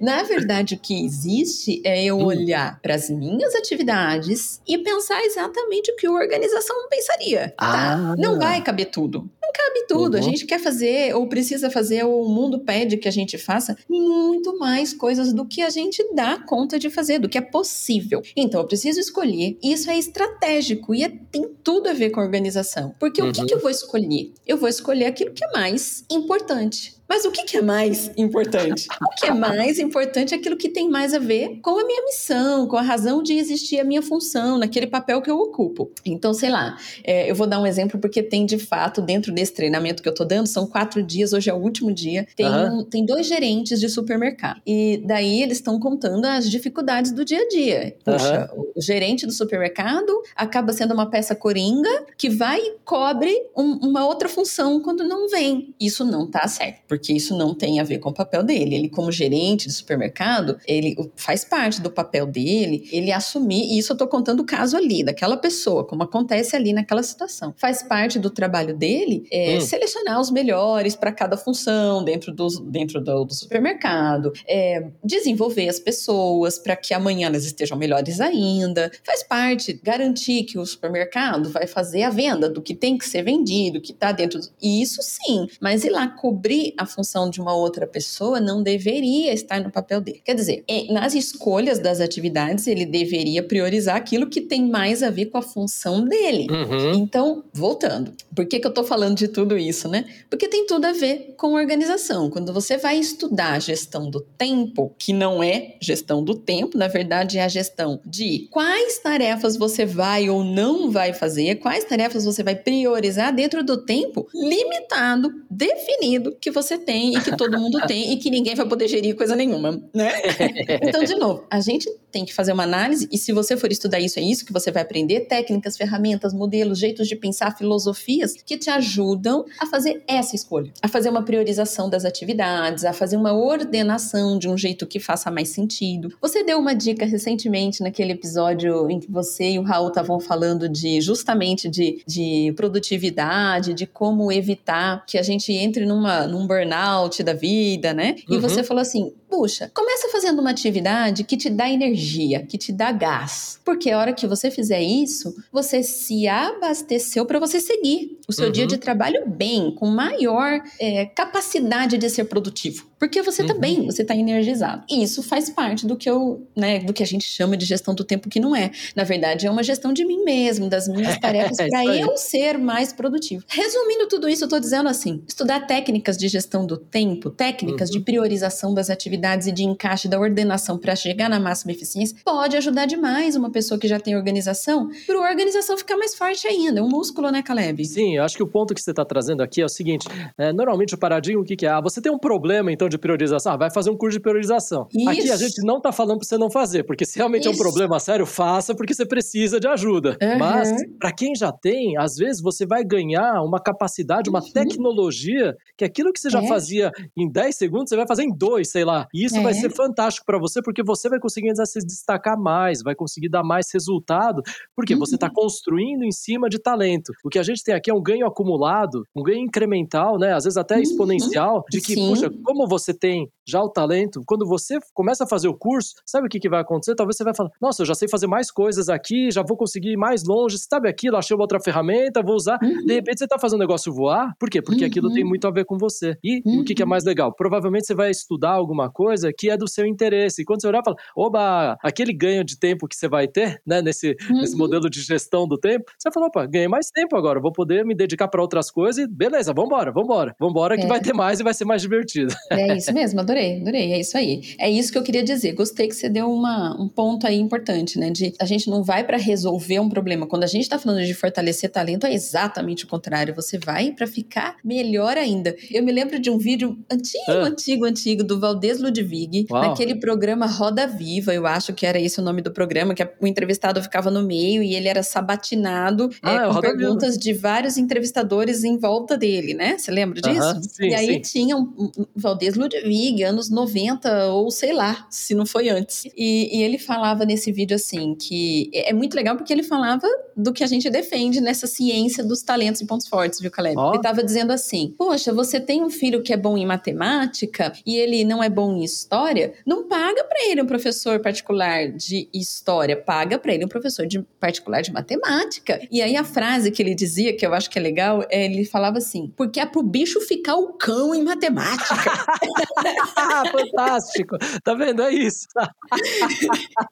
Na 0.00 0.22
verdade, 0.22 0.74
o 0.74 0.78
que 0.78 1.04
existe 1.04 1.80
é 1.84 2.04
eu 2.04 2.18
hum. 2.18 2.26
olhar 2.26 2.80
para 2.80 2.94
as 2.94 3.10
minhas 3.10 3.54
atividades 3.54 4.60
e 4.66 4.78
pensar 4.78 5.22
exatamente 5.24 5.90
o 5.90 5.96
que 5.96 6.06
a 6.06 6.12
organização 6.12 6.76
pensaria. 6.88 7.54
Tá? 7.58 7.94
Ah. 7.94 8.14
Não 8.16 8.38
vai 8.38 8.62
caber 8.62 8.86
tudo. 8.86 9.28
Não 9.46 9.52
cabe 9.52 9.86
tudo. 9.86 10.14
Uhum. 10.14 10.20
A 10.20 10.22
gente 10.22 10.44
quer 10.44 10.58
fazer, 10.58 11.14
ou 11.14 11.28
precisa 11.28 11.70
fazer, 11.70 12.04
ou 12.04 12.24
o 12.24 12.28
mundo 12.28 12.58
pede 12.60 12.96
que 12.96 13.06
a 13.06 13.12
gente 13.12 13.38
faça 13.38 13.76
muito 13.88 14.58
mais 14.58 14.92
coisas 14.92 15.32
do 15.32 15.46
que 15.46 15.62
a 15.62 15.70
gente 15.70 16.04
dá 16.14 16.38
conta 16.38 16.78
de 16.78 16.90
fazer, 16.90 17.20
do 17.20 17.28
que 17.28 17.38
é 17.38 17.40
possível. 17.40 18.22
Então, 18.36 18.60
eu 18.60 18.66
preciso 18.66 18.98
escolher. 18.98 19.56
Isso 19.62 19.88
é 19.88 19.96
estratégico 19.96 20.94
e 20.94 21.04
é, 21.04 21.08
tem 21.30 21.48
tudo 21.62 21.88
a 21.88 21.92
ver 21.92 22.10
com 22.10 22.20
a 22.20 22.24
organização. 22.24 22.92
Porque 22.98 23.22
uhum. 23.22 23.30
o 23.30 23.32
que, 23.32 23.40
uhum. 23.40 23.46
que 23.46 23.54
eu 23.54 23.60
vou 23.60 23.70
escolher? 23.70 24.32
Eu 24.46 24.56
vou 24.56 24.68
escolher 24.68 25.06
aquilo 25.06 25.32
que 25.32 25.44
é 25.44 25.52
mais 25.52 26.04
importante. 26.10 26.95
Mas 27.08 27.24
o 27.24 27.30
que, 27.30 27.56
é 27.56 27.62
mais 27.62 28.10
importante? 28.16 28.86
O 29.06 29.18
que 29.18 29.26
é 29.26 29.32
mais 29.32 29.78
importante 29.78 30.34
é 30.34 30.36
aquilo 30.36 30.56
que 30.56 30.68
tem 30.68 30.90
mais 30.90 31.14
a 31.14 31.18
ver 31.18 31.58
com 31.62 31.78
a 31.78 31.86
minha 31.86 32.04
missão, 32.04 32.66
com 32.66 32.76
a 32.76 32.82
razão 32.82 33.22
de 33.22 33.34
existir 33.34 33.78
a 33.80 33.84
minha 33.84 34.02
função, 34.02 34.58
naquele 34.58 34.86
papel 34.86 35.22
que 35.22 35.30
eu 35.30 35.38
ocupo. 35.38 35.90
Então, 36.04 36.34
sei 36.34 36.50
lá, 36.50 36.76
é, 37.02 37.30
eu 37.30 37.34
vou 37.34 37.46
dar 37.46 37.60
um 37.60 37.66
exemplo 37.66 37.98
porque 37.98 38.22
tem 38.22 38.44
de 38.44 38.58
fato, 38.58 39.00
dentro 39.00 39.32
desse 39.32 39.54
treinamento 39.54 40.02
que 40.02 40.08
eu 40.08 40.14
tô 40.14 40.24
dando, 40.24 40.46
são 40.46 40.66
quatro 40.66 41.02
dias, 41.02 41.32
hoje 41.32 41.48
é 41.48 41.54
o 41.54 41.56
último 41.56 41.92
dia, 41.92 42.26
tem, 42.36 42.46
uhum. 42.46 42.80
um, 42.80 42.84
tem 42.84 43.06
dois 43.06 43.26
gerentes 43.26 43.80
de 43.80 43.88
supermercado. 43.88 44.60
E 44.66 45.02
daí 45.04 45.42
eles 45.42 45.58
estão 45.58 45.78
contando 45.78 46.24
as 46.26 46.50
dificuldades 46.50 47.12
do 47.12 47.24
dia 47.24 47.40
a 47.40 47.48
dia. 47.48 47.96
Puxa, 48.04 48.50
uhum. 48.54 48.66
o 48.74 48.80
gerente 48.80 49.26
do 49.26 49.32
supermercado 49.32 50.12
acaba 50.34 50.72
sendo 50.72 50.92
uma 50.92 51.08
peça 51.08 51.34
coringa 51.34 52.06
que 52.18 52.28
vai 52.28 52.60
e 52.60 52.76
cobre 52.84 53.32
um, 53.56 53.72
uma 53.88 54.06
outra 54.06 54.28
função 54.28 54.80
quando 54.80 55.04
não 55.04 55.28
vem. 55.28 55.74
Isso 55.80 56.04
não 56.04 56.26
tá 56.30 56.46
certo 56.48 56.95
porque 56.96 57.12
isso 57.12 57.36
não 57.36 57.54
tem 57.54 57.78
a 57.78 57.84
ver 57.84 57.98
com 57.98 58.08
o 58.08 58.14
papel 58.14 58.42
dele. 58.42 58.74
Ele, 58.74 58.88
como 58.88 59.12
gerente 59.12 59.66
de 59.66 59.72
supermercado, 59.72 60.58
ele 60.66 60.96
faz 61.14 61.44
parte 61.44 61.80
do 61.80 61.90
papel 61.90 62.26
dele, 62.26 62.88
ele 62.90 63.12
assumir, 63.12 63.64
e 63.64 63.78
isso 63.78 63.92
eu 63.92 63.96
tô 63.96 64.08
contando 64.08 64.40
o 64.40 64.46
caso 64.46 64.76
ali, 64.76 65.04
daquela 65.04 65.36
pessoa, 65.36 65.84
como 65.84 66.02
acontece 66.02 66.56
ali 66.56 66.72
naquela 66.72 67.02
situação. 67.02 67.54
Faz 67.56 67.82
parte 67.82 68.18
do 68.18 68.30
trabalho 68.30 68.74
dele 68.74 69.26
é, 69.30 69.56
hum. 69.56 69.60
selecionar 69.60 70.20
os 70.20 70.30
melhores 70.30 70.96
para 70.96 71.12
cada 71.12 71.36
função 71.36 72.02
dentro 72.02 72.32
do, 72.32 72.48
dentro 72.62 73.00
do, 73.00 73.24
do 73.24 73.34
supermercado, 73.34 74.32
é, 74.48 74.88
desenvolver 75.04 75.68
as 75.68 75.78
pessoas 75.78 76.58
para 76.58 76.76
que 76.76 76.94
amanhã 76.94 77.26
elas 77.26 77.44
estejam 77.44 77.76
melhores 77.76 78.20
ainda. 78.20 78.90
Faz 79.04 79.22
parte 79.22 79.78
garantir 79.82 80.44
que 80.44 80.58
o 80.58 80.64
supermercado 80.64 81.50
vai 81.50 81.66
fazer 81.66 82.04
a 82.04 82.10
venda 82.10 82.48
do 82.48 82.62
que 82.62 82.74
tem 82.74 82.96
que 82.96 83.06
ser 83.06 83.22
vendido, 83.22 83.80
que 83.80 83.92
está 83.92 84.12
dentro. 84.12 84.40
Do, 84.40 84.48
e 84.62 84.80
isso 84.80 85.02
sim, 85.02 85.46
mas 85.60 85.84
ir 85.84 85.90
lá 85.90 86.08
cobrir 86.08 86.72
a 86.78 86.85
função 86.86 87.28
de 87.28 87.40
uma 87.40 87.54
outra 87.54 87.86
pessoa 87.86 88.40
não 88.40 88.62
deveria 88.62 89.32
estar 89.32 89.60
no 89.60 89.70
papel 89.70 90.00
dele. 90.00 90.22
Quer 90.24 90.34
dizer, 90.34 90.64
é, 90.68 90.92
nas 90.92 91.14
escolhas 91.14 91.78
das 91.78 92.00
atividades, 92.00 92.66
ele 92.66 92.86
deveria 92.86 93.42
priorizar 93.42 93.96
aquilo 93.96 94.28
que 94.28 94.40
tem 94.40 94.68
mais 94.68 95.02
a 95.02 95.10
ver 95.10 95.26
com 95.26 95.38
a 95.38 95.42
função 95.42 96.04
dele. 96.04 96.46
Uhum. 96.50 96.92
Então, 96.94 97.44
voltando, 97.52 98.12
por 98.34 98.46
que, 98.46 98.60
que 98.60 98.66
eu 98.66 98.74
tô 98.74 98.84
falando 98.84 99.16
de 99.16 99.28
tudo 99.28 99.56
isso, 99.56 99.88
né? 99.88 100.04
Porque 100.28 100.48
tem 100.48 100.66
tudo 100.66 100.84
a 100.84 100.92
ver 100.92 101.34
com 101.36 101.54
organização. 101.54 102.30
Quando 102.30 102.52
você 102.52 102.76
vai 102.76 102.98
estudar 102.98 103.52
a 103.52 103.58
gestão 103.58 104.10
do 104.10 104.20
tempo, 104.20 104.94
que 104.98 105.12
não 105.12 105.42
é 105.42 105.76
gestão 105.80 106.22
do 106.22 106.34
tempo, 106.34 106.76
na 106.76 106.88
verdade 106.88 107.38
é 107.38 107.44
a 107.44 107.48
gestão 107.48 108.00
de 108.04 108.48
quais 108.50 108.98
tarefas 108.98 109.56
você 109.56 109.84
vai 109.84 110.28
ou 110.28 110.44
não 110.44 110.90
vai 110.90 111.12
fazer, 111.12 111.56
quais 111.56 111.84
tarefas 111.84 112.24
você 112.24 112.42
vai 112.42 112.54
priorizar 112.54 113.34
dentro 113.34 113.64
do 113.64 113.78
tempo 113.78 114.28
limitado, 114.34 115.30
definido 115.50 116.36
que 116.40 116.50
você 116.50 116.75
tem 116.78 117.16
e 117.16 117.20
que 117.20 117.36
todo 117.36 117.58
mundo 117.58 117.80
tem 117.86 118.12
e 118.12 118.16
que 118.16 118.30
ninguém 118.30 118.54
vai 118.54 118.66
poder 118.66 118.88
gerir 118.88 119.16
coisa 119.16 119.36
nenhuma, 119.36 119.82
né? 119.94 120.12
então, 120.82 121.04
de 121.04 121.14
novo, 121.14 121.44
a 121.50 121.60
gente 121.60 121.88
tem 122.16 122.24
que 122.24 122.32
fazer 122.32 122.54
uma 122.54 122.62
análise 122.62 123.06
e 123.12 123.18
se 123.18 123.30
você 123.30 123.58
for 123.58 123.70
estudar 123.70 124.00
isso, 124.00 124.18
é 124.18 124.22
isso 124.22 124.46
que 124.46 124.52
você 124.52 124.70
vai 124.70 124.82
aprender, 124.82 125.26
técnicas, 125.26 125.76
ferramentas, 125.76 126.32
modelos, 126.32 126.78
jeitos 126.78 127.06
de 127.06 127.14
pensar, 127.14 127.54
filosofias 127.54 128.32
que 128.42 128.56
te 128.56 128.70
ajudam 128.70 129.44
a 129.60 129.66
fazer 129.66 130.02
essa 130.08 130.34
escolha, 130.34 130.72
a 130.80 130.88
fazer 130.88 131.10
uma 131.10 131.22
priorização 131.22 131.90
das 131.90 132.06
atividades, 132.06 132.86
a 132.86 132.94
fazer 132.94 133.18
uma 133.18 133.34
ordenação 133.34 134.38
de 134.38 134.48
um 134.48 134.56
jeito 134.56 134.86
que 134.86 134.98
faça 134.98 135.30
mais 135.30 135.50
sentido. 135.50 136.10
Você 136.18 136.42
deu 136.42 136.58
uma 136.58 136.74
dica 136.74 137.04
recentemente 137.04 137.82
naquele 137.82 138.12
episódio 138.12 138.90
em 138.90 138.98
que 138.98 139.12
você 139.12 139.50
e 139.50 139.58
o 139.58 139.62
Raul 139.62 139.88
estavam 139.88 140.18
falando 140.18 140.70
de 140.70 141.02
justamente 141.02 141.68
de, 141.68 142.02
de 142.06 142.50
produtividade, 142.56 143.74
de 143.74 143.86
como 143.86 144.32
evitar 144.32 145.04
que 145.04 145.18
a 145.18 145.22
gente 145.22 145.52
entre 145.52 145.84
numa, 145.84 146.26
num 146.26 146.46
burnout 146.46 147.22
da 147.22 147.34
vida, 147.34 147.92
né? 147.92 148.16
E 148.26 148.36
uhum. 148.36 148.40
você 148.40 148.64
falou 148.64 148.80
assim: 148.80 149.12
puxa, 149.28 149.70
começa 149.74 150.08
fazendo 150.08 150.40
uma 150.40 150.50
atividade 150.50 151.24
que 151.24 151.36
te 151.36 151.50
dá 151.50 151.68
energia, 151.68 152.05
que 152.48 152.58
te 152.58 152.72
dá 152.72 152.92
gás. 152.92 153.60
Porque 153.64 153.90
a 153.90 153.98
hora 153.98 154.12
que 154.12 154.26
você 154.26 154.50
fizer 154.50 154.80
isso, 154.80 155.34
você 155.52 155.82
se 155.82 156.26
abasteceu 156.28 157.26
para 157.26 157.38
você 157.38 157.60
seguir 157.60 158.18
o 158.28 158.32
seu 158.32 158.46
uhum. 158.46 158.52
dia 158.52 158.66
de 158.66 158.76
trabalho 158.76 159.24
bem, 159.26 159.70
com 159.70 159.86
maior 159.86 160.60
é, 160.80 161.06
capacidade 161.06 161.96
de 161.96 162.10
ser 162.10 162.24
produtivo. 162.24 162.86
Porque 162.98 163.20
você 163.20 163.44
tá 163.44 163.52
uhum. 163.52 163.60
bem, 163.60 163.86
você 163.86 164.02
tá 164.04 164.16
energizado. 164.16 164.82
E 164.90 165.02
isso 165.02 165.22
faz 165.22 165.50
parte 165.50 165.86
do 165.86 165.96
que 165.96 166.08
eu, 166.08 166.46
né, 166.56 166.80
do 166.80 166.92
que 166.92 167.02
a 167.02 167.06
gente 167.06 167.26
chama 167.26 167.56
de 167.56 167.66
gestão 167.66 167.94
do 167.94 168.02
tempo 168.02 168.28
que 168.28 168.40
não 168.40 168.56
é. 168.56 168.70
Na 168.94 169.04
verdade, 169.04 169.46
é 169.46 169.50
uma 169.50 169.62
gestão 169.62 169.92
de 169.92 170.04
mim 170.04 170.24
mesmo, 170.24 170.68
das 170.68 170.88
minhas 170.88 171.16
tarefas, 171.20 171.56
para 171.56 171.84
eu 171.96 172.16
ser 172.16 172.58
mais 172.58 172.92
produtivo. 172.92 173.44
Resumindo 173.46 174.08
tudo 174.08 174.28
isso, 174.28 174.44
eu 174.44 174.48
tô 174.48 174.58
dizendo 174.58 174.88
assim: 174.88 175.22
estudar 175.28 175.66
técnicas 175.66 176.16
de 176.16 176.26
gestão 176.26 176.66
do 176.66 176.76
tempo, 176.76 177.30
técnicas 177.30 177.90
uhum. 177.90 177.98
de 177.98 178.04
priorização 178.04 178.72
das 178.72 178.88
atividades 178.88 179.46
e 179.46 179.52
de 179.52 179.62
encaixe 179.62 180.08
da 180.08 180.18
ordenação 180.18 180.78
para 180.78 180.96
chegar 180.96 181.28
na 181.28 181.38
máxima 181.38 181.72
eficiência, 181.72 182.16
pode 182.24 182.56
ajudar 182.56 182.86
demais 182.86 183.36
uma 183.36 183.50
pessoa 183.50 183.78
que 183.78 183.86
já 183.86 184.00
tem 184.00 184.16
organização, 184.16 184.90
para 185.06 185.16
a 185.16 185.30
organização 185.30 185.76
ficar 185.76 185.96
mais 185.96 186.14
forte 186.14 186.46
ainda. 186.48 186.80
É 186.80 186.82
um 186.82 186.88
músculo, 186.88 187.30
né, 187.30 187.42
Caleb? 187.42 187.84
Sim, 187.84 188.15
eu 188.16 188.24
acho 188.24 188.36
que 188.36 188.42
o 188.42 188.46
ponto 188.46 188.74
que 188.74 188.80
você 188.80 188.90
está 188.90 189.04
trazendo 189.04 189.42
aqui 189.42 189.60
é 189.60 189.64
o 189.64 189.68
seguinte: 189.68 190.06
é, 190.38 190.52
normalmente 190.52 190.94
o 190.94 190.98
paradigma, 190.98 191.42
o 191.42 191.44
que, 191.44 191.56
que 191.56 191.66
é? 191.66 191.70
Ah, 191.70 191.80
você 191.80 192.00
tem 192.00 192.12
um 192.12 192.18
problema, 192.18 192.72
então 192.72 192.88
de 192.88 192.98
priorização, 192.98 193.52
ah, 193.52 193.56
vai 193.56 193.70
fazer 193.70 193.90
um 193.90 193.96
curso 193.96 194.18
de 194.18 194.22
priorização. 194.22 194.86
Isso. 194.92 195.08
Aqui 195.08 195.30
a 195.30 195.36
gente 195.36 195.64
não 195.64 195.80
tá 195.80 195.92
falando 195.92 196.18
para 196.18 196.26
você 196.26 196.38
não 196.38 196.50
fazer, 196.50 196.84
porque 196.84 197.04
se 197.04 197.16
realmente 197.16 197.42
Isso. 197.42 197.50
é 197.50 197.54
um 197.54 197.58
problema 197.58 197.98
sério, 198.00 198.26
faça 198.26 198.74
porque 198.74 198.94
você 198.94 199.06
precisa 199.06 199.60
de 199.60 199.68
ajuda. 199.68 200.16
Uhum. 200.20 200.38
Mas 200.38 200.70
para 200.98 201.12
quem 201.12 201.34
já 201.34 201.52
tem, 201.52 201.96
às 201.96 202.16
vezes 202.16 202.40
você 202.40 202.66
vai 202.66 202.84
ganhar 202.84 203.42
uma 203.42 203.60
capacidade, 203.60 204.30
uma 204.30 204.42
uhum. 204.42 204.52
tecnologia 204.52 205.56
que 205.76 205.84
aquilo 205.84 206.12
que 206.12 206.20
você 206.20 206.30
já 206.30 206.42
é. 206.42 206.48
fazia 206.48 206.90
em 207.16 207.30
10 207.30 207.54
segundos, 207.56 207.88
você 207.88 207.96
vai 207.96 208.06
fazer 208.06 208.24
em 208.24 208.34
2, 208.34 208.68
sei 208.68 208.84
lá. 208.84 209.06
E 209.12 209.24
isso 209.24 209.36
é. 209.36 209.42
vai 209.42 209.54
ser 209.54 209.70
fantástico 209.70 210.26
para 210.26 210.38
você 210.38 210.62
porque 210.62 210.82
você 210.82 211.08
vai 211.08 211.18
conseguir 211.18 211.54
se 211.64 211.80
destacar 211.80 212.38
mais, 212.38 212.82
vai 212.82 212.94
conseguir 212.94 213.28
dar 213.28 213.42
mais 213.42 213.70
resultado, 213.72 214.42
porque 214.74 214.94
uhum. 214.94 215.00
você 215.00 215.14
está 215.14 215.30
construindo 215.30 216.04
em 216.04 216.12
cima 216.12 216.48
de 216.48 216.58
talento. 216.58 217.12
O 217.24 217.28
que 217.28 217.38
a 217.38 217.42
gente 217.42 217.62
tem 217.62 217.74
aqui 217.74 217.90
é 217.90 217.94
um 217.94 218.02
ganho 218.06 218.26
acumulado, 218.26 219.04
um 219.14 219.22
ganho 219.22 219.40
incremental, 219.40 220.18
né? 220.18 220.32
Às 220.32 220.44
vezes 220.44 220.56
até 220.56 220.76
uhum. 220.76 220.82
exponencial, 220.82 221.64
de 221.68 221.80
que, 221.80 221.94
Sim. 221.94 222.08
puxa, 222.08 222.30
como 222.44 222.68
você 222.68 222.94
tem 222.94 223.28
já 223.46 223.62
o 223.62 223.68
talento, 223.68 224.22
quando 224.26 224.46
você 224.46 224.78
começa 224.94 225.24
a 225.24 225.26
fazer 225.26 225.48
o 225.48 225.54
curso, 225.54 225.94
sabe 226.04 226.26
o 226.26 226.30
que, 226.30 226.40
que 226.40 226.48
vai 226.48 226.60
acontecer? 226.60 226.94
Talvez 226.94 227.16
você 227.16 227.24
vai 227.24 227.34
falar, 227.34 227.50
nossa, 227.60 227.82
eu 227.82 227.86
já 227.86 227.94
sei 227.94 228.08
fazer 228.08 228.26
mais 228.26 228.50
coisas 228.50 228.88
aqui, 228.88 229.30
já 229.30 229.42
vou 229.42 229.56
conseguir 229.56 229.92
ir 229.92 229.96
mais 229.96 230.24
longe, 230.24 230.58
sabe 230.58 230.88
aquilo, 230.88 231.16
achei 231.16 231.36
outra 231.36 231.60
ferramenta, 231.60 232.22
vou 232.22 232.34
usar. 232.34 232.58
Uhum. 232.62 232.84
De 232.84 232.94
repente 232.94 233.18
você 233.18 233.24
está 233.24 233.38
fazendo 233.38 233.58
o 233.58 233.62
negócio 233.62 233.92
voar, 233.92 234.34
por 234.38 234.50
quê? 234.50 234.60
Porque 234.62 234.82
uhum. 234.82 234.90
aquilo 234.90 235.12
tem 235.12 235.24
muito 235.24 235.46
a 235.46 235.50
ver 235.50 235.64
com 235.64 235.78
você. 235.78 236.16
E 236.22 236.42
o 236.44 236.64
que, 236.64 236.74
que, 236.74 236.82
é 236.82 236.84
uhum. 236.84 236.90
mais 236.90 237.04
legal? 237.04 237.32
Provavelmente 237.32 237.86
você 237.86 237.94
vai 237.94 238.10
estudar 238.10 238.50
alguma 238.50 238.90
coisa 238.90 239.32
que 239.36 239.50
é 239.50 239.56
do 239.56 239.68
seu 239.68 239.86
interesse. 239.86 240.42
E 240.42 240.44
quando 240.44 240.60
você 240.60 240.68
olhar, 240.68 240.82
fala, 240.84 240.96
oba, 241.16 241.76
aquele 241.82 242.12
ganho 242.12 242.44
de 242.44 242.58
tempo 242.58 242.88
que 242.88 242.96
você 242.96 243.08
vai 243.08 243.28
ter, 243.28 243.60
né, 243.66 243.80
nesse, 243.80 244.16
nesse 244.30 244.52
uhum. 244.52 244.58
modelo 244.58 244.90
de 244.90 245.00
gestão 245.00 245.46
do 245.46 245.56
tempo, 245.56 245.84
você 245.98 246.10
fala, 246.12 246.26
opa, 246.26 246.46
ganhei 246.46 246.68
mais 246.68 246.90
tempo 246.90 247.16
agora, 247.16 247.40
vou 247.40 247.52
poder 247.52 247.84
me 247.84 247.94
dedicar 247.96 248.28
para 248.28 248.40
outras 248.40 248.70
coisas 248.70 249.04
e 249.04 249.08
beleza, 249.08 249.52
vambora, 249.52 249.92
vambora. 249.92 250.34
Vambora 250.38 250.76
que 250.76 250.84
é. 250.84 250.88
vai 250.88 251.00
ter 251.00 251.12
mais 251.12 251.40
e 251.40 251.42
vai 251.42 251.54
ser 251.54 251.64
mais 251.64 251.82
divertido. 251.82 252.34
É 252.56 252.76
isso 252.76 252.92
mesmo, 252.92 253.20
adorei 253.20 253.60
adorei. 253.60 253.92
É 253.92 254.00
isso 254.00 254.16
aí. 254.16 254.54
É 254.58 254.70
isso 254.70 254.90
que 254.90 254.98
eu 254.98 255.02
queria 255.02 255.22
dizer. 255.22 255.52
Gostei 255.52 255.88
que 255.88 255.94
você 255.94 256.08
deu 256.08 256.30
uma, 256.30 256.74
um 256.80 256.88
ponto 256.88 257.26
aí 257.26 257.38
importante, 257.38 257.98
né? 257.98 258.10
De 258.10 258.32
a 258.40 258.44
gente 258.44 258.70
não 258.70 258.82
vai 258.82 259.04
para 259.04 259.16
resolver 259.16 259.78
um 259.78 259.88
problema. 259.88 260.26
Quando 260.26 260.44
a 260.44 260.46
gente 260.46 260.62
está 260.62 260.78
falando 260.78 261.04
de 261.04 261.12
fortalecer 261.12 261.70
talento, 261.70 262.06
é 262.06 262.14
exatamente 262.14 262.84
o 262.84 262.88
contrário. 262.88 263.34
Você 263.34 263.58
vai 263.58 263.92
para 263.92 264.06
ficar 264.06 264.56
melhor 264.64 265.16
ainda. 265.16 265.54
Eu 265.70 265.82
me 265.82 265.92
lembro 265.92 266.06
lembro 266.06 266.20
de 266.20 266.30
um 266.30 266.38
vídeo 266.38 266.78
antigo, 266.90 267.24
ah. 267.28 267.46
antigo, 267.46 267.84
antigo, 267.84 268.24
do 268.24 268.38
Valdez 268.38 268.80
Ludwig, 268.80 269.46
Uau. 269.50 269.62
naquele 269.62 269.96
programa 269.96 270.46
Roda 270.46 270.86
Viva, 270.86 271.34
eu 271.34 271.46
acho 271.46 271.72
que 271.72 271.84
era 271.84 271.98
esse 271.98 272.20
o 272.20 272.22
nome 272.22 272.42
do 272.42 272.52
programa, 272.52 272.94
que 272.94 273.06
o 273.20 273.26
entrevistado 273.26 273.82
ficava 273.82 274.10
no 274.10 274.22
meio 274.22 274.62
e 274.62 274.74
ele 274.74 274.88
era 274.88 275.02
sabatinado 275.02 276.08
ah, 276.22 276.46
é, 276.46 276.52
com 276.52 276.60
perguntas 276.60 277.16
Viva. 277.16 277.20
de 277.20 277.32
vários 277.34 277.76
entrevistadores 277.86 278.64
em 278.64 278.76
volta 278.76 279.16
dele, 279.16 279.54
né? 279.54 279.78
Você 279.78 279.90
lembra 279.90 280.20
disso? 280.20 280.40
Uh 280.40 280.54
-huh. 280.54 280.62
sim, 280.62 280.88
e 280.88 280.94
aí 280.94 281.14
sim. 281.14 281.20
tinha 281.20 281.56
um, 281.56 281.72
um 281.78 282.06
Valdez 282.14 282.54
Ludwig, 282.54 283.22
anos 283.22 283.48
90, 283.48 284.26
ou 284.28 284.50
sei 284.50 284.72
lá, 284.72 285.06
se 285.10 285.34
não 285.34 285.46
foi 285.46 285.68
antes. 285.68 286.04
E, 286.16 286.58
e 286.58 286.62
ele 286.62 286.78
falava 286.78 287.24
nesse 287.24 287.50
vídeo 287.52 287.74
assim, 287.74 288.14
que 288.14 288.70
é, 288.74 288.90
é 288.90 288.92
muito 288.92 289.14
legal 289.14 289.36
porque 289.36 289.52
ele 289.52 289.62
falava 289.62 290.06
do 290.36 290.52
que 290.52 290.62
a 290.62 290.66
gente 290.66 290.90
defende 290.90 291.40
nessa 291.40 291.66
ciência 291.66 292.22
dos 292.22 292.42
talentos 292.42 292.80
e 292.80 292.86
pontos 292.86 293.08
fortes, 293.08 293.40
viu, 293.40 293.50
Caleb? 293.50 293.76
Oh. 293.78 293.88
Ele 293.90 293.96
estava 293.96 294.22
dizendo 294.22 294.52
assim: 294.52 294.94
Poxa, 294.98 295.32
você 295.32 295.58
tem 295.58 295.82
um 295.82 295.90
filho 295.90 296.22
que 296.22 296.32
é 296.32 296.36
bom 296.36 296.58
em 296.58 296.66
matemática 296.66 297.72
e 297.86 297.96
ele 297.96 298.24
não 298.24 298.42
é 298.42 298.48
bom 298.48 298.72
em 298.76 298.84
história, 298.84 299.54
não 299.64 299.88
paga 299.88 300.24
para 300.24 300.50
ele 300.50 300.60
um 300.60 300.66
professor 300.66 301.20
particular 301.20 301.88
de 301.88 302.28
história, 302.32 302.96
paga 302.96 303.38
para 303.38 303.54
ele 303.54 303.64
um 303.64 303.68
professor 303.68 304.06
de 304.06 304.20
particular 304.40 304.82
de 304.82 304.92
matemática. 304.92 305.80
E 305.90 306.02
aí 306.02 306.16
a 306.16 306.24
frase 306.24 306.70
que 306.70 306.82
ele 306.82 306.94
dizia, 306.94 307.36
que 307.36 307.46
eu 307.46 307.54
acho 307.54 307.70
que 307.70 307.75
é 307.78 307.82
legal, 307.82 308.22
é, 308.30 308.44
ele 308.44 308.64
falava 308.64 308.98
assim: 308.98 309.32
porque 309.36 309.60
é 309.60 309.66
pro 309.66 309.82
bicho 309.82 310.20
ficar 310.20 310.56
o 310.56 310.74
cão 310.74 311.14
em 311.14 311.22
matemática. 311.22 311.94
Fantástico! 313.52 314.36
Tá 314.62 314.74
vendo? 314.74 315.02
É 315.02 315.12
isso. 315.12 315.46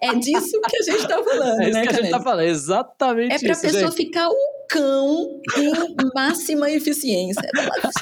é 0.01 0.15
disso 0.15 0.61
que 0.69 0.77
a 0.77 0.83
gente 0.83 1.09
tá 1.09 1.23
falando, 1.23 1.61
é 1.61 1.69
isso 1.69 1.73
né, 1.73 1.83
que 1.83 1.89
a 1.89 1.93
gente 1.93 2.11
tá 2.11 2.21
falando, 2.21 2.47
exatamente 2.47 3.35
É 3.35 3.39
pra 3.39 3.53
isso, 3.53 3.63
pessoa 3.63 3.91
gente. 3.91 3.97
ficar 3.97 4.29
o 4.29 4.55
cão 4.69 5.41
em 5.57 5.73
máxima 6.15 6.71
eficiência. 6.71 7.49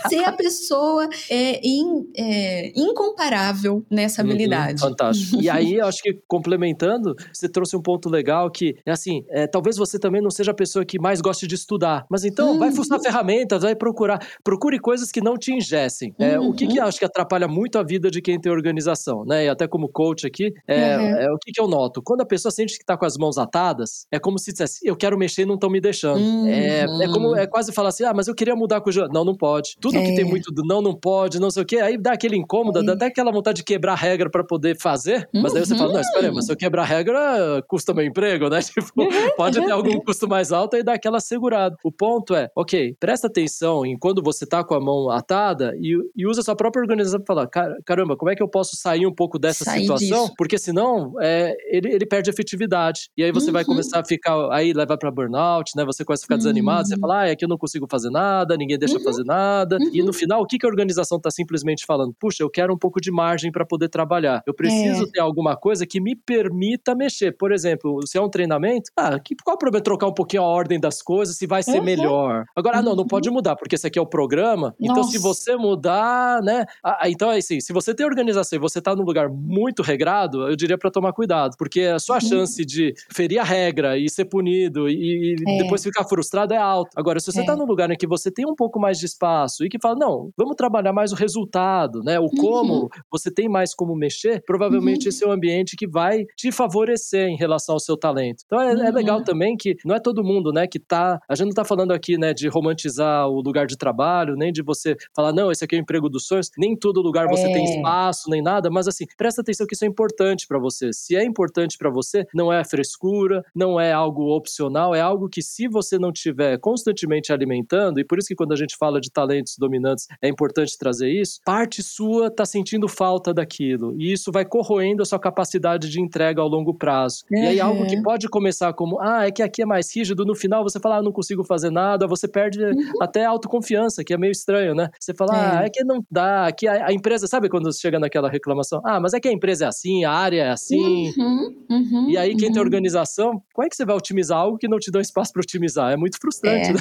Ser 0.09 0.25
a 0.25 0.33
pessoa 0.33 1.09
é, 1.29 1.61
in, 1.67 2.07
é, 2.17 2.73
incomparável 2.77 3.85
nessa 3.91 4.23
uhum, 4.23 4.29
habilidade. 4.29 4.83
Uhum, 4.83 4.91
fantástico. 4.91 5.41
E 5.41 5.49
aí, 5.49 5.75
eu 5.75 5.87
acho 5.87 6.03
que 6.03 6.19
complementando, 6.27 7.15
você 7.33 7.49
trouxe 7.49 7.77
um 7.77 7.83
ponto 7.83 8.09
legal 8.09 8.51
que 8.51 8.77
é 8.87 8.93
assim: 8.93 9.25
é, 9.29 9.47
talvez 9.47 9.77
você 9.77 9.99
também 9.99 10.23
não 10.23 10.31
seja 10.31 10.51
a 10.53 10.55
pessoa 10.55 10.85
que 10.85 10.99
mais 10.99 11.21
goste 11.21 11.47
de 11.47 11.55
estudar, 11.55 12.07
mas 12.09 12.25
então 12.25 12.59
vai 12.59 12.72
fuçar 12.73 13.01
ferramentas, 13.01 13.63
vai 13.63 13.75
procurar, 13.75 14.19
procure 14.43 14.79
coisas 14.79 15.11
que 15.11 15.21
não 15.21 15.37
te 15.37 15.53
ingessem. 15.53 16.15
É, 16.19 16.39
uhum. 16.39 16.51
O 16.51 16.55
que, 16.55 16.67
que 16.67 16.79
eu 16.79 16.85
acho 16.85 16.99
que 16.99 17.05
atrapalha 17.05 17.49
muito 17.49 17.79
a 17.79 17.83
vida 17.83 18.11
de 18.11 18.21
quem 18.21 18.41
tem 18.41 18.51
organização, 18.51 19.25
né? 19.25 19.47
E 19.47 19.49
até 19.49 19.67
como 19.67 19.89
coach 19.89 20.27
aqui, 20.27 20.53
é, 20.67 20.97
uhum. 20.97 21.05
é 21.05 21.33
o 21.33 21.39
que, 21.39 21.53
que 21.53 21.61
eu 21.61 21.69
noto? 21.69 22.03
Quando 22.03 22.23
a 22.23 22.27
pessoa 22.27 22.51
sente 22.51 22.77
que 22.77 22.83
está 22.83 22.97
com 22.97 23.05
as 23.05 23.17
mãos 23.17 23.39
atadas, 23.39 24.07
é 24.11 24.19
como 24.19 24.39
se 24.39 24.53
dissesse: 24.53 24.81
eu 24.85 24.97
quero 24.97 25.19
mexer 25.19 25.43
e 25.43 25.47
não 25.47 25.55
estão 25.55 25.71
me 25.71 25.81
deixando. 25.81 26.49
É, 26.49 26.85
é 26.85 27.09
como 27.09 27.37
é 27.37 27.47
quase 27.47 27.73
falar 27.73 27.91
assim: 27.91 28.05
ah, 28.05 28.13
mas 28.15 28.29
eu 28.29 28.35
queria 28.35 28.55
mudar 28.55 28.81
com 28.81 28.91
o 28.91 28.93
João. 28.93 29.09
Não, 29.13 29.25
não 29.25 29.35
pode. 29.35 29.77
Tudo 29.81 30.01
que 30.01 30.15
tem 30.15 30.25
muito 30.25 30.53
do 30.53 30.63
não, 30.65 30.81
não 30.81 30.95
pode, 30.95 31.41
não 31.41 31.51
sei 31.51 31.63
o 31.63 31.67
quê, 31.67 31.79
aí 31.79 31.99
dá 31.99 32.13
aquele 32.13 32.37
incômodo, 32.37 32.83
dá 32.85 32.93
até 32.93 33.07
aquela 33.07 33.33
vontade 33.33 33.59
de 33.59 33.65
quebrar 33.65 33.93
a 33.93 33.97
regra 33.97 34.31
para 34.31 34.45
poder 34.45 34.77
fazer. 34.81 35.29
Mas 35.33 35.53
daí 35.53 35.65
você 35.65 35.77
fala: 35.77 35.93
não, 35.93 36.01
espera 36.01 36.27
aí, 36.27 36.33
mas 36.33 36.47
se 36.47 36.53
eu 36.53 36.57
quebrar 36.57 36.83
a 36.83 36.87
regra, 36.87 37.63
custa 37.69 37.95
meu 37.95 38.05
emprego, 38.05 38.49
né? 38.49 38.61
Tipo, 38.73 39.07
pode 39.37 39.61
ter 39.61 39.71
algum 39.71 40.01
custo 40.01 40.27
mais 40.27 40.51
alto 40.51 40.77
e 40.77 40.83
dá 40.83 40.95
aquela 40.95 41.21
segurada. 41.21 41.77
O 41.85 41.93
ponto 41.93 42.35
é, 42.35 42.49
ok, 42.63 42.97
presta 42.99 43.27
atenção 43.27 43.85
em 43.85 43.99
quando 43.99 44.23
você 44.23 44.47
tá 44.47 44.65
com 44.65 44.75
a 44.75 44.81
mão 44.81 45.11
atada 45.11 45.75
e, 45.79 45.97
e 46.17 46.27
usa 46.27 46.41
a 46.41 46.45
sua 46.45 46.57
própria 46.57 46.81
organização 46.81 47.21
pra 47.21 47.35
falar: 47.35 47.49
caramba, 47.85 48.17
como 48.17 48.31
é 48.31 48.35
que 48.35 48.43
eu 48.43 48.49
posso 48.49 48.77
sair 48.77 49.07
um 49.07 49.15
pouco 49.15 49.39
dessa 49.39 49.65
sair 49.65 49.83
situação? 49.83 50.25
Disso. 50.25 50.35
Porque 50.37 50.59
senão 50.59 51.15
é, 51.21 51.55
ele, 51.69 51.93
ele 51.93 52.07
perde 52.07 52.31
efetividade. 52.31 53.11
E 53.17 53.23
aí 53.23 53.33
você 53.33 53.49
uhum. 53.49 53.53
vai 53.53 53.65
começar 53.65 54.01
a 54.01 54.05
ficar, 54.05 54.51
aí 54.53 54.73
leva 54.73 54.97
pra 54.97 55.11
burnout, 55.11 55.73
né? 55.77 55.85
Você 55.85 56.05
começa 56.05 56.23
a 56.23 56.25
ficar 56.25 56.35
uhum. 56.35 56.39
desanimado, 56.39 56.89
você 56.89 56.99
fala, 56.99 57.21
ah, 57.23 57.29
é 57.29 57.37
que 57.37 57.45
eu 57.45 57.49
não 57.49 57.59
consigo 57.59 57.87
fazer 57.91 58.11
nada, 58.11 58.57
ninguém 58.57 58.79
deixa 58.79 58.97
uhum. 58.97 59.05
fazer 59.05 59.25
nada. 59.25 59.79
Uhum. 59.79 59.91
E 59.93 60.03
no 60.03 60.13
final, 60.13 60.43
o 60.43 60.47
que, 60.47 60.59
que 60.59 60.67
a 60.67 60.69
organização 60.69 61.21
tá 61.21 61.31
simplesmente 61.31 61.85
falando? 61.85 62.15
Puxa, 62.19 62.43
eu 62.43 62.51
quero 62.51 62.73
um 62.73 62.79
pouco 62.79 63.01
de 63.01 63.11
margem 63.11 63.51
para 63.51 63.67
poder 63.67 63.89
trabalhar. 63.89 64.43
Eu 64.47 64.55
preciso 64.55 65.05
é. 65.05 65.11
ter 65.11 65.21
alguma 65.21 65.57
coisa 65.57 65.87
que 65.87 66.01
me 66.01 66.17
permita 66.17 66.95
mexer. 66.95 67.37
Por 67.37 67.53
exemplo, 67.53 68.01
se 68.07 68.17
é 68.17 68.21
um 68.21 68.31
treinamento, 68.31 68.91
ah, 68.97 69.19
que, 69.19 69.35
qual 69.43 69.55
é 69.55 69.57
o 69.57 69.59
problema 69.59 69.83
trocar 69.83 70.07
um 70.07 70.15
pouquinho 70.15 70.43
a 70.43 70.47
ordem 70.47 70.79
das 70.79 71.03
coisas 71.03 71.37
se 71.37 71.47
vai 71.47 71.63
ser 71.63 71.79
uhum. 71.79 72.42
Agora, 72.55 72.79
ah, 72.79 72.83
não, 72.83 72.95
não 72.95 73.07
pode 73.07 73.29
uhum. 73.29 73.37
mudar, 73.37 73.57
porque 73.57 73.75
esse 73.75 73.87
aqui 73.87 73.99
é 73.99 74.03
o 74.03 74.07
programa. 74.07 74.75
Nossa. 74.79 74.93
Então, 74.93 75.05
se 75.05 75.19
você 75.19 75.57
mudar, 75.57 76.43
né? 76.43 76.65
Ah, 76.83 77.09
então, 77.09 77.31
é 77.31 77.39
assim, 77.39 77.61
se 77.61 77.73
você 77.73 77.95
tem 77.95 78.07
organização 78.07 78.57
e 78.57 78.61
você 78.61 78.81
tá 78.81 78.95
num 78.95 79.05
lugar 79.05 79.29
muito 79.29 79.83
regrado, 79.83 80.49
eu 80.49 80.57
diria 80.57 80.79
para 80.79 80.91
tomar 80.91 81.13
cuidado, 81.13 81.57
porque 81.57 81.83
a 81.83 81.99
sua 81.99 82.17
uhum. 82.17 82.21
chance 82.21 82.65
de 82.65 82.95
ferir 83.11 83.39
a 83.39 83.45
regra 83.45 83.99
e 83.99 84.09
ser 84.09 84.25
punido 84.27 84.89
e, 84.89 85.35
e 85.35 85.37
é. 85.47 85.63
depois 85.63 85.83
ficar 85.83 86.05
frustrado 86.05 86.55
é 86.55 86.57
alta. 86.59 86.91
Agora, 86.97 87.21
se 87.21 87.31
você 87.31 87.41
está 87.41 87.53
é. 87.53 87.57
num 87.57 87.67
lugar 87.67 87.91
em 87.91 87.97
que 87.97 88.07
você 88.07 88.31
tem 88.31 88.47
um 88.47 88.55
pouco 88.55 88.81
mais 88.81 88.99
de 88.99 89.07
espaço 89.07 89.65
e 89.65 89.69
que 89.69 89.79
fala, 89.81 89.97
não, 89.97 90.31
vamos 90.37 90.57
trabalhar 90.57 90.93
mais 90.93 91.13
o 91.13 91.15
resultado, 91.15 92.03
né? 92.03 92.19
O 92.19 92.29
como, 92.29 92.83
uhum. 92.83 92.89
você 93.11 93.31
tem 93.31 93.49
mais 93.49 93.75
como 93.75 93.95
mexer, 93.95 94.43
provavelmente 94.45 95.07
uhum. 95.07 95.09
esse 95.09 95.25
é 95.25 95.27
um 95.27 95.33
ambiente 95.33 95.77
que 95.77 95.87
vai 95.87 96.25
te 96.37 96.51
favorecer 96.51 97.29
em 97.29 97.37
relação 97.37 97.75
ao 97.75 97.81
seu 97.81 97.97
talento. 97.97 98.43
Então 98.47 98.61
é, 98.61 98.75
uhum. 98.75 98.85
é, 98.85 98.91
legal 98.91 99.23
também 99.23 99.57
que 99.57 99.77
não 99.85 99.95
é 99.95 100.01
todo 100.01 100.25
mundo, 100.25 100.53
né, 100.53 100.67
que 100.67 100.79
tá. 100.79 101.21
A 101.29 101.35
gente 101.35 101.49
não 101.49 101.55
tá 101.55 101.65
falando 101.65 101.93
aqui, 101.93 102.17
né, 102.19 102.32
de 102.33 102.49
romantizar 102.49 103.29
o 103.29 103.41
lugar 103.41 103.67
de 103.67 103.77
trabalho, 103.77 104.37
nem 104.37 104.53
de 104.53 104.63
você 104.63 104.97
falar, 105.15 105.33
não, 105.33 105.51
esse 105.51 105.65
aqui 105.65 105.77
é 105.77 105.79
o 105.79 105.83
emprego 105.83 106.09
dos 106.09 106.27
sonhos. 106.27 106.51
Nem 106.57 106.77
todo 106.77 107.01
lugar 107.01 107.27
você 107.29 107.47
é. 107.47 107.53
tem 107.53 107.65
espaço, 107.65 108.31
nem 108.31 108.43
nada, 108.43 108.71
mas 108.71 108.89
assim, 108.89 109.05
presta 109.17 109.41
atenção 109.41 109.67
que 109.67 109.75
isso 109.75 109.85
é 109.85 109.89
importante 109.89 110.47
para 110.47 110.59
você. 110.59 110.93
Se 110.93 111.17
é 111.17 111.25
importante 111.25 111.77
para 111.79 111.91
você, 111.91 112.27
não 112.35 112.53
é 112.53 112.65
frescura, 112.65 113.45
não 113.55 113.79
é 113.79 113.93
algo 113.93 114.35
opcional, 114.35 114.95
é 114.95 115.01
algo 115.01 115.29
que 115.29 115.43
se 115.43 115.69
você 115.69 115.99
não 115.99 116.13
tiver 116.13 116.59
constantemente 116.59 117.33
alimentando, 117.33 118.01
e 118.01 118.05
por 118.05 118.19
isso 118.19 118.29
que 118.29 118.35
quando 118.35 118.53
a 118.53 118.57
gente 118.57 118.77
fala 118.77 119.01
de 119.01 119.11
talentos 119.11 119.57
dominantes 119.59 120.07
é 120.21 120.29
importante 120.29 120.77
trazer 120.79 121.11
isso, 121.11 121.41
parte 121.45 121.83
sua 121.83 122.29
está 122.29 122.45
sentindo 122.45 122.89
falta 122.89 123.33
daquilo. 123.33 123.95
E 123.99 124.13
isso 124.13 124.31
vai 124.33 124.45
corroendo 124.45 125.03
a 125.03 125.07
sua 125.07 125.19
capacidade 125.19 125.89
de 125.89 126.01
entrega 126.01 126.41
ao 126.41 126.49
longo 126.49 126.75
prazo. 126.75 127.25
Uhum. 127.31 127.43
E 127.43 127.47
aí 127.47 127.61
algo 127.61 127.87
que 127.87 128.01
pode 128.03 128.29
começar 128.29 128.73
como, 128.73 129.01
ah, 129.01 129.27
é 129.27 129.31
que 129.31 129.43
aqui 129.43 129.63
é 129.63 129.67
mais 129.67 129.95
rígido, 129.95 130.25
no 130.25 130.35
final 130.35 130.63
você 130.63 130.81
fala, 130.81 130.97
ah, 130.97 131.03
não 131.03 131.13
consigo 131.13 131.45
fazer 131.45 131.71
nada, 131.71 132.07
você 132.07 132.22
perde 132.29 132.63
uhum. 132.63 133.03
até 133.03 133.25
autoconfiança, 133.25 134.05
que 134.05 134.13
é 134.13 134.19
meio 134.19 134.33
estranho, 134.33 134.75
né? 134.75 134.89
Você 134.99 135.15
fala, 135.15 135.35
é. 135.35 135.59
ah, 135.59 135.63
é 135.65 135.71
que 135.71 135.85
não 135.85 136.05
dá, 136.11 136.47
aqui 136.47 136.67
a, 136.67 136.89
a, 136.89 136.93
empresa, 136.93 137.27
sabe 137.27 137.49
quando 137.49 137.73
chega 137.73 137.99
naquela 137.99 138.29
reclamação? 138.29 138.81
Ah, 138.85 139.01
mas 139.01 139.15
é 139.15 139.21
que 139.21 139.29
a 139.29 139.33
empresa 139.33 139.65
é 139.65 139.69
assim, 139.69 140.05
a 140.05 140.13
área 140.13 140.43
é 140.43 140.51
assim. 140.51 141.13
Uhum. 141.19 141.55
uhum 141.71 142.11
e 142.11 142.17
aí 142.17 142.31
quem 142.31 142.51
tem 142.51 142.57
uhum. 142.57 142.65
organização, 142.65 143.43
como 143.53 143.67
é 143.67 143.69
que 143.69 143.77
você 143.77 143.85
vai 143.85 143.97
otimizar 143.97 144.39
algo 144.39 144.59
que 144.59 144.69
não 144.69 144.79
te 144.79 144.91
dá 144.91 145.01
espaço 145.01 145.33
para 145.33 145.41
otimizar? 145.41 145.93
É 145.93 145.97
muito 145.97 146.19
frustrante, 146.19 146.71
é, 146.71 146.73
né? 146.73 146.81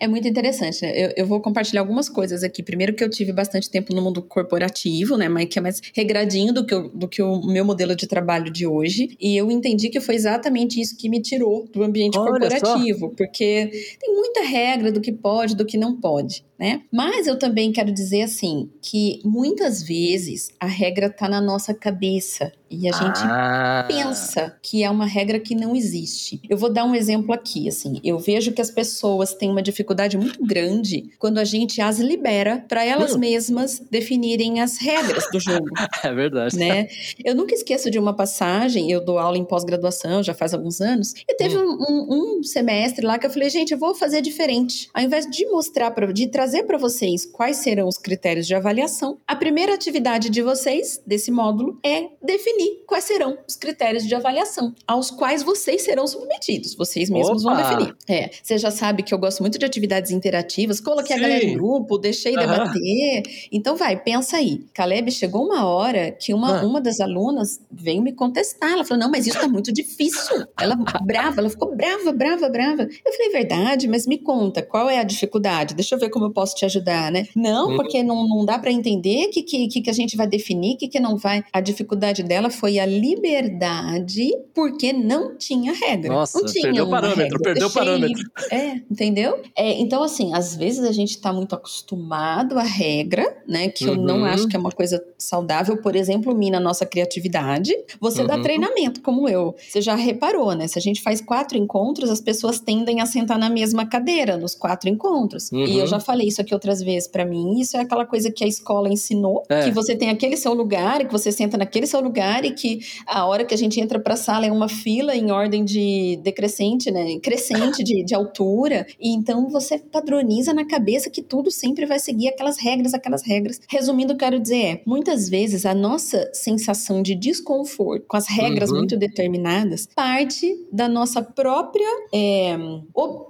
É. 0.00 0.04
é 0.04 0.08
muito 0.08 0.26
interessante. 0.28 0.84
Eu, 0.84 1.12
eu, 1.16 1.26
vou 1.26 1.40
compartilhar 1.40 1.80
algumas 1.80 2.08
coisas 2.08 2.42
aqui. 2.42 2.62
Primeiro 2.62 2.94
que 2.94 3.02
eu 3.02 3.10
tive 3.10 3.32
bastante 3.32 3.70
tempo 3.70 3.94
no 3.94 4.02
mundo 4.02 4.22
corporativo, 4.22 5.16
né? 5.16 5.28
Mas 5.28 5.46
que 5.46 5.58
é 5.58 5.62
mais 5.62 5.80
regradinho 5.94 6.52
do 6.52 6.64
que, 6.64 6.74
o, 6.74 6.88
do 6.88 7.08
que 7.08 7.22
o 7.22 7.40
meu 7.46 7.64
modelo 7.64 7.94
de 7.94 8.06
trabalho 8.06 8.50
de 8.50 8.66
hoje. 8.66 9.16
E 9.20 9.36
eu 9.36 9.50
entendi 9.50 9.88
que 9.88 10.00
foi 10.00 10.14
exatamente 10.14 10.80
isso 10.80 10.96
que 10.96 11.08
me 11.08 11.20
tirou 11.20 11.66
do 11.72 11.82
ambiente 11.82 12.18
Olha 12.18 12.30
corporativo. 12.30 12.98
Só. 12.98 13.08
Porque 13.16 13.70
tem 14.00 14.14
muita 14.14 14.40
regra 14.56 14.90
do 14.90 15.00
que 15.00 15.12
pode, 15.12 15.54
do 15.54 15.66
que 15.66 15.76
não 15.76 16.00
pode 16.00 16.44
né? 16.58 16.82
Mas 16.92 17.26
eu 17.26 17.38
também 17.38 17.72
quero 17.72 17.92
dizer 17.92 18.22
assim 18.22 18.70
que 18.80 19.20
muitas 19.24 19.82
vezes 19.82 20.50
a 20.58 20.66
regra 20.66 21.06
está 21.06 21.28
na 21.28 21.40
nossa 21.40 21.74
cabeça 21.74 22.52
e 22.68 22.88
a 22.88 22.92
gente 22.92 23.20
ah. 23.22 23.84
pensa 23.86 24.56
que 24.60 24.82
é 24.82 24.90
uma 24.90 25.06
regra 25.06 25.38
que 25.38 25.54
não 25.54 25.76
existe. 25.76 26.40
Eu 26.48 26.56
vou 26.56 26.72
dar 26.72 26.84
um 26.84 26.96
exemplo 26.96 27.32
aqui, 27.32 27.68
assim, 27.68 28.00
eu 28.02 28.18
vejo 28.18 28.52
que 28.52 28.60
as 28.60 28.70
pessoas 28.70 29.34
têm 29.34 29.50
uma 29.50 29.62
dificuldade 29.62 30.16
muito 30.16 30.44
grande 30.44 31.10
quando 31.18 31.38
a 31.38 31.44
gente 31.44 31.80
as 31.80 32.00
libera 32.00 32.64
para 32.66 32.84
elas 32.84 33.14
hum. 33.14 33.18
mesmas 33.18 33.80
definirem 33.88 34.60
as 34.60 34.78
regras 34.78 35.30
do 35.30 35.38
jogo. 35.38 35.68
é 36.02 36.12
verdade. 36.12 36.56
Né? 36.56 36.88
Eu 37.24 37.36
nunca 37.36 37.54
esqueço 37.54 37.88
de 37.88 37.98
uma 37.98 38.14
passagem, 38.14 38.90
eu 38.90 39.04
dou 39.04 39.18
aula 39.18 39.38
em 39.38 39.44
pós-graduação 39.44 40.22
já 40.22 40.34
faz 40.34 40.52
alguns 40.52 40.80
anos, 40.80 41.12
e 41.28 41.36
teve 41.36 41.56
hum. 41.56 41.76
um, 41.78 41.84
um, 41.92 42.38
um, 42.38 42.42
semestre 42.42 43.06
lá 43.06 43.18
que 43.18 43.26
eu 43.26 43.30
falei, 43.30 43.48
gente, 43.48 43.72
eu 43.72 43.78
vou 43.78 43.94
fazer 43.94 44.22
diferente. 44.22 44.45
Ao 44.92 45.02
invés 45.02 45.26
de 45.26 45.46
mostrar 45.46 45.90
para 45.90 46.12
de 46.12 46.28
trazer 46.28 46.56
trazer 46.56 46.62
para 46.62 46.78
vocês 46.78 47.26
quais 47.26 47.58
serão 47.58 47.88
os 47.88 47.98
critérios 47.98 48.46
de 48.46 48.54
avaliação, 48.54 49.18
a 49.26 49.34
primeira 49.34 49.74
atividade 49.74 50.30
de 50.30 50.40
vocês, 50.42 51.02
desse 51.04 51.30
módulo, 51.30 51.78
é 51.84 52.08
definir 52.22 52.84
quais 52.86 53.04
serão 53.04 53.36
os 53.48 53.56
critérios 53.56 54.06
de 54.06 54.14
avaliação, 54.14 54.72
aos 54.86 55.10
quais 55.10 55.42
vocês 55.42 55.82
serão 55.82 56.06
submetidos. 56.06 56.74
Vocês 56.74 57.10
mesmos 57.10 57.44
Opa. 57.44 57.54
vão 57.54 57.62
definir. 57.62 57.96
É, 58.08 58.30
você 58.42 58.58
já 58.58 58.70
sabe 58.70 59.02
que 59.02 59.12
eu 59.12 59.18
gosto 59.18 59.40
muito 59.40 59.58
de 59.58 59.66
atividades 59.66 60.12
interativas, 60.12 60.80
coloquei 60.80 61.16
Sim. 61.16 61.24
a 61.24 61.28
galera 61.28 61.44
em 61.44 61.54
grupo, 61.54 61.98
deixei 61.98 62.34
uhum. 62.34 62.40
debater. 62.40 63.22
Então 63.50 63.76
vai, 63.76 64.00
pensa 64.00 64.36
aí. 64.36 64.64
Caleb, 64.72 65.10
chegou 65.10 65.44
uma 65.44 65.66
hora 65.66 66.12
que 66.12 66.32
uma, 66.32 66.62
uhum. 66.62 66.70
uma 66.70 66.80
das 66.80 67.00
alunas 67.00 67.60
veio 67.70 68.00
me 68.00 68.12
contestar. 68.12 68.72
Ela 68.72 68.84
falou: 68.84 69.02
não, 69.02 69.10
mas 69.10 69.26
isso 69.26 69.38
tá 69.38 69.48
muito 69.48 69.72
difícil. 69.72 70.46
Ela 70.60 70.76
brava, 71.02 71.40
ela 71.40 71.50
ficou 71.50 71.74
brava, 71.74 72.12
brava, 72.12 72.48
brava. 72.48 72.82
Eu 72.82 73.12
falei, 73.12 73.32
verdade, 73.32 73.88
mas 73.88 74.06
me 74.06 74.18
conta, 74.18 74.35
qual 74.68 74.88
é 74.88 74.98
a 74.98 75.04
dificuldade? 75.04 75.74
Deixa 75.74 75.94
eu 75.94 75.98
ver 75.98 76.10
como 76.10 76.26
eu 76.26 76.30
posso 76.30 76.54
te 76.54 76.64
ajudar, 76.64 77.10
né? 77.10 77.26
Não, 77.34 77.70
uhum. 77.70 77.76
porque 77.76 78.02
não, 78.02 78.26
não 78.28 78.44
dá 78.44 78.58
para 78.58 78.70
entender 78.70 79.26
o 79.26 79.30
que, 79.30 79.42
que, 79.42 79.80
que 79.80 79.90
a 79.90 79.92
gente 79.92 80.16
vai 80.16 80.26
definir, 80.26 80.74
o 80.74 80.78
que, 80.78 80.88
que 80.88 81.00
não 81.00 81.16
vai. 81.16 81.44
A 81.52 81.60
dificuldade 81.60 82.22
dela 82.22 82.50
foi 82.50 82.78
a 82.78 82.86
liberdade, 82.86 84.30
porque 84.54 84.92
não 84.92 85.36
tinha 85.36 85.72
regra. 85.72 86.12
Nossa, 86.12 86.38
não 86.38 86.46
tinha 86.46 86.64
perdeu 86.64 86.86
o 86.86 86.90
parâmetro, 86.90 87.22
regra. 87.22 87.38
perdeu 87.42 87.68
o 87.68 87.72
parâmetro. 87.72 88.22
É, 88.50 88.80
entendeu? 88.90 89.42
É, 89.56 89.72
então, 89.80 90.02
assim, 90.02 90.34
às 90.34 90.54
vezes 90.56 90.84
a 90.84 90.92
gente 90.92 91.10
está 91.10 91.32
muito 91.32 91.54
acostumado 91.54 92.58
à 92.58 92.62
regra, 92.62 93.36
né? 93.46 93.68
Que 93.68 93.84
uhum. 93.84 93.94
eu 93.94 93.96
não 93.96 94.18
uhum. 94.18 94.24
acho 94.26 94.48
que 94.48 94.56
é 94.56 94.58
uma 94.58 94.72
coisa 94.72 95.02
saudável. 95.18 95.76
Por 95.78 95.96
exemplo, 95.96 96.34
mina 96.34 96.58
a 96.58 96.60
nossa 96.60 96.84
criatividade. 96.84 97.72
Você 98.00 98.22
uhum. 98.22 98.26
dá 98.26 98.40
treinamento, 98.40 99.00
como 99.00 99.28
eu. 99.28 99.54
Você 99.58 99.80
já 99.80 99.94
reparou, 99.94 100.54
né? 100.54 100.66
Se 100.66 100.78
a 100.78 100.82
gente 100.82 101.02
faz 101.02 101.20
quatro 101.20 101.56
encontros, 101.56 102.10
as 102.10 102.20
pessoas 102.20 102.60
tendem 102.60 103.00
a 103.00 103.06
sentar 103.06 103.38
na 103.38 103.48
mesma 103.48 103.86
cadeira 103.86 104.25
nos 104.34 104.54
quatro 104.54 104.88
encontros. 104.88 105.52
Uhum. 105.52 105.66
E 105.66 105.78
eu 105.78 105.86
já 105.86 106.00
falei 106.00 106.28
isso 106.28 106.40
aqui 106.40 106.54
outras 106.54 106.80
vezes 106.80 107.06
para 107.06 107.26
mim. 107.26 107.60
Isso 107.60 107.76
é 107.76 107.80
aquela 107.80 108.06
coisa 108.06 108.30
que 108.30 108.42
a 108.42 108.46
escola 108.46 108.88
ensinou, 108.88 109.42
é. 109.50 109.64
que 109.64 109.70
você 109.70 109.94
tem 109.94 110.08
aquele 110.08 110.38
seu 110.38 110.54
lugar, 110.54 111.02
e 111.02 111.04
que 111.04 111.12
você 111.12 111.30
senta 111.30 111.58
naquele 111.58 111.86
seu 111.86 112.00
lugar 112.00 112.46
e 112.46 112.52
que 112.52 112.80
a 113.06 113.26
hora 113.26 113.44
que 113.44 113.52
a 113.52 113.58
gente 113.58 113.78
entra 113.78 114.00
para 114.00 114.14
a 114.14 114.16
sala 114.16 114.46
é 114.46 114.52
uma 114.52 114.68
fila 114.68 115.14
em 115.14 115.30
ordem 115.30 115.64
de 115.64 116.18
decrescente, 116.22 116.90
né? 116.90 117.18
Crescente 117.20 117.84
de, 117.84 118.02
de 118.02 118.14
altura. 118.14 118.86
E 118.98 119.10
então 119.10 119.48
você 119.50 119.78
padroniza 119.78 120.54
na 120.54 120.64
cabeça 120.64 121.10
que 121.10 121.20
tudo 121.20 121.50
sempre 121.50 121.84
vai 121.84 121.98
seguir 121.98 122.28
aquelas 122.28 122.58
regras, 122.58 122.94
aquelas 122.94 123.22
regras. 123.22 123.60
Resumindo, 123.68 124.16
quero 124.16 124.40
dizer 124.40 124.56
é, 124.56 124.82
muitas 124.86 125.28
vezes 125.28 125.66
a 125.66 125.74
nossa 125.74 126.30
sensação 126.32 127.02
de 127.02 127.14
desconforto 127.14 128.06
com 128.08 128.16
as 128.16 128.28
regras 128.28 128.70
uhum. 128.70 128.78
muito 128.78 128.96
determinadas 128.96 129.88
parte 129.94 130.66
da 130.72 130.88
nossa 130.88 131.22
própria 131.22 131.88
é, 132.12 132.56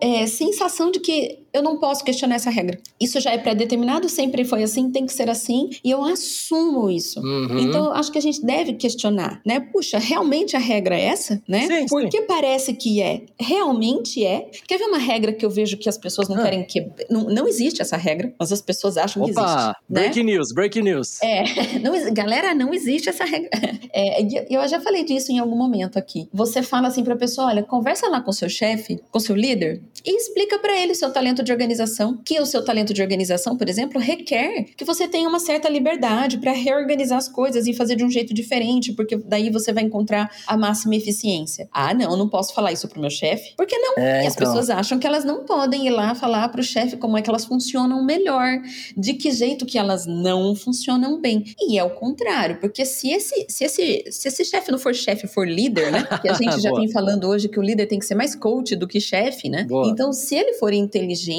é, 0.01 0.27
sensação 0.27 0.86
de 0.93 1.01
que 1.01 1.46
eu 1.57 1.63
não 1.63 1.79
posso 1.79 2.05
questionar 2.05 2.37
essa 2.37 2.51
regra. 2.51 2.79
Isso 3.01 3.19
já 3.21 3.33
é 3.33 3.39
pré-determinado, 3.39 4.09
sempre 4.09 4.45
foi 4.45 4.63
assim, 4.63 4.91
tem 4.91 5.07
que 5.07 5.13
ser 5.13 5.31
assim, 5.31 5.71
e 5.83 5.91
eu 5.91 6.05
assumo 6.05 6.91
isso. 6.91 7.21
Uhum. 7.21 7.59
Então, 7.59 7.93
acho 7.93 8.13
que 8.13 8.19
a 8.19 8.23
gente 8.23 8.45
deve 8.45 8.75
questionar, 8.75 9.41
né? 9.45 9.61
Puxa, 9.61 9.99
realmente 9.99 10.57
a 10.57 10.59
regra 10.59 10.97
é 10.97 11.05
essa, 11.07 11.43
né? 11.49 11.67
Sim, 11.67 11.87
Porque 11.87 12.19
sim. 12.19 12.27
parece 12.27 12.75
que 12.75 13.01
é. 13.01 13.23
Realmente 13.39 14.25
é. 14.25 14.51
Quer 14.67 14.79
ver 14.79 14.85
uma 14.85 14.99
regra 14.99 15.33
que 15.33 15.45
eu 15.45 15.51
vejo 15.51 15.77
que 15.77 15.89
as 15.89 15.97
pessoas 15.97 16.29
não 16.29 16.37
ah. 16.39 16.43
querem 16.43 16.65
que. 16.65 16.87
Não, 17.11 17.25
não 17.25 17.49
existe 17.49 17.81
essa 17.81 17.97
regra, 17.97 18.35
mas 18.39 18.53
as 18.53 18.61
pessoas 18.61 18.97
acham 18.97 19.23
Opa, 19.23 19.33
que 19.33 19.41
existe. 19.41 19.67
Né? 19.89 20.01
Breaking 20.01 20.25
news, 20.25 20.53
breaking 20.53 20.83
news. 20.83 21.23
É, 21.23 21.45
não, 21.81 22.13
galera, 22.13 22.55
não 22.55 22.75
existe 22.75 23.09
essa 23.09 23.25
regra. 23.25 23.51
É, 23.93 24.23
eu 24.51 24.67
já 24.69 24.81
falei 24.81 25.05
disso 25.05 25.33
em 25.33 25.39
algum 25.39 25.57
momento 25.57 25.99
aqui. 25.99 26.29
Você 26.33 26.63
fala 26.63 26.89
assim 26.89 27.03
pra 27.03 27.17
pessoa: 27.17 27.49
olha, 27.49 27.63
conversa 27.63 28.09
lá 28.09 28.21
com 28.21 28.33
seu 28.33 28.49
chefe, 28.49 29.01
com 29.11 29.19
seu 29.19 29.35
líder, 29.35 29.83
e 30.05 30.17
explica 30.17 30.59
para 30.59 30.79
ele 30.79 30.95
seu 30.95 31.11
talento 31.11 31.43
de 31.47 31.53
organização, 31.53 32.21
que 32.25 32.39
o 32.41 32.45
seu 32.45 32.63
talento 32.65 32.93
de 32.93 33.01
organização, 33.01 33.57
por 33.57 33.69
exemplo, 33.69 34.01
requer 34.01 34.65
que 34.77 34.85
você 34.85 35.09
tenha 35.09 35.29
uma 35.29 35.41
certa 35.41 35.69
liberdade 35.69 36.39
para 36.39 36.53
reorganizar 36.53 37.19
as 37.19 37.29
coisas 37.29 37.67
e 37.67 37.73
fazer 37.73 37.97
de 37.97 38.05
um 38.05 38.11
jeito 38.11 38.35
diferente, 38.35 38.93
porque 38.93 39.17
daí 39.17 39.49
você 39.51 39.73
vai 39.73 39.85
encontrar 39.85 40.31
a 40.47 40.57
máxima 40.57 40.95
eficiência. 40.97 41.69
Ah, 41.73 41.95
não, 41.95 42.17
não 42.17 42.29
posso 42.29 42.53
falar 42.53 42.73
isso 42.73 42.89
pro 42.89 43.01
meu 43.01 43.11
chefe. 43.11 43.55
Por 43.57 43.67
que 43.67 43.79
não? 43.79 43.95
É, 43.97 44.25
e 44.25 44.27
as 44.27 44.35
então... 44.35 44.47
pessoas 44.47 44.69
acham 44.69 44.99
que 44.99 45.07
elas 45.07 45.25
não 45.25 45.45
podem 45.45 45.87
ir 45.87 45.91
lá 45.91 46.15
falar 46.15 46.49
pro 46.49 46.63
chefe 46.63 46.97
como 46.97 47.17
é 47.17 47.23
que 47.23 47.31
elas 47.31 47.45
funcionam 47.45 48.05
melhor, 48.05 48.61
de 48.97 49.15
que 49.15 49.31
jeito 49.31 49.65
que 49.65 49.79
elas 49.79 50.07
não 50.07 50.55
funcionam 50.55 51.21
bem. 51.21 51.45
E 51.59 51.79
é 51.79 51.85
o 51.85 51.91
contrário, 51.91 52.59
porque 52.61 52.85
se 52.85 53.11
esse, 53.11 53.47
se 53.49 53.65
esse, 53.65 54.05
se 54.11 54.29
esse 54.29 54.45
chefe 54.45 54.71
não 54.71 54.79
for 54.79 54.95
chefe, 54.95 55.27
for 55.27 55.47
líder, 55.47 55.93
né? 55.93 56.05
Que 56.21 56.29
a 56.29 56.35
gente 56.35 56.61
já 56.61 56.73
vem 56.73 56.91
falando 56.91 57.29
hoje 57.29 57.49
que 57.49 57.59
o 57.59 57.63
líder 57.63 57.87
tem 57.87 57.99
que 57.99 58.07
ser 58.07 58.15
mais 58.15 58.35
coach 58.35 58.75
do 58.75 58.87
que 58.87 59.01
chefe, 59.01 59.49
né? 59.49 59.65
Boa. 59.65 59.89
Então, 59.89 60.13
se 60.13 60.35
ele 60.35 60.55
for 60.55 60.73
inteligente, 60.73 61.36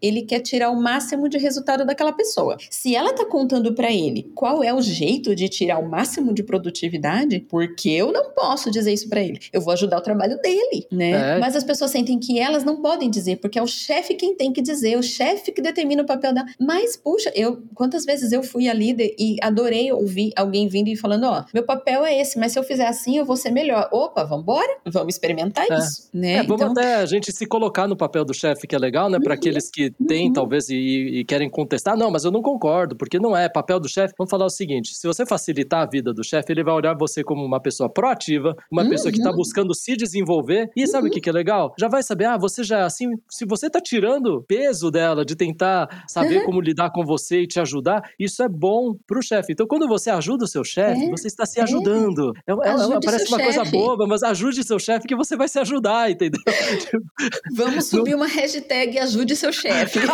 ele 0.00 0.22
quer 0.22 0.40
tirar 0.40 0.70
o 0.70 0.80
máximo 0.80 1.28
de 1.28 1.38
resultado 1.38 1.84
daquela 1.84 2.12
pessoa. 2.12 2.56
Se 2.70 2.94
ela 2.94 3.12
tá 3.12 3.24
contando 3.24 3.74
para 3.74 3.92
ele 3.92 4.30
qual 4.34 4.62
é 4.62 4.72
o 4.72 4.80
jeito 4.80 5.34
de 5.34 5.48
tirar 5.48 5.78
o 5.78 5.88
máximo 5.88 6.32
de 6.32 6.42
produtividade, 6.42 7.40
porque 7.48 7.90
eu 7.90 8.12
não 8.12 8.30
posso 8.30 8.70
dizer 8.70 8.92
isso 8.92 9.08
para 9.08 9.20
ele. 9.20 9.40
Eu 9.52 9.60
vou 9.60 9.72
ajudar 9.72 9.98
o 9.98 10.02
trabalho 10.02 10.40
dele, 10.40 10.86
né? 10.90 11.36
É. 11.36 11.38
Mas 11.38 11.56
as 11.56 11.64
pessoas 11.64 11.90
sentem 11.90 12.18
que 12.18 12.38
elas 12.38 12.64
não 12.64 12.80
podem 12.80 13.10
dizer, 13.10 13.36
porque 13.36 13.58
é 13.58 13.62
o 13.62 13.66
chefe 13.66 14.14
quem 14.14 14.34
tem 14.34 14.52
que 14.52 14.62
dizer, 14.62 14.92
é 14.92 14.98
o 14.98 15.02
chefe 15.02 15.52
que 15.52 15.62
determina 15.62 16.02
o 16.02 16.06
papel 16.06 16.32
dela. 16.32 16.46
Mas, 16.58 16.96
puxa, 16.96 17.30
eu 17.34 17.62
quantas 17.74 18.04
vezes 18.04 18.32
eu 18.32 18.42
fui 18.42 18.68
a 18.68 18.74
líder 18.74 19.14
e 19.18 19.36
adorei 19.42 19.92
ouvir 19.92 20.32
alguém 20.36 20.68
vindo 20.68 20.88
e 20.88 20.96
falando, 20.96 21.24
ó, 21.24 21.44
meu 21.52 21.62
papel 21.62 22.04
é 22.04 22.20
esse, 22.20 22.38
mas 22.38 22.52
se 22.52 22.58
eu 22.58 22.62
fizer 22.62 22.86
assim, 22.86 23.18
eu 23.18 23.24
vou 23.24 23.36
ser 23.36 23.50
melhor. 23.50 23.88
Opa, 23.92 24.24
vambora? 24.24 24.78
Vamos 24.86 25.14
experimentar 25.14 25.66
é. 25.70 25.78
isso, 25.78 26.08
né? 26.12 26.34
É, 26.34 26.42
vamos 26.42 26.60
então... 26.60 26.72
até 26.72 26.96
a 26.96 27.06
gente 27.06 27.32
se 27.32 27.46
colocar 27.46 27.86
no 27.86 27.96
papel 27.96 28.24
do 28.24 28.34
chefe, 28.34 28.66
que 28.66 28.74
é 28.74 28.78
legal, 28.78 29.08
né? 29.08 29.18
Para 29.22 29.36
aqueles 29.38 29.70
que 29.70 29.90
têm, 30.06 30.28
uhum. 30.28 30.32
talvez, 30.32 30.68
e, 30.68 30.76
e, 30.76 31.24
querem 31.24 31.48
contestar, 31.48 31.96
não, 31.96 32.10
mas 32.10 32.24
eu 32.24 32.30
não 32.30 32.42
concordo, 32.42 32.96
porque 32.96 33.18
não 33.18 33.36
é 33.36 33.48
papel 33.48 33.80
do 33.80 33.88
chefe. 33.88 34.14
Vamos 34.16 34.30
falar 34.30 34.46
o 34.46 34.50
seguinte: 34.50 34.94
se 34.94 35.06
você 35.06 35.24
facilitar 35.24 35.82
a 35.82 35.86
vida 35.86 36.12
do 36.12 36.24
chefe, 36.24 36.52
ele 36.52 36.62
vai 36.62 36.74
olhar 36.74 36.94
você 36.96 37.24
como 37.24 37.44
uma 37.44 37.60
pessoa 37.60 37.88
proativa, 37.88 38.56
uma 38.70 38.82
uhum. 38.82 38.90
pessoa 38.90 39.12
que 39.12 39.18
está 39.18 39.32
buscando 39.32 39.74
se 39.74 39.96
desenvolver. 39.96 40.70
E 40.76 40.86
sabe 40.86 41.08
o 41.08 41.10
que, 41.10 41.20
que 41.20 41.28
é 41.28 41.32
legal? 41.32 41.74
Já 41.78 41.88
vai 41.88 42.02
saber, 42.02 42.26
ah, 42.26 42.36
você 42.36 42.62
já 42.62 42.78
é 42.78 42.82
assim, 42.82 43.06
se 43.28 43.44
você 43.46 43.66
está 43.66 43.80
tirando 43.80 44.44
peso 44.46 44.90
dela 44.90 45.24
de 45.24 45.34
tentar 45.34 46.04
saber 46.08 46.38
uhum. 46.38 46.44
como 46.46 46.60
lidar 46.60 46.90
com 46.90 47.04
você 47.04 47.42
e 47.42 47.46
te 47.46 47.60
ajudar, 47.60 48.02
isso 48.18 48.42
é 48.42 48.48
bom 48.48 48.94
pro 49.06 49.22
chefe. 49.22 49.52
Então, 49.52 49.66
quando 49.66 49.86
você 49.88 50.10
ajuda 50.10 50.44
o 50.44 50.48
seu 50.48 50.64
chefe, 50.64 51.04
é. 51.04 51.10
você 51.10 51.28
está 51.28 51.46
se 51.46 51.60
é. 51.60 51.62
ajudando. 51.62 52.32
É, 52.46 52.52
é, 52.52 52.96
é 52.96 53.00
parece 53.04 53.28
uma 53.28 53.38
coisa 53.38 53.64
boba, 53.64 54.06
mas 54.06 54.22
ajude 54.22 54.64
seu 54.64 54.78
chefe 54.78 55.06
que 55.06 55.16
você 55.16 55.36
vai 55.36 55.48
se 55.48 55.58
ajudar, 55.58 56.10
entendeu? 56.10 56.40
Vamos 57.54 57.86
subir 57.86 58.14
uma 58.14 58.26
hashtag 58.26 58.98
ajude 59.18 59.36
seu 59.36 59.52
chefe 59.52 59.98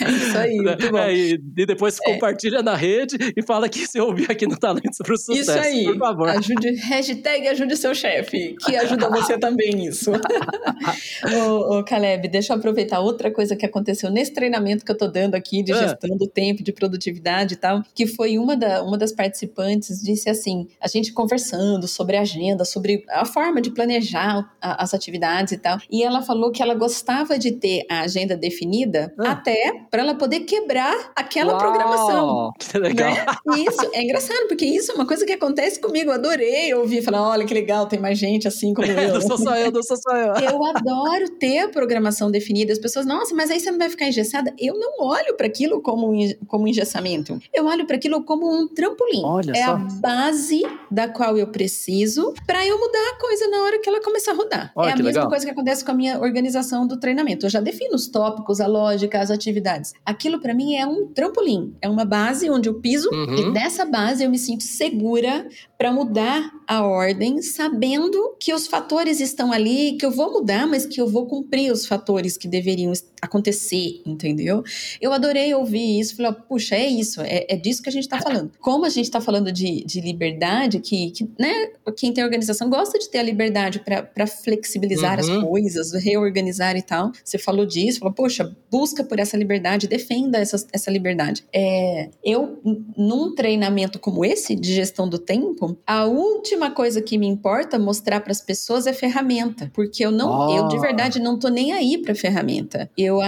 é 0.00 0.10
isso 0.10 0.38
aí, 0.38 0.56
muito 0.56 0.90
bom. 0.90 0.98
É, 0.98 1.14
e, 1.14 1.40
e, 1.56 1.66
depois 1.66 1.98
é. 2.00 2.12
compartilha 2.12 2.62
na 2.62 2.74
rede 2.74 3.16
e 3.36 3.42
fala 3.42 3.68
que 3.68 3.86
você 3.86 4.00
ouviu 4.00 4.26
aqui 4.28 4.46
no 4.46 4.58
Talentos 4.58 4.98
para 4.98 5.14
o 5.14 5.16
Sucesso. 5.16 5.50
Isso 5.50 5.58
aí, 5.58 5.84
por 5.84 5.98
favor. 5.98 6.28
Ajude, 6.28 6.70
hashtag 6.74 7.48
ajude 7.48 7.76
seu 7.76 7.94
chefe, 7.94 8.56
que 8.60 8.76
ajuda 8.76 9.08
você 9.08 9.38
também 9.38 9.86
isso. 9.86 10.10
ô, 11.48 11.78
ô, 11.78 11.84
Caleb, 11.84 12.28
deixa 12.28 12.52
eu 12.52 12.58
aproveitar 12.58 13.00
outra 13.00 13.30
coisa 13.30 13.54
que 13.54 13.64
aconteceu 13.64 14.10
nesse 14.10 14.32
treinamento 14.32 14.84
que 14.84 14.90
eu 14.90 14.98
tô 14.98 15.06
dando 15.06 15.34
aqui 15.34 15.62
de 15.62 15.72
é. 15.72 15.76
gestão 15.76 16.16
do 16.16 16.26
tempo, 16.26 16.62
de 16.62 16.72
produtividade 16.72 17.54
e 17.54 17.56
tal, 17.56 17.82
que 17.94 18.06
foi 18.06 18.38
uma, 18.38 18.56
da, 18.56 18.82
uma 18.82 18.98
das 18.98 19.12
participantes 19.12 20.02
disse 20.02 20.28
assim, 20.28 20.66
a 20.80 20.88
gente 20.88 21.12
conversando 21.12 21.86
sobre 21.86 22.16
a 22.16 22.22
agenda, 22.22 22.64
sobre 22.64 23.04
a 23.08 23.24
forma 23.24 23.60
de 23.60 23.70
planejar 23.70 24.50
as 24.60 24.94
atividades 24.94 25.52
e 25.52 25.58
tal, 25.58 25.78
e 25.90 26.02
ela 26.02 26.22
falou 26.22 26.50
que 26.50 26.62
ela 26.64 26.74
gostava 26.74 27.38
de 27.38 27.52
ter 27.52 27.84
a 27.90 28.00
agenda 28.00 28.36
definida 28.36 29.14
ah. 29.18 29.32
até 29.32 29.84
para 29.90 30.02
ela 30.02 30.14
poder 30.14 30.40
quebrar 30.40 31.12
aquela 31.14 31.52
Uau, 31.52 31.60
programação. 31.60 32.52
Que 32.58 32.78
legal. 32.78 33.10
Né? 33.10 33.26
Isso 33.58 33.90
é 33.92 34.02
engraçado, 34.02 34.48
porque 34.48 34.64
isso 34.64 34.92
é 34.92 34.94
uma 34.94 35.06
coisa 35.06 35.24
que 35.24 35.32
acontece 35.32 35.80
comigo. 35.80 36.10
Eu 36.10 36.14
adorei 36.14 36.74
ouvir 36.74 37.02
falar: 37.02 37.28
olha 37.28 37.44
que 37.44 37.54
legal, 37.54 37.86
tem 37.86 37.98
mais 37.98 38.18
gente 38.18 38.48
assim 38.48 38.74
como 38.74 38.86
eu. 38.90 39.14
não 39.14 39.20
sou 39.20 39.38
só 39.38 39.56
eu, 39.56 39.70
não 39.70 39.82
sou 39.82 39.96
só 39.96 40.16
eu. 40.16 40.34
Eu 40.54 40.64
adoro 40.64 41.30
ter 41.38 41.60
a 41.60 41.68
programação 41.68 42.30
definida. 42.30 42.72
As 42.72 42.78
pessoas, 42.78 43.06
nossa, 43.06 43.34
mas 43.34 43.50
aí 43.50 43.58
você 43.58 43.70
não 43.70 43.78
vai 43.78 43.88
ficar 43.88 44.06
engessada. 44.06 44.52
Eu 44.58 44.78
não 44.78 45.06
olho 45.06 45.36
para 45.36 45.46
aquilo 45.46 45.80
como, 45.80 46.12
como 46.46 46.68
engessamento. 46.68 47.38
Eu 47.52 47.66
olho 47.66 47.86
para 47.86 47.96
aquilo 47.96 48.22
como 48.24 48.46
um 48.46 48.68
trampolim. 48.68 49.22
Olha 49.24 49.52
é 49.52 49.64
só. 49.64 49.72
a 49.72 49.76
base 49.76 50.62
da 50.90 51.08
qual 51.08 51.36
eu 51.36 51.46
preciso 51.48 52.34
para 52.46 52.64
eu 52.66 52.78
mudar 52.78 53.10
a 53.14 53.20
coisa 53.20 53.48
na 53.48 53.62
hora 53.62 53.80
que 53.80 53.88
ela 53.88 54.02
começar 54.02 54.32
a 54.32 54.34
rodar. 54.34 54.72
Olha, 54.76 54.90
é 54.90 54.92
a 54.92 54.96
mesma 54.96 55.08
legal. 55.08 55.28
coisa 55.28 55.44
que 55.44 55.50
acontece 55.50 55.84
com 55.84 55.90
a 55.90 55.94
minha 55.94 56.20
organização 56.20 56.53
do 56.86 56.98
treinamento. 56.98 57.46
Eu 57.46 57.50
já 57.50 57.60
defino 57.60 57.94
os 57.94 58.06
tópicos, 58.06 58.60
a 58.60 58.66
lógica, 58.66 59.20
as 59.20 59.30
atividades. 59.30 59.92
Aquilo 60.04 60.40
para 60.40 60.54
mim 60.54 60.76
é 60.76 60.86
um 60.86 61.06
trampolim, 61.08 61.74
é 61.80 61.88
uma 61.88 62.04
base 62.04 62.48
onde 62.50 62.68
eu 62.68 62.74
piso 62.74 63.08
uhum. 63.12 63.34
e 63.34 63.52
dessa 63.52 63.84
base 63.84 64.24
eu 64.24 64.30
me 64.30 64.38
sinto 64.38 64.62
segura 64.62 65.46
para 65.84 65.92
mudar 65.92 66.50
a 66.66 66.82
ordem, 66.82 67.42
sabendo 67.42 68.34
que 68.40 68.54
os 68.54 68.66
fatores 68.66 69.20
estão 69.20 69.52
ali, 69.52 69.98
que 69.98 70.06
eu 70.06 70.10
vou 70.10 70.32
mudar, 70.32 70.66
mas 70.66 70.86
que 70.86 70.98
eu 70.98 71.06
vou 71.06 71.26
cumprir 71.26 71.70
os 71.70 71.84
fatores 71.84 72.38
que 72.38 72.48
deveriam 72.48 72.90
acontecer, 73.20 74.00
entendeu? 74.06 74.62
Eu 74.98 75.12
adorei 75.12 75.52
ouvir 75.54 76.00
isso, 76.00 76.16
falei, 76.16 76.32
puxa, 76.48 76.74
é 76.74 76.86
isso, 76.86 77.20
é, 77.20 77.46
é 77.50 77.56
disso 77.56 77.82
que 77.82 77.90
a 77.90 77.92
gente 77.92 78.04
está 78.04 78.18
falando. 78.18 78.50
Como 78.60 78.86
a 78.86 78.88
gente 78.88 79.04
está 79.04 79.20
falando 79.20 79.52
de, 79.52 79.84
de 79.84 80.00
liberdade, 80.00 80.80
que, 80.80 81.10
que 81.10 81.28
né, 81.38 81.52
quem 81.96 82.14
tem 82.14 82.24
organização 82.24 82.70
gosta 82.70 82.98
de 82.98 83.10
ter 83.10 83.18
a 83.18 83.22
liberdade 83.22 83.80
para 83.80 84.26
flexibilizar 84.26 85.22
uhum. 85.22 85.36
as 85.36 85.44
coisas, 85.44 85.92
reorganizar 85.92 86.76
e 86.76 86.82
tal. 86.82 87.12
Você 87.22 87.36
falou 87.38 87.66
disso, 87.66 87.98
falou, 87.98 88.14
poxa, 88.14 88.56
busca 88.70 89.04
por 89.04 89.18
essa 89.18 89.36
liberdade, 89.36 89.86
defenda 89.86 90.38
essa, 90.38 90.66
essa 90.72 90.90
liberdade. 90.90 91.44
É, 91.52 92.08
eu, 92.24 92.58
num 92.96 93.34
treinamento 93.34 93.98
como 93.98 94.24
esse, 94.24 94.54
de 94.54 94.72
gestão 94.74 95.08
do 95.08 95.18
tempo, 95.18 95.73
a 95.86 96.04
última 96.04 96.70
coisa 96.70 97.00
que 97.00 97.18
me 97.18 97.26
importa 97.26 97.78
mostrar 97.78 98.20
para 98.20 98.32
as 98.32 98.40
pessoas 98.40 98.86
é 98.86 98.92
ferramenta, 98.92 99.70
porque 99.74 100.04
eu 100.04 100.10
não, 100.10 100.56
eu 100.56 100.68
de 100.68 100.78
verdade 100.78 101.20
não 101.20 101.38
tô 101.38 101.48
nem 101.48 101.72
aí 101.72 101.98
para 101.98 102.14
ferramenta. 102.14 102.90
Eu, 102.96 103.18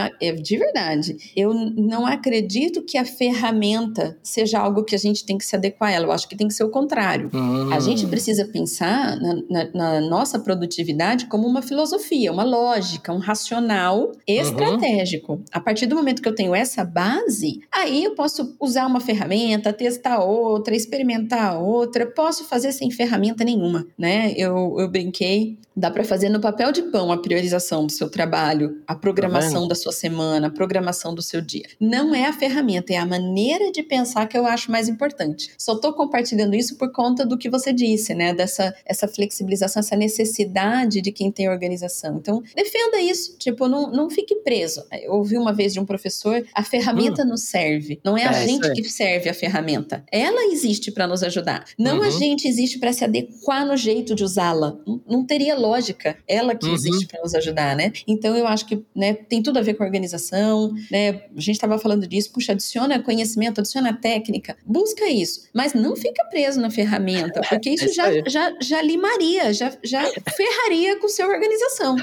de 0.42 0.56
verdade, 0.58 1.32
eu 1.36 1.52
não 1.54 2.06
acredito 2.06 2.82
que 2.82 2.98
a 2.98 3.04
ferramenta 3.04 4.16
seja 4.22 4.58
algo 4.58 4.84
que 4.84 4.94
a 4.94 4.98
gente 4.98 5.24
tem 5.24 5.38
que 5.38 5.44
se 5.44 5.56
adequar 5.56 5.90
a 5.90 5.92
ela. 5.92 6.06
Eu 6.06 6.12
acho 6.12 6.28
que 6.28 6.36
tem 6.36 6.48
que 6.48 6.54
ser 6.54 6.64
o 6.64 6.70
contrário. 6.70 7.30
Hum. 7.32 7.72
A 7.72 7.80
gente 7.80 8.06
precisa 8.06 8.44
pensar 8.44 9.16
na, 9.20 9.34
na, 9.48 9.70
na 9.74 10.00
nossa 10.00 10.38
produtividade 10.38 11.26
como 11.26 11.46
uma 11.46 11.62
filosofia, 11.62 12.32
uma 12.32 12.44
lógica, 12.44 13.12
um 13.12 13.18
racional 13.18 14.12
estratégico. 14.26 15.34
Uhum. 15.34 15.44
A 15.52 15.60
partir 15.60 15.86
do 15.86 15.96
momento 15.96 16.22
que 16.22 16.28
eu 16.28 16.34
tenho 16.34 16.54
essa 16.54 16.84
base, 16.84 17.60
aí 17.72 18.04
eu 18.04 18.14
posso 18.14 18.56
usar 18.60 18.86
uma 18.86 19.00
ferramenta, 19.00 19.72
testar 19.72 20.18
outra, 20.18 20.74
experimentar 20.74 21.60
outra, 21.60 22.06
posso 22.26 22.44
fazer 22.44 22.72
sem 22.72 22.90
ferramenta 22.90 23.44
nenhuma, 23.44 23.86
né? 23.96 24.32
Eu, 24.36 24.74
eu 24.80 24.90
brinquei, 24.90 25.56
dá 25.76 25.90
para 25.90 26.04
fazer 26.04 26.28
no 26.28 26.40
papel 26.40 26.72
de 26.72 26.82
pão 26.82 27.12
a 27.12 27.18
priorização 27.18 27.86
do 27.86 27.92
seu 27.92 28.08
trabalho, 28.08 28.82
a 28.86 28.94
programação 28.94 29.62
tá 29.62 29.68
da 29.68 29.74
sua 29.74 29.92
semana, 29.92 30.46
a 30.46 30.50
programação 30.50 31.14
do 31.14 31.22
seu 31.22 31.40
dia. 31.40 31.66
Não 31.80 32.14
é 32.14 32.24
a 32.24 32.32
ferramenta, 32.32 32.92
é 32.92 32.96
a 32.96 33.06
maneira 33.06 33.70
de 33.70 33.82
pensar 33.82 34.26
que 34.26 34.36
eu 34.36 34.46
acho 34.46 34.70
mais 34.70 34.88
importante. 34.88 35.50
Só 35.58 35.74
estou 35.74 35.92
compartilhando 35.92 36.54
isso 36.54 36.76
por 36.76 36.92
conta 36.92 37.26
do 37.26 37.36
que 37.36 37.50
você 37.50 37.72
disse, 37.72 38.14
né? 38.14 38.32
Dessa 38.32 38.74
essa 38.84 39.08
flexibilização, 39.08 39.80
essa 39.80 39.96
necessidade 39.96 41.00
de 41.00 41.12
quem 41.12 41.30
tem 41.30 41.48
organização. 41.48 42.16
Então, 42.16 42.42
defenda 42.54 43.00
isso, 43.00 43.36
tipo, 43.38 43.68
não, 43.68 43.90
não 43.90 44.08
fique 44.08 44.36
preso. 44.36 44.84
Eu 44.92 45.14
ouvi 45.14 45.36
uma 45.36 45.52
vez 45.52 45.72
de 45.72 45.80
um 45.80 45.84
professor, 45.84 46.44
a 46.54 46.62
ferramenta 46.62 47.22
hum. 47.22 47.28
nos 47.28 47.42
serve, 47.42 48.00
não 48.04 48.16
é, 48.16 48.22
é 48.22 48.26
a 48.26 48.32
gente 48.32 48.72
que 48.72 48.84
serve 48.84 49.28
a 49.28 49.34
ferramenta. 49.34 50.04
Ela 50.10 50.52
existe 50.52 50.90
para 50.90 51.06
nos 51.06 51.22
ajudar. 51.22 51.64
Não 51.78 51.98
uhum. 51.98 52.04
a 52.04 52.10
gente 52.10 52.48
existe 52.48 52.78
para 52.78 52.92
se 52.92 53.04
adequar 53.04 53.66
no 53.66 53.76
jeito 53.76 54.14
de 54.14 54.24
usá-la. 54.24 54.76
Não, 54.86 55.00
não, 55.06 55.26
teria 55.26 55.56
lógica. 55.66 56.16
Ela 56.28 56.54
que 56.54 56.66
uhum. 56.66 56.74
existe 56.74 57.06
para 57.06 57.20
nos 57.22 57.34
ajudar, 57.34 57.76
né? 57.76 57.92
Então 58.06 58.36
eu 58.36 58.46
acho 58.46 58.66
que 58.66 58.84
né, 58.94 59.14
tem 59.14 59.42
tudo 59.42 59.58
a 59.58 59.62
ver 59.62 59.74
com 59.74 59.84
organização, 59.84 60.72
né? 60.90 61.22
A 61.36 61.40
gente 61.40 61.52
estava 61.52 61.78
falando 61.78 62.06
disso, 62.06 62.32
puxa, 62.32 62.52
adiciona 62.52 63.02
conhecimento, 63.02 63.60
adiciona 63.60 63.92
técnica, 63.92 64.56
busca 64.64 65.08
isso, 65.08 65.48
mas 65.54 65.74
não 65.74 65.96
fica 65.96 66.24
preso 66.26 66.60
na 66.60 66.70
ferramenta, 66.70 67.40
porque 67.48 67.70
isso, 67.70 67.84
é 67.84 67.86
isso 67.86 67.94
já, 67.94 68.10
já, 68.26 68.54
já 68.60 68.82
limaria, 68.82 69.52
já, 69.52 69.72
já 69.82 70.02
ferraria 70.36 70.98
com 71.00 71.08
sua 71.08 71.26
organização, 71.26 71.96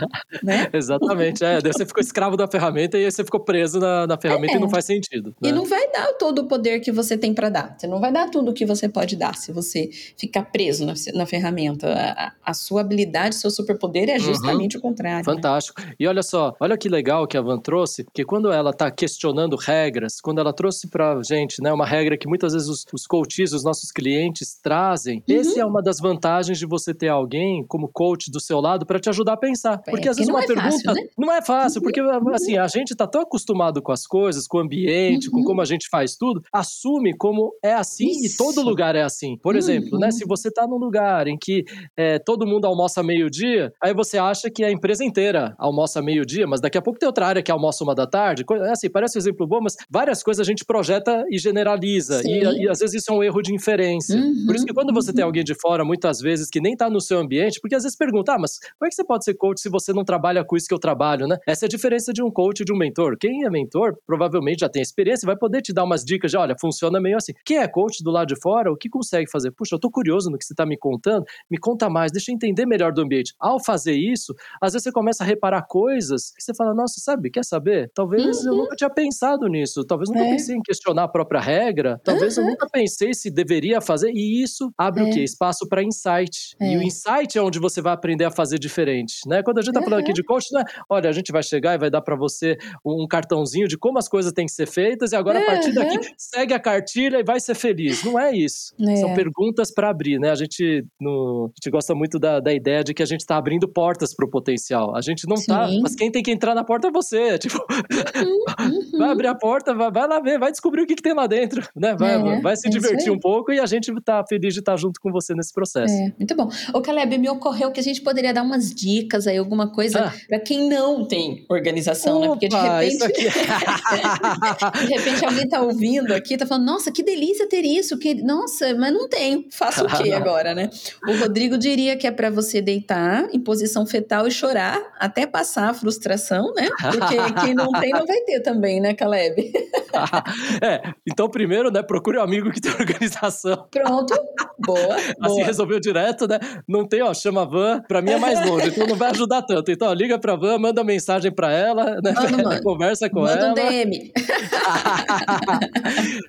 né? 0.44 0.68
Exatamente, 0.74 1.44
é. 1.44 1.62
Você 1.62 1.86
ficou 1.86 2.02
escravo 2.02 2.36
da 2.36 2.48
ferramenta 2.48 2.98
e 2.98 3.06
aí 3.06 3.12
você 3.12 3.24
ficou 3.24 3.40
preso 3.40 3.80
na, 3.80 4.08
na 4.08 4.18
ferramenta 4.18 4.54
é. 4.54 4.58
e 4.58 4.60
não 4.60 4.70
faz 4.70 4.86
sentido. 4.86 5.36
Né? 5.42 5.50
E 5.50 5.52
não 5.52 5.66
vai 5.66 5.92
dar 5.92 6.14
todo 6.14 6.40
o 6.40 6.48
poder 6.48 6.80
que 6.80 6.92
você 6.92 7.18
tem 7.18 7.34
para 7.34 7.50
dar. 7.50 7.76
Você 7.78 7.88
não 7.88 8.00
vai 8.00 8.12
dar 8.12 8.30
tudo 8.30 8.52
o 8.52 8.54
que 8.54 8.66
você 8.66 8.90
pode 8.90 9.16
dar 9.16 9.36
se 9.36 9.52
você 9.52 9.90
ficar 10.18 10.44
preso 10.44 10.86
na, 10.86 10.94
na 11.14 11.26
ferramenta. 11.26 11.94
A, 11.94 12.34
a, 12.44 12.54
sua 12.54 12.82
habilidade, 12.82 13.36
seu 13.36 13.50
superpoder 13.54 14.10
é 14.10 14.14
uhum. 14.14 14.20
justamente 14.20 14.76
uhum. 14.76 14.80
o 14.80 14.82
contrário. 14.82 15.18
Né? 15.20 15.24
Fantástico. 15.24 15.82
Né? 15.82 15.94
E 16.00 16.08
olha 16.08 16.24
só, 16.24 16.56
olha 16.60 16.78
que 16.78 16.90
legal 16.90 17.28
que 17.28 17.38
a 17.38 17.42
Van 17.42 17.60
trouxe, 17.60 18.06
que 18.14 18.24
quando 18.24 18.52
ela 18.52 18.72
está 18.72 18.90
questionando 18.92 19.56
regras, 19.56 20.20
quando 20.22 20.40
ela 20.40 20.54
trouxe 20.54 20.88
para 20.88 21.22
gente, 21.24 21.62
né, 21.62 21.72
uma 21.72 21.86
regra 21.86 22.18
que 22.18 22.28
muitas 22.28 22.54
vezes 22.54 22.68
os, 22.68 22.86
os 22.94 23.06
coaches, 23.08 23.54
os 23.54 23.64
nossos 23.64 23.92
clientes 23.92 24.60
trazem, 24.62 25.24
uhum. 25.28 25.36
esse 25.36 25.60
é 25.60 25.66
uma 25.66 25.82
das 25.82 26.00
vantagens 26.00 26.58
de 26.58 26.66
você 26.66 26.94
ter 26.94 27.10
alguém 27.10 27.64
como 27.68 27.88
coach 27.88 28.32
do 28.32 28.40
seu 28.40 28.60
lado 28.60 28.86
para 28.86 29.00
te 29.00 29.10
ajudar 29.10 29.34
a 29.34 29.38
pensar. 29.38 29.82
É, 29.86 29.92
porque 29.92 30.10
às 30.10 30.18
vezes 30.18 30.30
uma 30.30 30.44
é 30.44 30.48
pergunta 30.48 30.72
fácil, 30.72 30.94
né? 30.94 31.08
não 31.18 31.32
é 31.32 31.42
fácil, 31.42 31.82
porque 31.82 32.02
uhum. 32.02 32.34
assim, 32.34 32.58
a 32.58 32.68
gente 32.68 32.92
está 32.92 33.08
tão 33.08 33.22
acostumado 33.22 33.82
com 33.82 33.92
as 33.92 34.06
coisas, 34.06 34.48
com 34.48 34.58
o 34.58 34.62
ambiente, 34.62 35.30
com 35.30 35.38
uhum. 35.38 35.44
como 35.44 35.62
a 35.62 35.66
gente 35.66 35.88
faz 35.90 36.16
tudo, 36.16 36.42
assume 36.52 37.16
como 37.16 37.54
é 37.64 37.74
assim 37.74 38.10
Isso. 38.10 38.36
e 38.36 38.38
todo 38.38 38.62
lugar 38.62 38.96
é 38.96 39.02
assim. 39.02 39.38
Por 39.38 39.56
exemplo, 39.56 40.00
né, 40.00 40.08
uhum. 40.08 40.12
se 40.12 40.26
você 40.26 40.48
está 40.48 40.68
num 40.68 40.78
lugar 40.78 41.28
em 41.28 41.38
que 41.38 41.64
é, 41.96 42.20
todo 42.20 42.46
mundo 42.46 42.66
almoça 42.66 43.04
meio-dia, 43.04 43.43
aí 43.82 43.94
você 43.94 44.18
acha 44.18 44.50
que 44.50 44.64
a 44.64 44.72
empresa 44.72 45.04
inteira 45.04 45.56
almoça 45.58 46.02
meio-dia, 46.02 46.48
mas 46.48 46.62
daqui 46.62 46.78
a 46.78 46.82
pouco 46.82 47.00
tem 47.00 47.08
outra 47.08 47.28
área 47.28 47.44
que 47.44 47.52
almoça 47.52 47.84
uma 47.84 47.96
da 47.96 48.06
tarde. 48.06 48.44
É 48.52 48.72
assim, 48.72 48.90
parece 48.90 49.18
um 49.18 49.22
exemplo 49.22 49.48
bom, 49.48 49.60
mas 49.62 49.76
várias 49.90 50.24
coisas 50.24 50.46
a 50.46 50.50
gente 50.50 50.66
projeta 50.66 51.26
e 51.30 51.38
generaliza. 51.38 52.22
E, 52.24 52.64
e, 52.64 52.70
às 52.70 52.80
vezes 52.80 53.02
isso 53.02 53.12
é 53.12 53.16
um 53.16 53.24
erro 53.24 53.42
de 53.42 53.54
inferência. 53.54 54.16
Uhum. 54.16 54.46
Por 54.46 54.56
isso 54.56 54.66
que 54.66 54.74
quando 54.74 54.94
você 54.94 55.14
tem 55.14 55.24
alguém 55.24 55.44
de 55.44 55.54
fora, 55.60 55.84
muitas 55.84 56.20
vezes, 56.20 56.50
que 56.50 56.60
nem 56.60 56.74
está 56.74 56.90
no 56.90 57.02
seu 57.02 57.20
ambiente, 57.20 57.60
porque 57.62 57.76
às 57.76 57.84
vezes 57.84 57.98
pergunta, 57.98 58.34
ah, 58.34 58.40
mas 58.40 58.60
como 58.60 58.88
é 58.88 58.90
que 58.90 58.96
você 58.96 59.04
pode 59.04 59.24
ser 59.26 59.36
coach 59.36 59.62
se 59.62 59.70
você 59.70 59.94
não 59.94 60.04
trabalha 60.04 60.44
com 60.44 60.56
isso 60.56 60.68
que 60.68 60.74
eu 60.74 60.80
trabalho, 60.80 61.28
né? 61.28 61.38
Essa 61.48 61.66
é 61.66 61.68
a 61.68 61.70
diferença 61.70 62.14
de 62.14 62.24
um 62.24 62.32
coach 62.32 62.62
e 62.62 62.66
de 62.66 62.74
um 62.74 62.78
mentor. 62.78 63.18
Quem 63.18 63.46
é 63.46 63.50
mentor 63.50 63.96
provavelmente 64.06 64.62
já 64.62 64.70
tem 64.70 64.82
experiência, 64.82 65.26
vai 65.26 65.38
poder 65.38 65.62
te 65.62 65.74
dar 65.74 65.84
umas 65.84 66.04
dicas 66.04 66.32
de, 66.32 66.38
olha, 66.38 66.56
funciona 66.60 67.00
meio 67.00 67.18
assim. 67.18 67.34
Quem 67.46 67.58
é 67.58 67.68
coach 67.68 68.04
do 68.04 68.12
lado 68.12 68.28
de 68.28 68.40
fora, 68.42 68.72
o 68.72 68.78
que 68.78 68.90
consegue 68.90 69.30
fazer? 69.30 69.52
Puxa, 69.52 69.76
eu 69.76 69.80
tô 69.80 69.90
curioso 69.90 70.30
no 70.30 70.38
que 70.38 70.46
você 70.46 70.54
está 70.54 70.66
me 70.66 70.78
contando, 70.78 71.26
me 71.50 71.58
conta 71.58 71.90
mais, 71.90 72.12
deixa 72.12 72.32
eu 72.32 72.36
entender 72.36 72.66
melhor 72.66 72.92
do 72.92 73.02
ambiente. 73.02 73.33
Ao 73.40 73.64
fazer 73.64 73.94
isso, 73.94 74.34
às 74.62 74.74
vezes 74.74 74.84
você 74.84 74.92
começa 74.92 75.24
a 75.24 75.28
reparar 75.28 75.64
coisas 75.64 76.32
que 76.36 76.44
você 76.44 76.54
fala, 76.54 76.74
nossa, 76.74 77.00
sabe, 77.00 77.30
quer 77.30 77.44
saber? 77.44 77.92
Talvez 77.94 78.44
uhum. 78.46 78.52
eu 78.52 78.58
nunca 78.58 78.76
tinha 78.76 78.90
pensado 78.90 79.48
nisso, 79.48 79.84
talvez 79.84 80.10
eu 80.10 80.16
nunca 80.16 80.28
é. 80.28 80.32
pensei 80.32 80.56
em 80.56 80.62
questionar 80.62 81.04
a 81.04 81.08
própria 81.08 81.40
regra, 81.40 82.00
talvez 82.04 82.38
uhum. 82.38 82.44
eu 82.44 82.50
nunca 82.52 82.68
pensei 82.72 83.14
se 83.14 83.30
deveria 83.30 83.82
fazer, 83.82 84.12
e 84.14 84.42
isso 84.42 84.72
abre 84.78 85.04
é. 85.04 85.10
o 85.10 85.14
quê? 85.14 85.22
Espaço 85.22 85.68
para 85.68 85.84
insight. 85.84 86.56
É. 86.60 86.74
E 86.74 86.78
o 86.78 86.82
insight 86.82 87.38
é 87.38 87.42
onde 87.42 87.60
você 87.60 87.82
vai 87.82 87.94
aprender 87.94 88.26
a 88.26 88.32
fazer 88.32 88.58
diferente, 88.58 89.28
né? 89.28 89.44
Quando 89.44 89.60
a 89.60 89.62
gente 89.62 89.74
tá 89.74 89.82
falando 89.82 90.02
aqui 90.02 90.14
de 90.14 90.24
coach, 90.24 90.52
não 90.52 90.62
é, 90.62 90.66
olha, 90.90 91.10
a 91.10 91.14
gente 91.14 91.32
vai 91.32 91.44
chegar 91.44 91.76
e 91.76 91.78
vai 91.78 91.90
dar 91.90 92.02
para 92.02 92.16
você 92.16 92.58
um 92.86 93.08
cartãozinho 93.08 93.68
de 93.68 93.78
como 93.78 93.98
as 93.98 94.08
coisas 94.08 94.32
têm 94.32 94.46
que 94.46 94.52
ser 94.52 94.68
feitas 94.68 95.12
e 95.12 95.16
agora 95.16 95.40
a 95.40 95.46
partir 95.46 95.74
daqui 95.74 96.00
segue 96.18 96.54
a 96.54 96.60
cartilha 96.60 97.20
e 97.20 97.24
vai 97.24 97.40
ser 97.40 97.56
feliz. 97.56 98.04
Não 98.04 98.20
é 98.20 98.36
isso. 98.36 98.74
São 99.00 99.10
é. 99.10 99.16
perguntas 99.16 99.72
para 99.72 99.90
abrir, 99.90 100.20
né? 100.20 100.32
A 100.32 100.36
gente, 100.36 100.86
no, 101.00 101.46
a 101.46 101.56
gente 101.56 101.72
gosta 101.72 101.94
muito 101.94 102.18
da, 102.20 102.40
da 102.40 102.54
ideia 102.54 102.84
de 102.84 102.94
que 102.94 103.04
a 103.04 103.06
gente 103.06 103.13
está 103.22 103.38
abrindo 103.38 103.68
portas 103.68 104.14
para 104.16 104.26
o 104.26 104.30
potencial. 104.30 104.96
A 104.96 105.02
gente 105.02 105.28
não 105.28 105.36
tá, 105.36 105.68
Sim. 105.68 105.76
tá, 105.76 105.82
mas 105.82 105.96
quem 105.96 106.12
tem 106.12 106.24
que 106.24 106.32
entrar 106.32 106.56
na 106.56 106.64
porta 106.64 106.88
é 106.88 106.92
você. 106.92 107.38
Tipo, 107.44 107.58
uhum, 107.58 108.72
uhum. 108.94 108.98
vai 108.98 109.10
abrir 109.10 109.28
a 109.28 109.36
porta, 109.36 109.74
vai, 109.74 109.92
vai, 109.92 110.08
lá 110.08 110.20
ver, 110.20 110.40
vai 110.40 110.50
descobrir 110.50 110.84
o 110.84 110.88
que, 110.88 110.96
que 110.96 111.02
tem 111.02 111.14
lá 111.14 111.28
dentro, 111.28 111.68
né? 111.76 111.94
Vai, 111.98 112.16
é, 112.16 112.42
vai 112.42 112.56
se 112.56 112.68
é 112.68 112.72
divertir 112.72 113.12
um 113.12 113.20
pouco 113.20 113.52
e 113.52 113.60
a 113.60 113.66
gente 113.66 113.94
tá 114.02 114.24
feliz 114.28 114.54
de 114.54 114.62
estar 114.62 114.74
tá 114.74 114.78
junto 114.78 115.00
com 115.02 115.12
você 115.12 115.34
nesse 115.36 115.54
processo. 115.54 115.94
É, 115.94 116.14
muito 116.18 116.36
bom. 116.36 116.50
Ô, 116.74 116.82
Caleb, 116.82 117.18
me 117.18 117.30
ocorreu 117.30 117.72
que 117.72 117.80
a 117.80 117.84
gente 117.84 118.02
poderia 118.02 118.34
dar 118.34 118.44
umas 118.44 118.74
dicas 118.74 119.28
aí, 119.28 119.38
alguma 119.38 119.72
coisa 119.72 120.06
ah. 120.06 120.14
para 120.28 120.40
quem 120.40 120.70
não 120.70 121.06
tem 121.06 121.46
organização, 121.50 122.18
Opa, 122.18 122.22
né? 122.22 122.30
Porque 122.30 122.48
de 122.48 122.56
repente. 122.56 123.04
Aqui... 123.04 123.24
de 124.88 124.94
repente 124.94 125.26
alguém 125.26 125.48
tá 125.48 125.62
ouvindo 125.62 126.14
aqui, 126.14 126.38
tá 126.38 126.46
falando, 126.46 126.66
nossa, 126.66 126.92
que 126.92 127.04
delícia 127.04 127.48
ter 127.48 127.66
isso, 127.66 127.98
que. 127.98 128.16
Nossa, 128.16 128.74
mas 128.76 128.94
não 128.94 129.10
tem. 129.10 129.48
Faço 129.52 129.86
o 129.86 129.88
quê 129.88 130.12
agora, 130.14 130.56
né? 130.56 130.70
O 131.08 131.18
Rodrigo 131.18 131.58
diria 131.58 131.98
que 131.98 132.08
é 132.08 132.12
para 132.12 132.30
você 132.30 132.62
deitar 132.62 133.03
em 133.32 133.40
posição 133.40 133.86
fetal 133.86 134.28
e 134.28 134.32
chorar 134.32 134.82
até 135.00 135.26
passar 135.26 135.70
a 135.70 135.74
frustração, 135.74 136.54
né? 136.54 136.70
Porque 136.82 137.16
quem 137.46 137.54
não 137.54 137.72
tem 137.72 137.92
não 137.92 138.06
vai 138.06 138.20
ter 138.22 138.40
também, 138.42 138.80
né, 138.80 138.94
Caleb? 138.94 139.52
é, 140.62 140.94
então 141.08 141.30
primeiro, 141.30 141.72
né, 141.72 141.82
procure 141.82 142.18
um 142.18 142.22
amigo 142.22 142.52
que 142.52 142.62
tem 142.62 142.72
organização. 142.80 143.68
Pronto, 143.72 144.14
boa. 144.60 144.96
assim 144.96 145.16
boa. 145.20 145.46
resolveu 145.46 145.80
direto, 145.80 146.28
né? 146.28 146.40
Não 146.68 146.86
tem, 146.88 147.02
ó, 147.02 147.14
chama 147.14 147.44
a 147.44 147.46
van, 147.46 147.82
pra 147.88 148.02
mim 148.02 148.12
é 148.12 148.18
mais 148.18 148.46
longe, 148.46 148.70
então 148.70 148.88
não 148.88 148.96
vai 148.96 149.12
ajudar 149.12 149.42
tanto. 149.42 149.72
Então, 149.72 149.88
ó, 149.88 149.94
liga 149.94 150.20
pra 150.20 150.36
van, 150.36 150.58
manda 150.58 150.84
mensagem 150.84 151.32
pra 151.32 151.52
ela, 151.52 152.00
né? 152.02 152.14
Manda, 152.14 152.44
manda. 152.44 152.62
Conversa 152.62 153.10
com 153.10 153.22
manda 153.22 153.34
ela. 153.34 153.48
Manda 153.50 153.62
um 153.62 153.70
DM. 153.70 154.14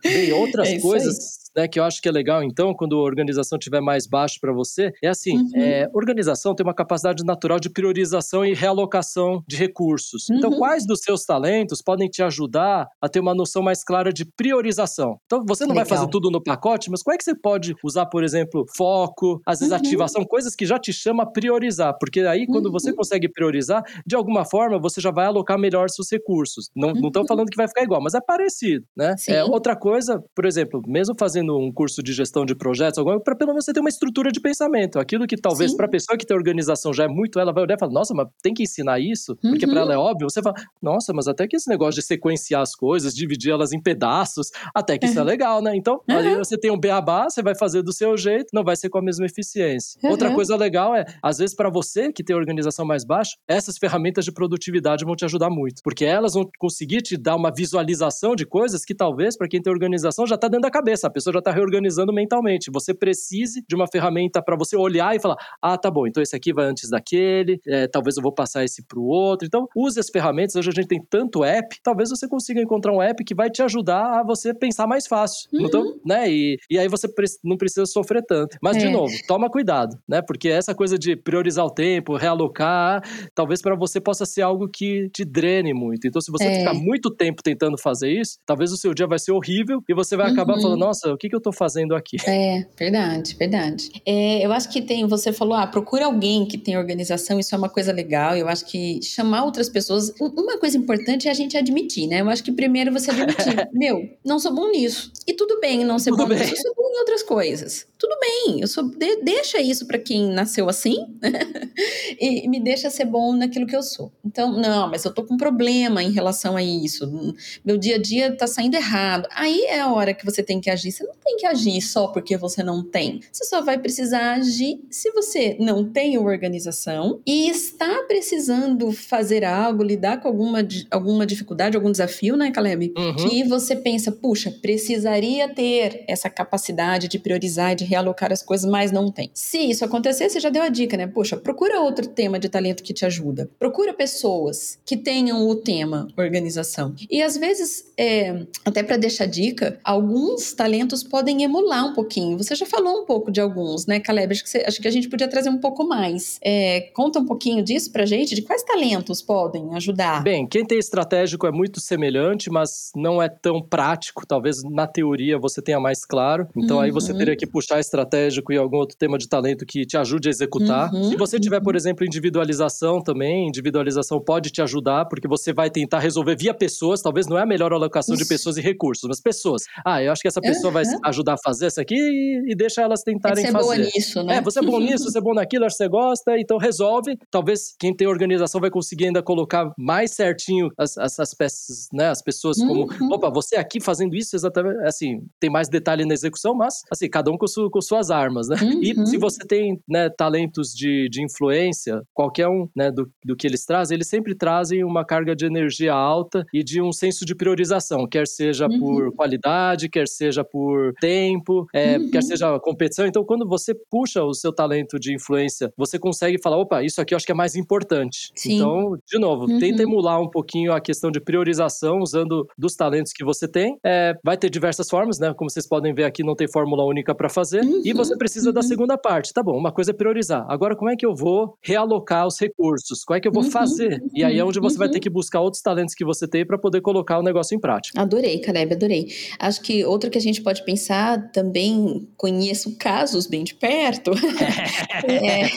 Tem 0.03 0.33
outras 0.33 0.69
é 0.69 0.79
coisas 0.79 1.44
né, 1.57 1.69
que 1.69 1.79
eu 1.79 1.85
acho 1.85 2.01
que 2.01 2.09
é 2.09 2.13
legal, 2.13 2.43
então, 2.43 2.75
quando 2.75 2.97
a 2.97 3.03
organização 3.03 3.59
estiver 3.59 3.81
mais 3.81 4.07
baixo 4.07 4.39
para 4.41 4.53
você, 4.53 4.93
é 5.03 5.09
assim: 5.09 5.37
uhum. 5.37 5.51
é, 5.57 5.89
organização 5.93 6.55
tem 6.55 6.65
uma 6.65 6.75
capacidade 6.75 7.25
natural 7.25 7.59
de 7.61 7.71
priorização 7.71 8.45
e 8.45 8.55
realocação 8.55 9.43
de 9.47 9.57
recursos. 9.57 10.25
Então, 10.31 10.35
uhum. 10.35 10.45
Então, 10.45 10.59
quais 10.59 10.87
dos 10.87 11.01
seus 11.01 11.25
talentos 11.25 11.81
podem 11.81 12.09
te 12.09 12.23
ajudar 12.23 12.87
a 13.01 13.09
ter 13.09 13.19
uma 13.19 13.35
noção 13.35 13.63
mais 13.63 13.83
clara 13.83 14.13
de 14.13 14.25
priorização? 14.25 15.19
Então, 15.25 15.45
você 15.47 15.65
não 15.65 15.71
legal. 15.71 15.87
vai 15.87 15.97
fazer 15.99 16.11
tudo 16.11 16.31
no 16.31 16.43
pacote, 16.43 16.91
mas 16.91 17.03
como 17.03 17.15
é 17.15 17.19
que 17.19 17.25
você 17.25 17.35
pode 17.35 17.75
usar, 17.83 18.07
por 18.07 18.23
exemplo, 18.23 18.65
foco, 18.77 19.41
às 19.47 19.61
vezes 19.61 19.73
uhum. 19.73 19.79
ativação, 19.79 20.25
coisas 20.25 20.55
que 20.55 20.67
já 20.67 20.79
te 20.79 20.93
chama 20.93 21.23
a 21.23 21.27
priorizar? 21.27 21.97
Porque 21.99 22.21
aí, 22.21 22.47
quando 22.47 22.71
você 22.71 22.91
uhum. 22.91 22.97
consegue 22.97 23.29
priorizar, 23.29 23.83
de 24.07 24.15
alguma 24.15 24.45
forma, 24.45 24.79
você 24.79 25.01
já 25.01 25.11
vai 25.11 25.27
alocar 25.27 25.59
melhor 25.59 25.89
seus 25.89 26.11
recursos. 26.11 26.71
Não 26.75 26.93
estou 26.93 27.23
uhum. 27.23 27.29
falando 27.29 27.49
que 27.49 27.57
vai 27.57 27.69
ficar 27.69 27.83
igual, 27.83 28.03
mas 28.03 28.15
é 28.15 28.21
parecido, 28.21 28.85
né? 28.97 29.15
É, 29.29 29.43
outra 29.45 29.75
coisa, 29.75 30.23
por 30.35 30.45
exemplo, 30.45 30.83
mesmo 30.87 31.15
fazendo 31.19 31.44
fazendo 31.45 31.59
um 31.59 31.71
curso 31.71 32.03
de 32.03 32.13
gestão 32.13 32.45
de 32.45 32.55
projetos, 32.55 33.03
para 33.23 33.37
pelo 33.37 33.51
menos 33.51 33.65
você 33.65 33.73
ter 33.73 33.81
uma 33.81 33.89
estrutura 33.89 34.33
de 34.33 34.41
pensamento. 34.41 34.99
Aquilo 34.99 35.27
que 35.27 35.37
talvez 35.37 35.75
para 35.77 35.87
a 35.87 35.89
pessoa 35.89 36.17
que 36.17 36.27
tem 36.27 36.37
organização 36.37 36.93
já 36.93 37.05
é 37.05 37.09
muito, 37.09 37.39
ela 37.39 37.53
vai 37.53 37.63
olhar 37.63 37.77
e 37.77 37.79
falar, 37.79 37.93
nossa, 37.93 38.15
mas 38.15 38.29
tem 38.43 38.55
que 38.55 38.63
ensinar 38.63 38.99
isso? 38.99 39.37
Porque 39.37 39.67
para 39.67 39.81
ela 39.81 39.95
é 39.95 39.99
uhum. 39.99 40.05
óbvio. 40.05 40.31
Você 40.31 40.43
fala, 40.43 40.57
nossa, 40.83 41.13
mas 41.13 41.29
até 41.29 41.47
que 41.47 41.57
esse 41.57 41.69
negócio 41.69 42.01
de 42.01 42.07
sequenciar 42.07 42.63
as 42.63 42.75
coisas, 42.75 43.15
dividir 43.15 43.53
elas 43.53 43.73
em 43.73 43.81
pedaços, 43.81 44.51
até 44.75 44.99
que 44.99 45.07
isso 45.07 45.19
é 45.19 45.23
uhum. 45.23 45.29
legal, 45.29 45.63
né? 45.63 45.77
Então, 45.77 46.01
uhum. 46.09 46.17
ali 46.17 46.35
você 46.37 46.57
tem 46.57 46.71
um 46.71 46.79
beabá, 46.79 47.29
você 47.29 47.43
vai 47.43 47.55
fazer 47.55 47.83
do 47.83 47.93
seu 47.93 48.17
jeito, 48.17 48.49
não 48.53 48.65
vai 48.65 48.77
ser 48.77 48.89
com 48.89 48.99
a 48.99 49.03
mesma 49.03 49.27
eficiência. 49.27 50.01
Uhum. 50.03 50.11
Outra 50.11 50.33
coisa 50.35 50.57
legal 50.57 50.95
é, 50.95 51.05
às 51.23 51.39
vezes, 51.39 51.55
para 51.55 51.71
você 51.71 52.13
que 52.13 52.25
tem 52.25 52.35
organização 52.35 52.85
mais 52.85 53.05
baixa, 53.05 53.37
essas 53.47 53.77
ferramentas 53.79 54.25
de 54.25 54.33
produtividade 54.33 55.05
vão 55.05 55.15
te 55.15 55.25
ajudar 55.25 55.51
muito. 55.51 55.83
Porque 55.83 56.05
elas 56.05 56.35
vão 56.35 56.49
conseguir 56.59 57.03
te 57.03 57.17
dar 57.17 57.37
uma 57.37 57.53
visualização 57.53 58.35
de 58.35 58.47
coisas 58.47 58.85
que 58.85 58.95
talvez, 58.95 59.37
para 59.37 59.49
quem 59.49 59.61
tem 59.61 59.73
organização, 59.73 60.27
já 60.27 60.35
está 60.35 60.49
dentro 60.49 60.63
da 60.63 60.71
cabeça. 60.71 61.07
A 61.07 61.11
pessoa 61.11 61.33
já 61.35 61.41
está 61.41 61.51
reorganizando 61.51 61.85
organizando 61.85 62.13
mentalmente. 62.13 62.71
Você 62.73 62.95
precise 62.95 63.63
de 63.69 63.75
uma 63.75 63.87
ferramenta 63.87 64.43
para 64.43 64.57
você 64.57 64.77
olhar 64.77 65.15
e 65.15 65.21
falar: 65.21 65.37
ah, 65.61 65.77
tá 65.77 65.91
bom, 65.91 66.07
então 66.07 66.23
esse 66.23 66.35
aqui 66.35 66.53
vai 66.53 66.67
antes 66.67 66.89
daquele, 66.91 67.61
é, 67.67 67.87
talvez 67.87 68.17
eu 68.17 68.23
vou 68.23 68.33
passar 68.33 68.65
esse 68.65 68.83
para 68.87 68.99
o 68.99 69.05
outro. 69.05 69.47
Então, 69.47 69.67
use 69.77 69.99
as 69.99 70.09
ferramentas. 70.09 70.57
Hoje 70.57 70.71
a 70.71 70.73
gente 70.73 70.89
tem 70.89 71.01
tanto 71.09 71.45
app, 71.45 71.77
talvez 71.83 72.11
você 72.11 72.29
consiga 72.29 72.61
encontrar 72.61 72.93
um 72.93 73.03
app 73.03 73.23
que 73.25 73.35
vai 73.35 73.51
te 73.51 73.63
ajudar 73.63 74.21
a 74.21 74.23
você 74.25 74.55
pensar 74.55 74.87
mais 74.87 75.07
fácil. 75.07 75.49
Uhum. 75.53 75.67
Então, 75.67 75.95
né? 76.05 76.31
E, 76.31 76.57
e 76.71 76.79
aí 76.79 76.89
você 76.89 77.09
não 77.43 77.57
precisa 77.57 77.87
sofrer 77.87 78.23
tanto. 78.27 78.57
Mas, 78.63 78.77
é. 78.77 78.81
de 78.81 78.89
novo, 78.89 79.13
toma 79.27 79.51
cuidado, 79.51 79.97
né? 80.09 80.23
Porque 80.23 80.49
essa 80.49 80.75
coisa 80.75 80.99
de 80.99 81.17
priorizar 81.17 81.65
o 81.65 81.71
tempo, 81.71 82.17
realocar, 82.17 83.03
talvez 83.35 83.61
para 83.61 83.75
você 83.75 84.01
possa 84.01 84.25
ser 84.25 84.43
algo 84.43 84.69
que 84.69 85.09
te 85.11 85.25
drene 85.25 85.75
muito. 85.75 86.07
Então, 86.07 86.21
se 86.21 86.31
você 86.31 86.45
é. 86.45 86.59
ficar 86.61 86.75
muito 86.75 87.11
tempo 87.11 87.43
tentando 87.43 87.77
fazer 87.79 88.11
isso, 88.11 88.39
talvez 88.47 88.73
o 88.73 88.77
seu 88.77 88.95
dia 88.95 89.07
vai 89.07 89.19
ser 89.19 89.33
horrível 89.33 89.83
e 89.89 89.95
você 89.95 90.17
vai 90.17 90.31
acabar 90.31 90.55
uhum. 90.55 90.63
falando: 90.63 90.81
nossa, 90.81 91.13
o 91.13 91.17
que 91.25 91.31
que, 91.31 91.37
eu 91.37 91.41
tô 91.41 91.53
fazendo 91.53 91.95
aqui? 91.95 92.17
É, 92.27 92.67
verdade, 92.77 93.35
verdade. 93.35 93.91
É, 94.05 94.45
eu 94.45 94.53
acho 94.53 94.71
que 94.71 94.83
tem, 94.83 95.07
você 95.07 95.33
falou, 95.33 95.55
ah, 95.55 95.67
procura 95.67 96.07
alguém 96.07 96.47
que 96.47 96.59
tem 96.59 96.77
organização, 96.77 97.41
isso 97.41 97.55
é 97.55 97.59
uma 97.59 97.69
coisa 97.69 97.93
legal. 97.93 98.37
Eu 98.37 98.49
acho 98.49 98.67
que 98.67 99.01
chamar 99.03 99.45
outras 99.45 99.69
pessoas. 99.69 100.13
Uma 100.21 100.59
coisa 100.59 100.77
importante 100.77 101.29
é 101.29 101.31
a 101.31 101.35
gente 101.35 101.57
admitir, 101.57 102.07
né? 102.07 102.21
Eu 102.21 102.29
acho 102.29 102.43
que 102.43 102.53
primeiro 102.53 102.93
você 102.93 103.11
admitir, 103.11 103.69
meu, 103.73 104.09
não 104.25 104.39
sou 104.39 104.55
bom 104.55 104.71
nisso. 104.71 105.11
E 105.27 105.35
tudo 105.35 105.59
bem 105.61 105.85
não 105.85 105.99
ser 105.99 106.11
tudo 106.11 106.25
bom 106.25 106.29
bem. 106.29 106.39
nisso, 106.39 106.53
eu 106.53 106.63
sou 106.63 106.75
bom 106.75 106.91
em 106.95 106.99
outras 106.99 107.23
coisas. 107.23 107.87
Tudo 107.99 108.14
bem, 108.25 108.61
eu 108.61 108.67
sou, 108.67 108.85
de, 108.85 109.17
deixa 109.23 109.61
isso 109.61 109.87
para 109.87 109.99
quem 109.99 110.31
nasceu 110.31 110.69
assim 110.69 110.97
e 112.19 112.49
me 112.49 112.61
deixa 112.61 112.89
ser 112.89 113.05
bom 113.05 113.35
naquilo 113.35 113.67
que 113.67 113.77
eu 113.77 113.83
sou. 113.83 114.13
Então, 114.25 114.53
não, 114.53 114.91
mas 114.91 115.05
eu 115.05 115.13
tô 115.13 115.25
com 115.25 115.35
um 115.35 115.37
problema 115.37 116.03
em 116.03 116.11
relação 116.11 116.57
a 116.57 116.63
isso. 116.63 117.35
Meu 117.65 117.77
dia 117.77 117.97
a 117.97 117.99
dia 117.99 118.37
tá 118.37 118.47
saindo 118.47 118.77
errado. 118.77 119.29
Aí 119.35 119.65
é 119.65 119.81
a 119.81 119.93
hora 119.93 120.15
que 120.15 120.25
você 120.25 120.43
tem 120.43 120.61
que 120.61 120.71
agir. 120.71 120.93
Você 120.93 121.05
não 121.05 121.15
tem 121.23 121.37
que 121.37 121.47
agir 121.47 121.81
só 121.83 122.09
porque 122.09 122.37
você 122.37 122.63
não 122.63 122.83
tem. 122.83 123.21
Você 123.31 123.45
só 123.45 123.61
vai 123.61 123.79
precisar 123.79 124.35
agir 124.35 124.81
se 124.91 125.11
você 125.11 125.57
não 125.61 125.85
tem 125.85 126.19
organização 126.19 127.21
e 127.27 127.49
está 127.49 128.05
precisando 128.07 128.91
fazer 128.93 129.45
algo, 129.45 129.83
lidar 129.83 130.21
com 130.21 130.29
alguma, 130.29 130.67
alguma 130.91 131.27
dificuldade, 131.27 131.77
algum 131.77 131.91
desafio, 131.91 132.37
né, 132.37 132.51
Caleb? 132.51 132.93
Uhum. 132.97 133.17
Que 133.17 133.45
você 133.45 133.77
pensa, 133.77 134.11
puxa, 134.11 134.51
precisaria 134.51 135.49
ter 135.49 136.05
essa 136.09 136.31
capacidade 136.31 137.09
de 137.09 137.19
priorizar 137.19 137.73
e 137.73 137.77
de 137.77 137.85
realocar 137.85 138.14
as 138.33 138.43
coisas, 138.43 138.71
mas 138.71 138.91
não 138.91 139.11
tem. 139.11 139.31
Se 139.35 139.59
isso 139.59 139.85
acontecer, 139.85 140.29
você 140.29 140.41
já 140.41 140.49
deu 140.49 140.63
a 140.63 140.69
dica, 140.69 140.97
né? 140.97 141.07
Puxa, 141.07 141.37
procura 141.37 141.81
outro 141.81 142.07
tema 142.07 142.39
de 142.39 142.49
talento 142.49 142.83
que 142.83 142.95
te 142.95 143.05
ajuda. 143.05 143.49
Procura 143.59 143.93
pessoas 143.93 144.79
que 144.85 144.97
tenham 144.97 145.49
o 145.49 145.55
tema 145.55 146.09
organização. 146.17 146.95
E 147.11 147.23
às 147.23 147.37
vezes, 147.37 147.93
é, 147.99 148.47
até 148.65 148.83
para 148.83 148.97
deixar 148.97 149.27
dica, 149.27 149.79
alguns 149.85 150.53
talentos 150.53 151.03
podem 151.03 151.43
emular 151.43 151.87
um 151.87 151.95
pouquinho. 151.95 152.39
Você 152.39 152.55
já 152.55 152.67
falou 152.67 153.03
um 153.03 153.05
pouco 153.05 153.31
de 153.31 153.41
alguns, 153.41 153.87
né, 153.87 154.01
Caleb? 154.01 154.33
Acho 154.33 154.43
que, 154.43 154.51
você, 154.51 154.65
acho 154.67 154.81
que 154.81 154.89
a 154.89 154.91
gente 154.91 155.09
podia 155.09 155.29
trazer 155.29 155.51
um 155.51 155.59
pouco 155.59 155.87
mais. 155.87 156.39
É, 156.43 156.93
conta 156.95 157.19
um 157.19 157.27
pouquinho 157.27 157.63
disso 157.63 157.91
pra 157.93 158.05
gente, 158.05 158.35
de 158.35 158.43
quais 158.43 158.63
talentos 158.63 159.23
podem 159.23 159.75
ajudar. 159.75 160.23
Bem, 160.23 160.47
quem 160.47 160.65
tem 160.65 160.79
estratégico 160.79 161.47
é 161.47 161.53
muito 161.53 161.81
semelhante, 161.81 162.51
mas 162.51 162.91
não 162.95 163.23
é 163.23 163.29
tão 163.29 163.61
prático. 163.61 164.27
Talvez 164.27 164.63
na 164.63 164.87
teoria 164.87 165.39
você 165.39 165.61
tenha 165.61 165.81
mais 165.81 166.05
claro. 166.05 166.49
Então 166.57 166.77
uhum. 166.77 166.83
aí 166.83 166.91
você 166.91 167.13
uhum. 167.13 167.19
teria 167.19 167.37
que 167.37 167.47
puxar 167.47 167.81
estratégico 168.05 168.53
e 168.53 168.57
algum 168.57 168.77
outro 168.77 168.97
tema 168.97 169.19
de 169.19 169.29
talento 169.29 169.65
que 169.67 169.85
te 169.85 169.97
ajude 169.97 170.29
a 170.29 170.31
executar. 170.31 170.93
Uhum. 170.93 171.11
Se 171.11 171.17
você 171.17 171.41
tiver, 171.41 171.61
por 171.61 171.75
exemplo, 171.75 172.05
individualização 172.05 173.01
também, 173.03 173.49
individualização 173.49 174.21
pode 174.21 174.51
te 174.51 174.63
ajudar, 174.63 175.07
porque 175.07 175.27
você 175.27 175.53
vai 175.53 175.71
tentar 175.71 175.99
resolver 175.99 176.37
via 176.37 176.55
pessoas. 176.55 177.03
Talvez 177.03 177.27
não 177.27 177.39
é 177.39 177.43
a 177.43 177.47
melhor 177.47 177.73
alocação 177.73 178.15
Isso. 178.15 178.23
de 178.23 178.29
pessoas 178.29 178.57
e 178.57 178.61
recursos, 178.61 179.09
mas 179.09 179.21
pessoas. 179.21 179.63
Ah, 179.85 180.03
eu 180.03 180.13
acho 180.13 180.23
que 180.23 180.29
essa 180.29 180.41
pessoa 180.41 180.73
vai 180.73 180.85
ajudar 181.05 181.35
a 181.35 181.39
fazer 181.43 181.67
isso 181.67 181.81
aqui 181.81 181.97
e, 181.97 182.53
e 182.53 182.55
deixa 182.55 182.83
elas 182.83 183.03
tentarem 183.03 183.47
é 183.47 183.51
fazer. 183.51 183.65
Você 183.65 183.75
é 183.75 183.77
boa 183.77 183.91
nisso, 183.95 184.23
né? 184.23 184.37
É, 184.37 184.41
você 184.41 184.59
é 184.59 184.63
bom 184.63 184.79
nisso, 184.81 185.11
você 185.11 185.19
é 185.19 185.21
bom 185.21 185.35
naquilo, 185.35 185.65
acho 185.65 185.77
que 185.77 185.85
você 185.85 185.89
gosta, 185.89 186.39
então 186.39 186.59
resolve. 186.59 187.17
Talvez 187.31 187.75
quem 187.79 187.95
tem 187.95 188.07
organização 188.07 188.61
vai 188.61 188.71
conseguir 188.71 189.07
ainda 189.07 189.23
colocar 189.23 189.73
mais 189.79 190.13
certinho 190.13 190.69
as, 190.79 190.97
as, 190.99 191.19
as 191.19 191.35
peças, 191.35 191.89
né? 191.93 192.09
As 192.09 192.23
pessoas 192.23 192.59
como, 192.59 192.85
uhum. 192.85 193.13
opa, 193.13 193.31
você 193.31 193.57
aqui 193.57 193.81
fazendo 193.81 194.15
isso 194.15 194.37
exatamente, 194.37 194.79
assim, 194.87 195.23
tem 195.41 195.51
mais 195.51 195.69
detalhe 195.69 196.05
na 196.05 196.15
execução, 196.15 196.55
mas, 196.55 196.83
assim, 196.91 197.09
cada 197.09 197.31
um 197.31 197.39
com, 197.39 197.47
su, 197.47 197.71
com 197.71 197.81
suas 197.95 198.11
armas, 198.11 198.49
né? 198.49 198.57
Uhum. 198.61 198.81
E 198.83 199.07
se 199.07 199.17
você 199.17 199.45
tem, 199.47 199.81
né, 199.89 200.11
talentos 200.11 200.75
de, 200.75 201.09
de 201.09 201.23
influência, 201.23 202.03
qualquer 202.13 202.49
um, 202.49 202.69
né, 202.75 202.91
do, 202.91 203.09
do 203.25 203.37
que 203.37 203.47
eles 203.47 203.65
trazem, 203.65 203.95
eles 203.95 204.09
sempre 204.09 204.35
trazem 204.35 204.85
uma 204.85 205.05
carga 205.05 205.35
de 205.35 205.47
energia 205.47 205.93
alta 205.93 206.45
e 206.53 206.63
de 206.63 206.83
um 206.83 206.93
senso 206.93 207.25
de 207.25 207.35
priorização, 207.35 208.07
quer 208.09 208.27
seja 208.27 208.67
uhum. 208.67 208.79
por 208.79 209.15
qualidade, 209.15 209.89
quer 209.89 210.09
seja 210.09 210.45
por 210.45 210.93
tempo, 211.01 211.67
é, 211.73 211.99
quer 212.11 212.17
uhum. 212.17 212.23
seja 212.23 212.59
competição. 212.61 213.07
Então, 213.07 213.25
quando 213.25 213.47
você 213.47 213.75
puxa 213.91 214.23
o 214.25 214.35
seu 214.35 214.53
talento 214.53 214.99
de 214.99 215.15
influência, 215.15 215.73
você 215.77 215.99
consegue 215.99 216.41
falar, 216.43 216.59
opa, 216.59 216.83
isso 216.83 217.01
aqui 217.01 217.15
eu 217.15 217.17
acho 217.17 217.27
que 217.27 217.33
é 217.33 217.35
mais 217.35 217.55
importante. 217.55 218.31
Sim. 218.35 218.57
Então, 218.57 218.97
de 219.07 219.19
novo, 219.19 219.51
uhum. 219.51 219.59
tenta 219.59 219.83
emular 219.83 220.21
um 220.21 220.29
pouquinho 220.29 220.73
a 220.73 220.81
questão 220.81 221.11
de 221.11 221.21
priorização 221.21 221.99
usando 222.01 222.47
dos 222.59 222.75
talentos 222.75 223.13
que 223.13 223.25
você 223.25 223.47
tem. 223.47 223.79
É, 223.85 224.15
vai 224.25 224.37
ter 224.37 224.51
diversas 224.51 224.89
formas, 224.89 225.19
né? 225.19 225.33
Como 225.35 225.49
vocês 225.51 225.69
podem 225.69 225.95
ver 225.95 226.05
aqui, 226.05 226.25
não 226.25 226.35
tem 226.35 226.49
fórmula 226.51 226.85
única 226.85 227.15
para 227.15 227.29
fazer. 227.29 227.63
Uhum. 227.63 227.83
E 227.85 227.93
você 227.93 228.17
precisa 228.17 228.53
da 228.53 228.61
uhum. 228.61 228.67
segunda 228.67 228.97
parte. 228.97 229.33
Tá 229.33 229.43
bom, 229.43 229.57
uma 229.57 229.71
coisa 229.71 229.91
é 229.91 229.95
priorizar. 229.95 230.47
Agora, 230.49 230.75
como 230.75 230.91
é 230.91 230.97
que 230.97 231.05
eu 231.05 231.15
vou 231.15 231.57
realocar 231.61 232.27
os 232.27 232.39
recursos? 232.41 233.05
Qual 233.05 233.17
é 233.17 233.21
que 233.21 233.29
eu 233.29 233.33
vou 233.33 233.45
uhum. 233.45 233.51
fazer? 233.51 234.03
E 234.15 234.25
aí 234.25 234.39
é 234.39 234.45
onde 234.45 234.59
você 234.61 234.79
vai 234.79 234.89
ter 234.89 235.01
que 235.01 235.11
buscar 235.11 235.41
outros 235.41 235.63
talentos 235.63 235.95
que 235.95 236.05
você 236.05 236.27
tem 236.27 236.47
para 236.47 236.59
poder 236.59 236.81
colocar 236.81 237.19
o 237.19 237.23
negócio 237.23 237.55
em 237.55 237.61
prática. 237.61 238.01
Adorei, 238.01 238.39
Caleb, 238.39 238.75
adorei. 238.75 239.09
Acho 239.39 239.61
que 239.61 239.85
outro 239.85 240.11
que 240.11 240.19
a 240.19 240.21
gente 240.21 240.43
pode 240.43 240.65
pensar 240.65 241.31
também, 241.31 242.09
conheço 242.17 242.77
casos 242.77 243.27
bem 243.27 243.45
de 243.45 243.55
perto, 243.55 244.13
é, 245.05 245.49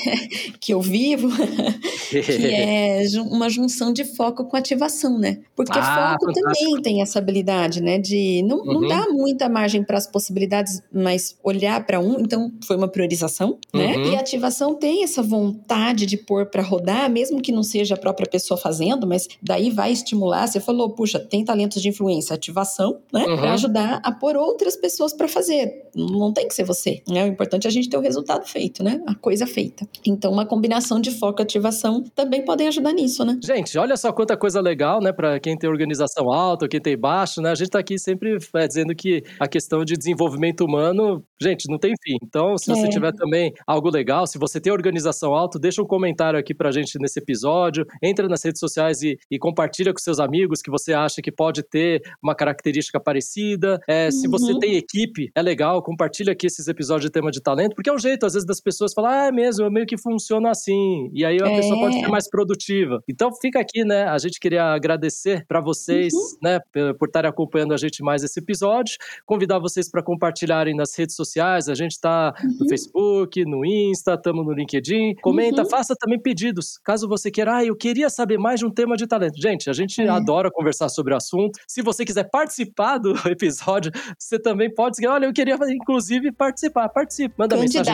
que 0.59 0.73
eu 0.73 0.81
vivo, 0.81 1.29
que 2.09 2.53
é 2.53 3.01
uma 3.21 3.49
junção 3.49 3.93
de 3.93 4.03
foco 4.03 4.45
com 4.45 4.57
ativação, 4.57 5.17
né? 5.17 5.39
Porque 5.55 5.77
ah, 5.77 6.17
foco 6.19 6.33
fantástico. 6.33 6.65
também 6.65 6.81
tem 6.81 7.01
essa 7.01 7.19
habilidade, 7.19 7.81
né? 7.81 7.97
De 7.97 8.43
não, 8.43 8.57
uhum. 8.57 8.81
não 8.81 8.87
dar 8.87 9.07
muita 9.09 9.47
margem 9.47 9.83
para 9.83 9.97
as 9.97 10.07
possibilidades, 10.07 10.81
mas 10.91 11.37
olhar 11.43 11.85
para 11.85 11.99
um. 11.99 12.16
Então, 12.19 12.51
foi 12.65 12.75
uma 12.75 12.87
priorização, 12.87 13.57
né? 13.73 13.95
uhum. 13.95 14.01
né? 14.05 14.09
E 14.11 14.15
ativação 14.15 14.73
tem 14.73 15.03
essa 15.03 15.21
vontade 15.21 16.05
de 16.05 16.17
pôr 16.17 16.45
para 16.47 16.61
rodar, 16.61 17.09
mesmo 17.09 17.41
que 17.41 17.51
não 17.51 17.63
seja 17.63 17.95
a 17.95 17.97
própria 17.97 18.27
pessoa 18.27 18.57
fazendo, 18.57 19.07
mas 19.07 19.27
daí 19.41 19.69
vai 19.69 19.91
estimular. 19.91 20.47
Você 20.47 20.59
falou, 20.59 20.89
puxa, 20.89 21.19
tem 21.19 21.43
talentos 21.43 21.81
de 21.81 21.89
influência, 21.89 22.33
ativação, 22.33 22.99
né? 23.11 23.25
Uhum. 23.25 23.37
Para 23.37 23.53
ajudar 23.53 24.01
a 24.03 24.11
pôr 24.11 24.35
outras 24.35 24.75
pessoas 24.75 25.13
para 25.13 25.27
fazer. 25.27 25.87
Não 25.95 26.31
tem 26.31 26.47
que 26.47 26.53
ser 26.53 26.63
você, 26.63 27.01
né? 27.07 27.23
O 27.25 27.27
importante 27.27 27.65
é 27.65 27.69
a 27.69 27.71
gente 27.71 27.89
ter 27.89 27.97
o 27.97 28.01
resultado 28.01 28.45
feito, 28.45 28.83
né? 28.83 29.01
A 29.07 29.15
coisa 29.15 29.47
feita. 29.47 29.87
Então, 30.05 30.31
uma 30.31 30.45
combinação 30.45 30.99
de 30.99 31.11
foco 31.11 31.41
e 31.41 31.43
ativação 31.43 32.03
também 32.15 32.43
podem 32.43 32.67
ajudar 32.67 32.93
nisso, 32.93 33.25
né? 33.25 33.39
Gente, 33.43 33.77
olha 33.77 33.97
só 33.97 34.11
quanta 34.11 34.37
coisa 34.37 34.61
legal, 34.61 35.01
né? 35.01 35.11
Para 35.11 35.39
quem 35.39 35.57
tem 35.57 35.69
organização 35.69 36.31
alta, 36.31 36.67
quem 36.67 36.79
tem 36.79 36.97
baixo, 36.97 37.41
né? 37.41 37.51
A 37.51 37.55
gente 37.55 37.69
tá 37.69 37.79
aqui 37.79 37.97
sempre 37.97 38.37
é, 38.55 38.67
dizendo 38.67 38.95
que 38.95 39.23
a 39.39 39.47
questão 39.47 39.83
de 39.83 39.95
desenvolvimento 39.95 40.61
humano, 40.61 41.23
gente, 41.41 41.69
não 41.69 41.77
tem 41.77 41.93
fim. 42.03 42.17
Então, 42.21 42.57
se 42.57 42.67
você 42.67 42.87
é. 42.87 42.89
tiver 42.89 43.11
também 43.13 43.53
algo 43.65 43.89
legal, 43.89 44.27
se 44.27 44.37
você 44.37 44.59
tem 44.59 44.71
organização 44.71 45.33
alta, 45.33 45.59
deixa 45.59 45.81
um 45.81 45.85
comentário 45.85 46.39
aqui 46.39 46.53
pra 46.53 46.71
gente 46.71 46.97
nesse 46.99 47.19
episódio, 47.19 47.85
entra 48.01 48.27
nas 48.27 48.43
redes 48.43 48.59
sociais 48.59 49.01
e, 49.01 49.17
e 49.29 49.37
compartilha 49.37 49.93
com 49.93 49.99
seus 49.99 50.19
amigos 50.19 50.61
que 50.61 50.71
você 50.71 50.93
acha 50.93 51.21
que 51.21 51.31
pode 51.31 51.63
ter 51.63 52.01
uma 52.21 52.35
característica 52.35 52.99
parecida. 52.99 53.79
É, 53.87 54.05
uhum. 54.05 54.11
Se 54.11 54.27
você 54.27 54.57
tem 54.59 54.75
equipe, 54.75 55.31
é 55.35 55.41
legal, 55.41 55.81
compartilha 55.81 56.33
aqui 56.33 56.47
esses 56.47 56.67
episódios 56.67 57.05
de 57.05 57.11
tema 57.11 57.31
de 57.31 57.41
talento, 57.41 57.75
porque 57.75 57.89
é 57.89 57.93
um 57.93 57.99
jeito, 57.99 58.25
às 58.25 58.33
vezes, 58.33 58.45
das 58.45 58.61
pessoas 58.61 58.93
falar, 58.93 59.23
ah, 59.23 59.27
é 59.27 59.31
mesmo, 59.31 59.65
eu 59.65 59.71
meio 59.71 59.85
que 59.85 59.97
funciona 59.97 60.49
assim. 60.51 61.09
E 61.13 61.25
aí 61.25 61.37
a 61.41 61.47
é. 61.47 61.55
pessoa 61.55 61.79
pode 61.79 61.99
ser 61.99 62.07
mais 62.07 62.29
produtiva. 62.29 63.01
Então 63.07 63.31
fica 63.33 63.59
aqui, 63.59 63.83
né? 63.83 64.03
A 64.05 64.17
gente 64.17 64.39
queria 64.39 64.63
agradecer 64.65 65.45
para 65.47 65.61
vocês, 65.61 66.13
uhum. 66.13 66.37
né, 66.41 66.59
por 66.97 67.07
estarem 67.07 67.29
acompanhando 67.29 67.73
a 67.73 67.77
gente 67.77 68.03
mais 68.03 68.23
esse 68.23 68.39
episódio. 68.39 68.95
Convidar 69.25 69.59
vocês 69.59 69.89
para 69.89 70.03
compartilharem 70.03 70.75
nas 70.75 70.95
redes 70.97 71.15
sociais. 71.15 71.69
A 71.69 71.75
gente 71.75 71.86
está 71.93 72.33
uhum. 72.41 72.57
no 72.59 72.69
Facebook, 72.69 73.45
no 73.45 73.65
Insta, 73.65 74.13
estamos 74.13 74.45
no 74.45 74.53
LinkedIn. 74.53 75.15
Comenta, 75.21 75.63
uhum. 75.63 75.69
faça 75.69 75.95
também 75.95 76.19
pedidos. 76.19 76.79
Caso 76.83 77.07
você 77.07 77.31
queira, 77.31 77.57
ah, 77.57 77.65
eu 77.65 77.75
queria 77.75 78.09
saber 78.09 78.37
mais 78.37 78.59
de 78.59 78.65
um 78.65 78.71
tema 78.71 78.95
de 78.95 79.07
talento. 79.07 79.41
Gente, 79.41 79.69
a 79.69 79.73
gente 79.73 80.01
é. 80.01 80.07
adora 80.07 80.51
conversar 80.51 80.89
sobre 80.89 81.13
o 81.13 81.17
assunto. 81.17 81.59
Se 81.67 81.81
você 81.81 82.05
quiser 82.05 82.29
participar 82.29 82.97
do 82.97 83.13
episódio, 83.29 83.91
você 84.17 84.39
também 84.39 84.73
pode 84.73 84.95
seguir. 84.95 85.07
Olha, 85.07 85.25
eu 85.25 85.33
queria, 85.33 85.57
inclusive, 85.69 86.31
participar. 86.31 86.89
Participe. 86.89 87.33
Manda 87.37 87.57
mensagem. 87.57 87.93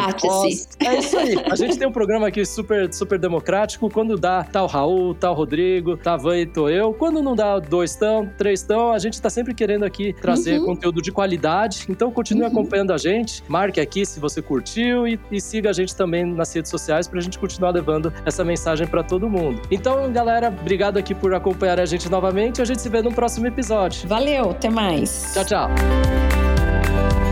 É 0.79 0.99
isso 0.99 1.17
aí. 1.17 1.35
A 1.49 1.55
gente 1.55 1.77
tem 1.77 1.87
um 1.87 1.91
programa 1.91 2.27
aqui 2.27 2.45
super, 2.45 2.91
super 2.93 3.19
democrático. 3.19 3.89
Quando 3.89 4.17
dá, 4.17 4.43
tá 4.43 4.63
o 4.63 4.67
Raul, 4.67 5.13
tá 5.13 5.31
o 5.31 5.33
Rodrigo, 5.33 5.97
tá 5.97 6.17
Van 6.17 6.37
e 6.37 6.45
tô 6.45 6.69
eu. 6.69 6.93
Quando 6.93 7.21
não 7.21 7.35
dá 7.35 7.59
dois 7.59 7.95
tão, 7.95 8.29
três 8.37 8.63
tão, 8.63 8.91
a 8.91 8.99
gente 8.99 9.21
tá 9.21 9.29
sempre 9.29 9.53
querendo 9.53 9.83
aqui 9.83 10.13
trazer 10.13 10.59
uhum. 10.59 10.65
conteúdo 10.65 11.01
de 11.01 11.11
qualidade. 11.11 11.85
Então 11.89 12.11
continue 12.11 12.43
uhum. 12.43 12.49
acompanhando 12.49 12.93
a 12.93 12.97
gente. 12.97 13.43
Marque 13.47 13.79
aqui 13.84 14.05
se 14.05 14.19
você 14.19 14.41
curtiu 14.41 15.07
e, 15.07 15.19
e 15.31 15.39
siga 15.39 15.69
a 15.69 15.73
gente 15.73 15.95
também 15.95 16.25
nas 16.25 16.53
redes 16.53 16.71
sociais 16.71 17.07
pra 17.07 17.19
gente 17.21 17.38
continuar 17.38 17.71
levando 17.71 18.11
essa 18.25 18.43
mensagem 18.43 18.88
para 18.88 19.03
todo 19.03 19.29
mundo. 19.29 19.61
Então, 19.69 20.11
galera, 20.11 20.47
obrigado 20.47 20.97
aqui 20.97 21.13
por 21.13 21.34
acompanhar 21.34 21.79
a 21.79 21.86
gente 21.86 22.09
novamente. 22.09 22.61
A 22.61 22.65
gente 22.65 22.81
se 22.81 22.89
vê 22.89 23.01
no 23.01 23.13
próximo 23.13 23.47
episódio. 23.47 24.07
Valeu, 24.07 24.51
até 24.51 24.69
mais. 24.69 25.31
Tchau, 25.34 25.45
tchau. 25.45 27.22